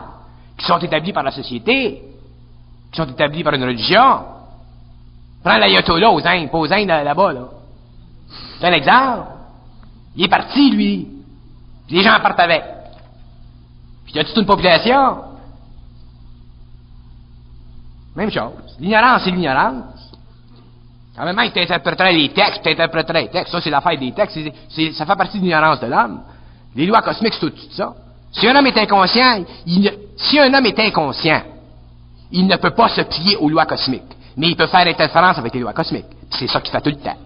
qui 0.57 0.65
sont 0.65 0.79
établies 0.79 1.13
par 1.13 1.23
la 1.25 1.33
société, 1.33 2.03
qui 2.93 2.97
sont 2.97 3.07
établies 3.09 3.45
par 3.45 3.53
une 3.55 3.65
religion. 3.65 4.21
Prends 5.45 5.59
l'ayatollah 5.59 6.11
aux 6.11 6.27
Indes, 6.27 6.51
pas 6.51 6.59
aux 6.59 6.73
Indes 6.73 6.87
là- 6.89 7.05
là-bas, 7.05 7.33
là. 7.33 7.41
C'est 8.61 8.67
un 8.67 8.73
exemple. 8.73 9.29
Il 10.17 10.25
est 10.25 10.29
parti, 10.29 10.71
lui. 10.71 11.09
Les 11.91 12.03
gens 12.03 12.19
partent 12.21 12.41
avec. 12.41 12.63
Puis 14.05 14.15
il 14.15 14.17
y 14.17 14.21
a 14.21 14.25
toute 14.25 14.37
une 14.37 14.47
population? 14.47 15.19
Même 18.17 18.31
chose. 18.31 18.53
L'ignorance, 18.81 19.23
c'est 19.25 19.31
l'ignorance. 19.31 19.85
En 21.19 21.25
même 21.25 21.37
temps, 21.37 21.51
tu 21.53 21.61
interpréterais 21.61 22.13
les 22.13 22.29
textes, 22.31 22.63
tu 22.63 22.69
interpréterais 22.71 23.23
les 23.23 23.29
textes. 23.31 23.53
Ça, 23.53 23.61
c'est 23.61 23.71
l'affaire 23.71 23.99
des 23.99 24.13
textes. 24.13 24.39
Ça 24.95 25.07
fait 25.07 25.17
partie 25.17 25.39
de 25.39 25.45
l'ignorance 25.45 25.81
de 25.81 25.87
l'homme. 25.87 26.21
Les 26.75 26.87
lois 26.87 27.03
cosmiques, 27.03 27.35
c'est 27.35 27.47
au-dessus 27.47 27.69
de 27.69 27.73
ça. 27.73 27.95
Si 28.33 28.47
un 28.49 28.55
homme 28.55 28.67
est 28.67 28.77
inconscient, 28.79 29.45
il 29.67 29.81
ne- 29.83 29.91
si 30.17 30.39
un 30.39 30.53
homme 30.53 30.67
est 30.67 30.79
inconscient, 30.79 31.43
il 32.33 32.47
ne 32.47 32.57
peut 32.57 32.71
pas 32.71 32.89
se 32.89 33.01
plier 33.03 33.37
aux 33.37 33.49
lois 33.49 33.65
cosmiques. 33.67 34.03
Mais 34.37 34.49
il 34.49 34.57
peut 34.57 34.67
faire 34.67 34.87
interférence 34.87 35.39
avec 35.39 35.55
les 35.55 35.61
lois 35.61 35.73
cosmiques. 35.73 36.05
C'est 36.31 36.47
ça 36.49 36.61
qu'il 36.61 36.71
fait 36.71 36.81
tout 36.83 36.91
le 36.91 36.97
temps. 36.97 37.17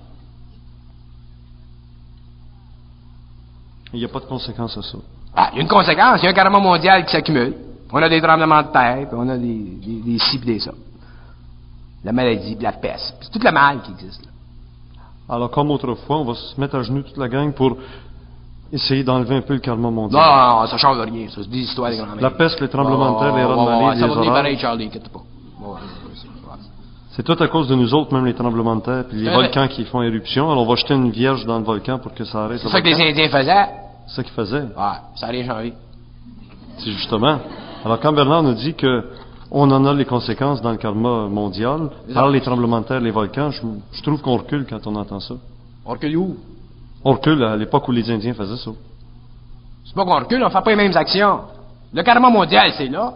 Il 3.93 3.99
n'y 3.99 4.05
a 4.05 4.09
pas 4.09 4.21
de 4.21 4.25
conséquence 4.27 4.77
à 4.79 4.83
ça. 4.83 4.99
Ah, 5.35 5.51
il 5.53 5.57
y 5.57 5.59
a 5.59 5.63
une 5.63 5.69
conséquence. 5.69 6.21
Il 6.21 6.25
y 6.25 6.27
a 6.29 6.31
un 6.31 6.35
karma 6.35 6.59
mondial 6.59 7.05
qui 7.05 7.13
s'accumule. 7.13 7.55
On 7.93 8.01
a 8.01 8.09
des 8.09 8.21
tremblements 8.21 8.63
de 8.63 8.69
terre, 8.69 9.09
puis 9.09 9.17
on 9.19 9.29
a 9.29 9.37
des, 9.37 9.47
des, 9.85 10.01
des 10.13 10.19
ci, 10.19 10.39
puis 10.39 10.53
des 10.55 10.61
ça. 10.61 10.73
La 12.05 12.13
maladie, 12.13 12.55
puis 12.55 12.63
la 12.65 12.73
peste. 12.73 13.17
C'est 13.21 13.31
tout 13.33 13.45
le 13.45 13.51
mal 13.53 13.81
qui 13.83 13.91
existe. 13.93 14.25
là. 14.25 14.31
Alors, 15.35 15.51
comme 15.51 15.71
autrefois, 15.71 16.19
on 16.19 16.25
va 16.25 16.35
se 16.35 16.61
mettre 16.61 16.77
à 16.77 16.83
genoux 16.83 17.03
toute 17.03 17.17
la 17.17 17.29
gang 17.29 17.53
pour 17.53 17.77
essayer 18.73 19.03
d'enlever 19.05 19.37
un 19.37 19.41
peu 19.43 19.55
le 19.55 19.61
karma 19.61 19.83
Non, 19.83 19.91
mondial. 19.91 20.21
non, 20.23 20.61
non, 20.61 20.67
ça 20.67 20.77
change 20.79 20.99
rien. 21.01 21.29
Ça, 21.29 21.41
c'est 21.43 21.51
des 21.51 21.59
histoires 21.59 21.91
de 21.91 21.97
grand-mère. 21.97 22.21
La 22.23 22.31
peste, 22.31 22.61
les 22.61 22.69
tremblements 22.69 23.15
de 23.15 23.19
terre, 23.19 23.37
les 23.37 23.45
rats 23.45 23.53
de 23.57 23.57
marée, 23.81 23.85
Ça 23.87 23.95
les 23.95 24.01
va 24.01 24.07
venir 24.15 24.17
orages. 24.31 24.43
pareil, 24.43 24.59
Charlie, 24.59 24.85
inquiète 24.87 25.09
pas. 25.09 25.21
C'est 27.13 27.25
tout 27.25 27.37
à 27.43 27.49
cause 27.49 27.67
de 27.67 27.75
nous 27.75 27.93
autres, 27.93 28.15
même 28.15 28.25
les 28.25 28.35
tremblements 28.35 28.77
de 28.77 28.83
terre, 28.83 29.05
puis 29.09 29.19
les 29.23 29.31
volcans 29.31 29.67
qui 29.69 29.85
font 29.85 30.01
éruption. 30.03 30.51
Alors, 30.51 30.65
on 30.65 30.69
va 30.69 30.77
jeter 30.77 30.95
une 30.95 31.11
vierge 31.11 31.45
dans 31.45 31.59
le 31.59 31.65
volcan 31.65 31.99
pour 31.99 32.15
que 32.15 32.25
ça 32.25 32.45
arrête. 32.45 32.61
C'est 32.63 32.69
ça 32.69 32.81
que 32.81 32.87
les. 32.87 33.01
Indiens 33.01 33.29
faisaient. 33.29 33.67
C'est 34.07 34.17
ça 34.17 34.23
qu'ils 34.23 34.33
faisaient. 34.33 34.63
Ouais, 34.63 34.99
ça 35.17 35.27
rien 35.27 35.45
changé. 35.45 35.73
C'est 36.79 36.93
justement. 36.93 37.39
Alors, 37.85 37.99
quand 38.01 38.13
Bernard 38.13 38.43
nous 38.43 38.55
dit 38.55 38.75
que 38.75 39.05
on 39.51 39.69
en 39.73 39.85
a 39.85 39.93
les 39.93 40.05
conséquences 40.05 40.63
dans 40.63 40.71
le 40.71 40.77
karma 40.77 41.27
mondial, 41.27 41.91
par 42.15 42.29
les 42.29 42.41
tremblements 42.41 42.81
de 42.81 42.87
terre, 42.87 43.01
les 43.01 43.11
volcans, 43.11 43.51
je, 43.51 43.61
je 43.93 44.03
trouve 44.03 44.21
qu'on 44.23 44.37
recule 44.37 44.65
quand 44.69 44.87
on 44.87 44.95
entend 44.95 45.19
ça. 45.19 45.35
On 45.85 45.91
recule 45.91 46.17
où? 46.17 46.37
On 47.05 47.13
recule 47.13 47.43
à 47.43 47.57
l'époque 47.57 47.89
où 47.89 47.93
les 47.93 48.09
Indiens 48.09 48.35
faisaient 48.35 48.57
ça. 48.57 48.71
C'est 49.85 49.95
pas 49.95 50.05
qu'on 50.05 50.21
recule, 50.21 50.45
on 50.45 50.51
fait 50.51 50.63
pas 50.63 50.71
les 50.71 50.77
mêmes 50.77 50.97
actions. 50.97 51.41
Le 51.93 52.03
karma 52.05 52.31
mondial, 52.31 52.73
c'est 52.79 52.87
là. 52.87 53.15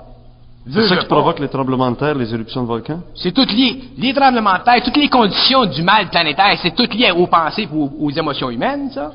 C'est 0.71 0.89
ça 0.89 0.97
qui 0.97 1.07
provoque 1.07 1.39
les 1.41 1.49
tremblements 1.49 1.91
de 1.91 1.97
terre, 1.97 2.15
les 2.15 2.33
éruptions 2.33 2.63
de 2.63 2.69
volcans? 2.69 3.01
C'est 3.15 3.33
tout 3.33 3.45
lié. 3.45 3.85
Les 3.99 4.15
tremblements 4.15 4.55
de 4.55 4.65
terre, 4.65 4.83
toutes 4.83 4.97
les 4.97 5.09
conditions 5.09 5.67
du 5.67 5.83
mal 5.83 6.09
planétaire, 6.09 6.59
c'est 6.63 6.75
tout 6.75 6.89
lié 6.91 7.11
aux 7.11 7.27
pensées 7.27 7.63
et 7.63 7.69
aux, 7.71 7.93
aux 8.01 8.11
émotions 8.11 8.51
humaines, 8.51 8.91
ça. 8.91 9.13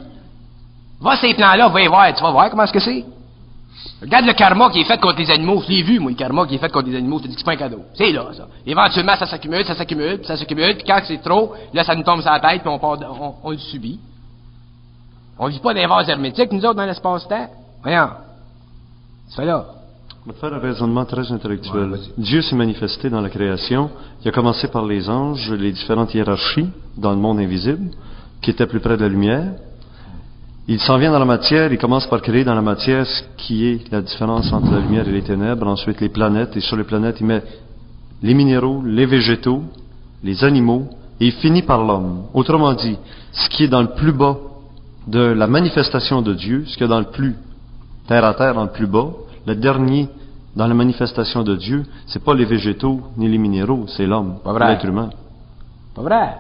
Va 1.01 1.15
ces 1.15 1.33
plans-là, 1.33 1.69
va 1.69 1.81
y 1.81 1.87
voir, 1.87 2.13
tu 2.13 2.21
vas 2.21 2.31
voir 2.31 2.49
comment 2.49 2.63
est-ce 2.63 2.73
que 2.73 2.79
c'est. 2.79 3.03
Regarde 4.01 4.25
le 4.25 4.33
karma 4.33 4.69
qui 4.69 4.81
est 4.81 4.85
fait 4.85 4.99
contre 4.99 5.19
les 5.19 5.31
animaux. 5.31 5.61
Je 5.65 5.69
l'ai 5.69 5.81
vu, 5.81 5.99
moi, 5.99 6.11
le 6.11 6.17
karma 6.17 6.45
qui 6.45 6.55
est 6.55 6.57
fait 6.59 6.71
contre 6.71 6.89
les 6.89 6.97
animaux. 6.97 7.17
Je 7.19 7.23
te 7.23 7.27
dis 7.29 7.33
que 7.33 7.39
c'est 7.39 7.45
pas 7.45 7.53
un 7.53 7.55
cadeau. 7.55 7.83
C'est 7.95 8.11
là, 8.11 8.27
ça. 8.33 8.47
Éventuellement, 8.65 9.15
ça 9.15 9.25
s'accumule, 9.25 9.65
ça 9.65 9.75
s'accumule, 9.75 10.17
puis 10.17 10.27
ça 10.27 10.37
s'accumule, 10.37 10.75
puis 10.75 10.83
quand 10.85 10.99
c'est 11.05 11.21
trop, 11.21 11.53
là, 11.73 11.83
ça 11.83 11.95
nous 11.95 12.03
tombe 12.03 12.21
sur 12.21 12.31
la 12.31 12.39
tête, 12.39 12.61
puis 12.61 12.69
on, 12.69 12.77
part 12.77 12.97
on, 13.01 13.35
on 13.43 13.51
le 13.51 13.57
subit. 13.57 13.99
On 15.37 15.47
vit 15.47 15.59
pas 15.59 15.73
des 15.73 15.85
vases 15.85 16.09
hermétiques, 16.09 16.51
nous 16.51 16.63
autres, 16.65 16.75
dans 16.75 16.85
l'espace-temps. 16.85 17.49
Voyons. 17.81 18.09
C'est 19.29 19.45
là. 19.45 19.65
On 20.25 20.31
va 20.31 20.37
faire 20.37 20.53
un 20.53 20.59
raisonnement 20.59 21.05
très 21.05 21.31
intellectuel. 21.31 21.91
Ouais. 21.91 21.99
Dieu 22.17 22.41
s'est 22.41 22.55
manifesté 22.55 23.09
dans 23.09 23.21
la 23.21 23.29
création. 23.29 23.89
Il 24.21 24.27
a 24.27 24.31
commencé 24.31 24.67
par 24.67 24.85
les 24.85 25.09
anges, 25.09 25.49
les 25.51 25.71
différentes 25.71 26.13
hiérarchies 26.13 26.67
dans 26.97 27.11
le 27.11 27.17
monde 27.17 27.39
invisible, 27.39 27.91
qui 28.41 28.51
étaient 28.51 28.67
plus 28.67 28.81
près 28.81 28.97
de 28.97 29.01
la 29.01 29.07
lumière. 29.07 29.53
Il 30.67 30.79
s'en 30.81 30.97
vient 30.97 31.11
dans 31.11 31.19
la 31.19 31.25
matière, 31.25 31.71
il 31.71 31.79
commence 31.79 32.05
par 32.07 32.21
créer 32.21 32.43
dans 32.43 32.53
la 32.53 32.61
matière 32.61 33.07
ce 33.07 33.23
qui 33.37 33.65
est 33.65 33.91
la 33.91 34.01
différence 34.01 34.51
entre 34.51 34.71
la 34.71 34.79
lumière 34.79 35.07
et 35.07 35.11
les 35.11 35.21
ténèbres, 35.21 35.65
ensuite 35.65 36.01
les 36.01 36.09
planètes, 36.09 36.55
et 36.57 36.59
sur 36.59 36.75
les 36.75 36.83
planètes, 36.83 37.21
il 37.21 37.25
met 37.25 37.41
les 38.21 38.33
minéraux, 38.33 38.83
les 38.85 39.05
végétaux, 39.05 39.63
les 40.21 40.43
animaux, 40.43 40.89
et 41.21 41.27
il 41.27 41.31
finit 41.31 41.63
par 41.63 41.83
l'homme. 41.83 42.23
Autrement 42.33 42.73
dit, 42.73 42.97
ce 43.31 43.49
qui 43.49 43.63
est 43.63 43.67
dans 43.69 43.81
le 43.81 43.95
plus 43.95 44.11
bas 44.11 44.37
de 45.07 45.21
la 45.21 45.47
manifestation 45.47 46.21
de 46.21 46.33
Dieu, 46.33 46.65
ce 46.67 46.77
qui 46.77 46.83
est 46.83 46.87
dans 46.87 46.99
le 46.99 47.09
plus 47.09 47.35
terre 48.07 48.25
à 48.25 48.33
terre, 48.33 48.53
dans 48.53 48.65
le 48.65 48.71
plus 48.71 48.85
bas, 48.85 49.07
le 49.49 49.55
dernier 49.55 50.07
dans 50.55 50.67
la 50.67 50.73
manifestation 50.73 51.41
de 51.43 51.55
Dieu, 51.55 51.85
c'est 52.05 52.23
pas 52.23 52.33
les 52.33 52.45
végétaux 52.45 53.01
ni 53.17 53.27
les 53.27 53.37
minéraux, 53.37 53.85
c'est 53.87 54.05
l'homme, 54.05 54.35
l'être 54.59 54.85
humain. 54.85 55.09
Pas 55.95 56.01
vrai? 56.01 56.35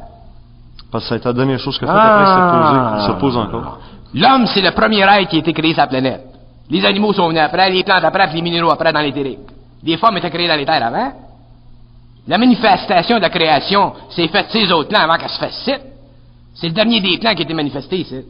Parce 0.91 1.07
que 1.09 1.17
c'est 1.17 1.25
la 1.25 1.33
dernière 1.33 1.59
chose 1.59 1.77
que 1.77 1.85
fait, 1.85 1.91
Ah. 1.91 2.95
après 2.95 3.03
il 3.03 3.07
se 3.07 3.19
pose 3.19 3.37
encore. 3.37 3.79
L'homme, 4.13 4.45
c'est 4.47 4.61
le 4.61 4.71
premier 4.71 5.01
être 5.01 5.29
qui 5.29 5.37
a 5.37 5.39
été 5.39 5.53
créé 5.53 5.73
sur 5.73 5.81
la 5.81 5.87
planète. 5.87 6.23
Les 6.69 6.85
animaux 6.85 7.13
sont 7.13 7.27
venus 7.27 7.41
après, 7.41 7.69
les 7.71 7.83
plantes 7.83 8.03
après, 8.03 8.27
puis 8.27 8.35
les 8.37 8.41
minéraux 8.41 8.71
après 8.71 8.93
dans 8.93 9.01
l'éthérique. 9.01 9.39
Les 9.83 9.97
femmes 9.97 10.17
étaient 10.17 10.29
créées 10.29 10.47
dans 10.47 10.55
les 10.55 10.65
terres 10.65 10.85
avant. 10.85 11.11
La 12.27 12.37
manifestation 12.37 13.17
de 13.17 13.21
la 13.21 13.29
création 13.29 13.93
s'est 14.09 14.27
faite 14.27 14.47
ces 14.51 14.71
autres 14.71 14.89
plans 14.89 15.01
avant 15.01 15.17
qu'elle 15.17 15.29
se 15.29 15.39
fasse. 15.39 15.69
C'est 16.53 16.67
le 16.67 16.73
dernier 16.73 16.99
des 17.01 17.17
plans 17.17 17.33
qui 17.33 17.41
a 17.41 17.45
été 17.45 17.53
manifesté 17.53 17.97
ici. 18.01 18.21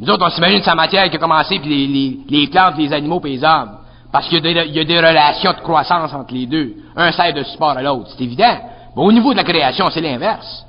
Nous 0.00 0.08
autres, 0.10 0.24
on 0.26 0.30
s'imagine 0.30 0.58
que 0.58 0.64
c'est 0.64 0.74
matière 0.74 1.08
qui 1.10 1.16
a 1.16 1.18
commencé, 1.18 1.58
puis 1.58 1.68
les, 1.68 1.86
les- 1.86 2.18
les 2.40 2.46
plantes, 2.48 2.76
les 2.78 2.92
animaux, 2.92 3.20
puis 3.20 3.32
les 3.36 3.44
hommes. 3.44 3.78
Parce 4.10 4.28
qu'il 4.28 4.44
y, 4.44 4.48
a 4.48 4.54
des- 4.64 4.68
il 4.68 4.74
y 4.76 4.80
a 4.80 4.84
des 4.84 4.98
relations 4.98 5.52
de 5.52 5.60
croissance 5.60 6.12
entre 6.12 6.34
les 6.34 6.46
deux. 6.46 6.74
Un 6.96 7.12
sert 7.12 7.32
de 7.32 7.42
support 7.44 7.70
à 7.70 7.82
l'autre, 7.82 8.10
c'est 8.16 8.24
évident. 8.24 8.58
Mais 8.96 9.02
au 9.02 9.12
niveau 9.12 9.32
de 9.32 9.38
la 9.38 9.44
création, 9.44 9.88
c'est 9.90 10.00
l'inverse. 10.00 10.64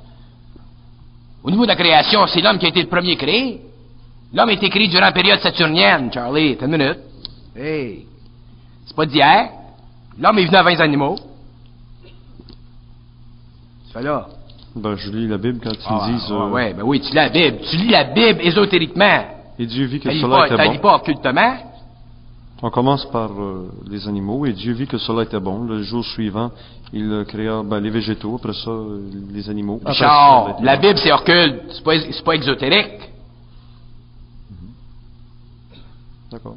Au 1.42 1.50
niveau 1.50 1.64
de 1.64 1.68
la 1.68 1.76
création, 1.76 2.26
c'est 2.26 2.40
l'homme 2.40 2.58
qui 2.58 2.64
a 2.66 2.68
été 2.70 2.80
le 2.82 2.88
premier 2.88 3.16
créé. 3.16 3.60
L'homme 4.32 4.48
a 4.48 4.52
été 4.52 4.70
créé 4.70 4.88
durant 4.88 5.02
la 5.04 5.12
période 5.12 5.40
saturnienne, 5.40 6.10
Charlie. 6.12 6.56
Une 6.60 6.66
minute. 6.68 6.98
Hey. 7.56 8.06
C'est 8.86 8.96
pas 8.96 9.04
d'hier. 9.06 9.50
L'homme 10.18 10.38
est 10.38 10.44
venu 10.46 10.56
avant 10.56 10.70
les 10.70 10.80
animaux. 10.80 11.16
C'est 13.92 14.02
là. 14.02 14.26
Ben, 14.76 14.96
je 14.96 15.10
lis 15.10 15.28
la 15.28 15.38
Bible 15.38 15.60
quand 15.62 15.70
ils 15.72 15.78
Ah, 15.86 16.08
disent, 16.10 16.26
ah, 16.30 16.34
euh, 16.46 16.50
ouais, 16.50 16.74
ben 16.74 16.82
oui, 16.84 17.00
tu 17.00 17.08
lis 17.10 17.14
la 17.14 17.28
Bible. 17.28 17.58
Tu 17.70 17.76
lis 17.76 17.90
la 17.90 18.04
Bible 18.04 18.40
ésotériquement. 18.42 19.24
et 19.58 19.66
Dieu 19.66 19.84
vit 19.86 20.00
que 20.00 20.04
T'as 20.08 20.12
lis 20.14 20.20
cela 20.20 20.36
pas, 20.36 20.46
était 20.48 20.64
lis 20.68 20.76
bon. 20.78 20.82
pas 20.82 20.96
occultement. 20.96 21.56
On 22.62 22.70
commence 22.70 23.04
par 23.10 23.30
euh, 23.30 23.70
les 23.90 24.08
animaux, 24.08 24.46
et 24.46 24.52
Dieu 24.52 24.72
vit 24.72 24.86
que 24.86 24.98
cela 24.98 25.22
était 25.24 25.38
bon. 25.38 25.64
Le 25.64 25.82
jour 25.82 26.04
suivant, 26.04 26.50
il 26.92 27.04
euh, 27.12 27.24
créa 27.24 27.62
ben, 27.62 27.78
les 27.78 27.90
végétaux, 27.90 28.36
après 28.36 28.54
ça, 28.54 28.70
euh, 28.70 29.00
les 29.32 29.48
animaux. 29.50 29.80
Après 29.82 29.92
Richard, 29.92 30.56
la. 30.62 30.76
Bible, 30.76 30.98
c'est 30.98 31.12
occulte. 31.12 31.62
C'est 31.72 31.84
pas, 31.84 31.92
c'est 32.00 32.24
pas 32.24 32.32
exotérique. 32.34 33.00
D'accord. 36.32 36.56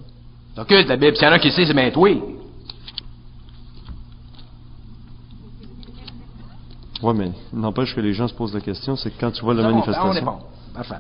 C'est 0.56 0.62
occulte, 0.62 0.88
la 0.88 0.96
Bible. 0.96 1.16
S'il 1.18 1.26
y 1.28 1.30
en 1.30 1.34
a 1.34 1.40
qui 1.40 1.50
le 1.50 1.54
sait, 1.54 1.66
c'est 1.66 1.74
bien 1.74 1.92
toi. 1.92 2.10
Ouais, 7.02 7.14
mais 7.14 7.32
n'empêche 7.54 7.94
que 7.96 8.02
les 8.02 8.14
gens 8.14 8.28
se 8.28 8.34
posent 8.34 8.54
la 8.54 8.62
question, 8.62 8.96
c'est 8.96 9.12
que 9.12 9.20
quand 9.20 9.32
tu 9.32 9.44
vois 9.44 9.54
la 9.54 9.64
ben, 9.64 9.70
on 9.70 9.72
manifestation. 9.74 10.40
Parfait. 10.74 10.96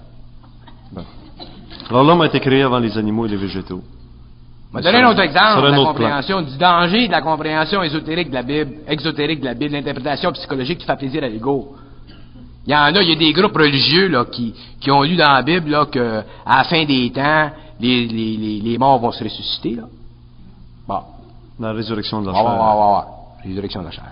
Alors 1.89 2.03
l'homme 2.03 2.21
a 2.21 2.27
été 2.27 2.39
créé 2.39 2.61
avant 2.61 2.79
les 2.79 2.97
animaux 2.97 3.25
et 3.25 3.29
les 3.29 3.37
végétaux. 3.37 3.81
Je 4.73 4.77
vais 4.77 4.83
donner 4.83 5.01
un 5.01 5.09
autre 5.09 5.21
exemple 5.21 5.61
de 5.61 5.67
la 5.67 5.73
plan. 5.73 5.85
compréhension, 5.85 6.41
du 6.41 6.57
danger 6.57 7.07
de 7.07 7.11
la 7.11 7.21
compréhension 7.21 7.81
ésotérique 7.83 8.29
de 8.29 8.33
la 8.35 8.43
Bible, 8.43 8.71
exotérique 8.87 9.39
de 9.39 9.45
la 9.45 9.53
Bible, 9.53 9.73
l'interprétation 9.73 10.31
psychologique 10.33 10.79
qui 10.79 10.85
fait 10.85 10.97
plaisir 10.97 11.23
à 11.23 11.29
l'ego. 11.29 11.75
Il 12.65 12.73
y 12.73 12.75
en 12.75 12.93
a, 12.93 13.01
il 13.01 13.09
y 13.09 13.13
a 13.13 13.15
des 13.15 13.31
groupes 13.31 13.55
religieux 13.55 14.09
là, 14.09 14.25
qui, 14.25 14.53
qui 14.81 14.91
ont 14.91 15.01
lu 15.03 15.15
dans 15.15 15.31
la 15.31 15.41
Bible 15.41 15.69
là, 15.69 15.85
que 15.85 16.21
à 16.45 16.57
la 16.57 16.63
fin 16.65 16.83
des 16.83 17.09
temps, 17.11 17.49
les, 17.79 18.07
les, 18.07 18.35
les, 18.35 18.59
les 18.59 18.77
morts 18.77 18.99
vont 18.99 19.11
se 19.11 19.23
ressusciter. 19.23 19.75
Là. 19.75 19.83
Bon. 20.85 20.99
La 21.59 21.71
résurrection 21.71 22.21
de 22.21 22.27
la 22.27 22.33
chair. 22.33 23.05
Résurrection 23.43 23.79
de 23.79 23.85
la 23.85 23.91
chair. 23.91 24.11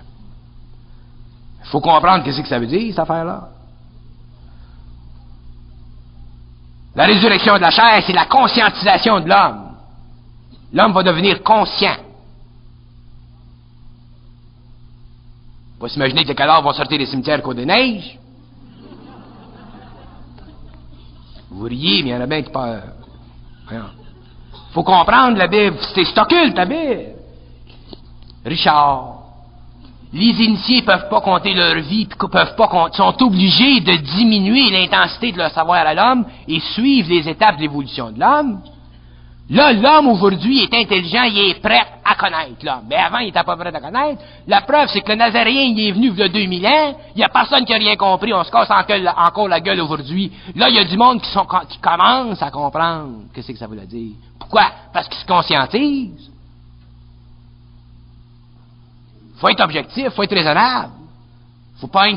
Il 1.65 1.69
faut 1.69 1.81
comprendre 1.81 2.23
qu'est-ce 2.23 2.41
que 2.41 2.47
ça 2.47 2.59
veut 2.59 2.67
dire, 2.67 2.89
cette 2.89 2.99
affaire-là. 2.99 3.49
La 6.95 7.05
résurrection 7.05 7.55
de 7.55 7.61
la 7.61 7.71
chair, 7.71 8.03
c'est 8.05 8.13
la 8.13 8.25
conscientisation 8.25 9.19
de 9.19 9.27
l'homme. 9.27 9.71
L'homme 10.71 10.93
va 10.93 11.03
devenir 11.03 11.43
conscient. 11.43 11.97
Faut 15.79 15.87
s'imaginer 15.87 16.23
que 16.23 16.29
les 16.29 16.35
cadavres 16.35 16.63
vont 16.63 16.73
sortir 16.73 16.97
des 16.97 17.05
cimetières 17.05 17.41
qu'au 17.41 17.53
des. 17.53 17.65
Vous 21.49 21.63
riez, 21.63 22.03
mais 22.03 22.09
il 22.09 22.13
y 22.13 22.15
en 22.15 22.21
a 22.21 22.27
bien 22.27 22.41
qui 22.43 22.51
pas. 22.51 22.79
Faut 24.71 24.83
comprendre 24.83 25.37
la 25.37 25.47
Bible. 25.47 25.77
C'est 25.93 26.17
occulte, 26.17 26.55
la 26.55 26.65
Bible. 26.65 27.15
Richard, 28.45 29.24
les 30.15 30.45
initiés 30.45 30.81
peuvent 30.81 31.09
pas 31.09 31.19
compter 31.19 31.53
leur 31.53 31.75
vie, 31.75 32.07
peuvent 32.31 32.55
pas 32.55 32.67
compter, 32.69 32.95
sont 32.95 33.21
obligés 33.21 33.81
de 33.81 33.97
diminuer 33.97 34.69
l'intensité 34.71 35.33
de 35.33 35.37
leur 35.37 35.51
savoir 35.51 35.85
à 35.85 35.93
l'homme 35.93 36.25
et 36.47 36.61
suivre 36.61 37.09
les 37.09 37.27
étapes 37.27 37.57
de 37.57 37.61
l'évolution 37.63 38.11
de 38.11 38.19
l'homme. 38.21 38.61
Là, 39.49 39.73
l'homme 39.73 40.07
aujourd'hui 40.07 40.63
est 40.63 40.73
intelligent, 40.73 41.23
il 41.23 41.49
est 41.49 41.61
prêt 41.61 41.81
à 42.03 42.15
connaître 42.15 42.63
l'homme. 42.63 42.85
Mais 42.89 42.95
avant, 42.95 43.19
il 43.19 43.25
n'était 43.25 43.43
pas 43.43 43.57
prêt 43.57 43.75
à 43.75 43.79
connaître. 43.79 44.21
La 44.47 44.61
preuve, 44.61 44.87
c'est 44.87 45.01
que 45.01 45.11
le 45.11 45.17
Nazaréen, 45.17 45.73
il 45.75 45.87
est 45.87 45.91
venu 45.91 46.11
il 46.11 46.17
y 46.17 46.23
a 46.23 46.29
2000 46.29 46.65
ans, 46.65 46.95
il 47.13 47.17
n'y 47.17 47.23
a 47.23 47.29
personne 47.29 47.65
qui 47.65 47.73
a 47.73 47.77
rien 47.77 47.97
compris, 47.97 48.33
on 48.33 48.43
se 48.45 48.51
casse 48.51 48.71
encore 48.71 49.49
la 49.49 49.59
gueule 49.59 49.81
aujourd'hui. 49.81 50.31
Là, 50.55 50.69
il 50.69 50.75
y 50.75 50.79
a 50.79 50.85
du 50.85 50.95
monde 50.95 51.21
qui 51.21 51.77
commence 51.79 52.41
à 52.41 52.51
comprendre 52.51 53.25
qu'est-ce 53.33 53.51
que 53.51 53.57
ça 53.57 53.67
veut 53.67 53.75
dire. 53.85 54.13
Pourquoi? 54.39 54.63
Parce 54.93 55.09
qu'ils 55.09 55.19
se 55.19 55.25
conscientisent. 55.25 56.31
Faut 59.37 59.49
être 59.49 59.63
objectif, 59.63 60.09
faut 60.09 60.23
être 60.23 60.35
raisonnable. 60.35 60.91
Faut 61.79 61.87
pas 61.87 62.07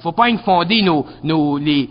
faut 0.00 0.12
pas 0.12 0.36
fonder 0.38 0.82
nos, 0.82 1.06
nos, 1.22 1.56
les, 1.56 1.88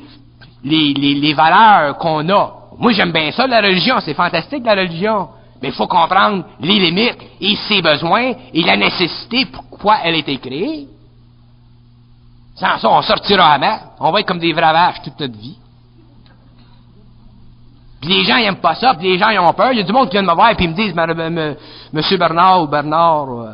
les, 0.64 0.94
les, 0.94 1.34
valeurs 1.34 1.98
qu'on 1.98 2.28
a. 2.30 2.54
Moi, 2.78 2.92
j'aime 2.92 3.12
bien 3.12 3.32
ça, 3.32 3.48
la 3.48 3.62
religion. 3.62 4.00
C'est 4.02 4.14
fantastique, 4.14 4.64
la 4.64 4.76
religion. 4.76 5.30
Mais 5.62 5.70
il 5.70 5.74
faut 5.74 5.88
comprendre 5.88 6.46
les 6.60 6.80
limites 6.80 7.18
et 7.42 7.56
ses 7.68 7.82
besoins 7.82 8.34
et 8.54 8.62
la 8.62 8.78
nécessité 8.78 9.46
pourquoi 9.46 9.98
elle 10.04 10.14
a 10.14 10.18
été 10.20 10.38
créée. 10.38 10.88
Sans 12.56 12.78
ça, 12.78 12.90
on 12.90 13.02
sortira 13.02 13.54
à 13.54 13.58
mer. 13.58 13.80
On 14.00 14.12
va 14.12 14.20
être 14.20 14.28
comme 14.28 14.40
des 14.40 14.54
vaches 14.54 15.02
toute 15.04 15.20
notre 15.20 15.38
vie. 15.38 15.58
Puis 18.02 18.10
les 18.10 18.24
gens, 18.24 18.38
ils 18.38 18.44
n'aiment 18.44 18.58
pas 18.58 18.76
ça, 18.76 18.94
puis 18.94 19.08
les 19.08 19.18
gens, 19.18 19.30
ils 19.30 19.40
ont 19.40 19.54
peur. 19.54 19.72
Il 19.72 19.80
y 19.80 19.82
a 19.82 19.84
du 19.84 19.92
monde 19.92 20.08
qui 20.08 20.14
vient 20.14 20.22
de 20.22 20.28
me 20.28 20.34
voir 20.36 20.52
et 20.52 20.56
puis 20.56 20.66
ils 20.66 20.72
me 20.72 20.76
disent, 20.76 21.58
Monsieur 21.92 22.18
Bernard 22.18 22.62
ou 22.62 22.68
Bernard, 22.68 23.30
euh, 23.30 23.52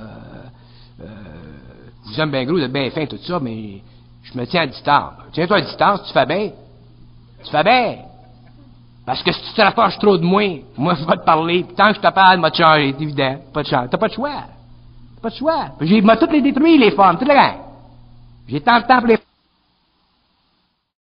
vous 2.21 2.31
bien 2.31 2.43
gros, 2.45 2.59
vous 2.59 2.67
bien 2.67 2.89
fin, 2.91 3.05
tout 3.05 3.17
ça, 3.17 3.39
mais 3.39 3.81
je 4.23 4.37
me 4.37 4.45
tiens 4.45 4.61
à 4.61 4.67
distance. 4.67 5.13
Tiens-toi 5.33 5.57
à 5.57 5.61
distance, 5.61 6.03
tu 6.07 6.13
fais 6.13 6.25
bien. 6.25 6.51
Tu 7.43 7.51
fais 7.51 7.63
bien. 7.63 7.95
Parce 9.05 9.21
que 9.21 9.31
si 9.31 9.41
tu 9.41 9.53
te 9.53 9.61
rapproches 9.61 9.99
trop 9.99 10.17
de 10.17 10.23
moi, 10.23 10.43
moi, 10.77 10.95
je 10.95 11.05
vais 11.05 11.17
te 11.17 11.25
parler. 11.25 11.65
tant 11.75 11.89
que 11.89 11.95
je 11.95 11.99
te 11.99 12.13
parle, 12.13 12.39
moi, 12.39 12.51
changer, 12.53 12.95
c'est 12.97 13.03
évident. 13.03 13.37
Pas 13.53 13.63
de 13.63 13.67
chance. 13.67 13.87
T'as 13.91 13.97
pas 13.97 14.07
de 14.07 14.13
choix. 14.13 14.43
T'as 15.15 15.21
pas 15.21 15.29
de 15.29 15.35
choix. 15.35 15.65
J'ai, 15.81 16.01
m'a 16.01 16.15
toutes 16.15 16.31
les 16.31 16.41
détruit, 16.41 16.77
les 16.77 16.91
femmes, 16.91 17.17
toutes 17.17 17.27
les 17.27 17.33
gars. 17.33 17.55
J'ai 18.47 18.61
tant 18.61 18.79
de 18.79 18.85
temps 18.85 18.99
pour 18.99 19.07
les 19.07 19.17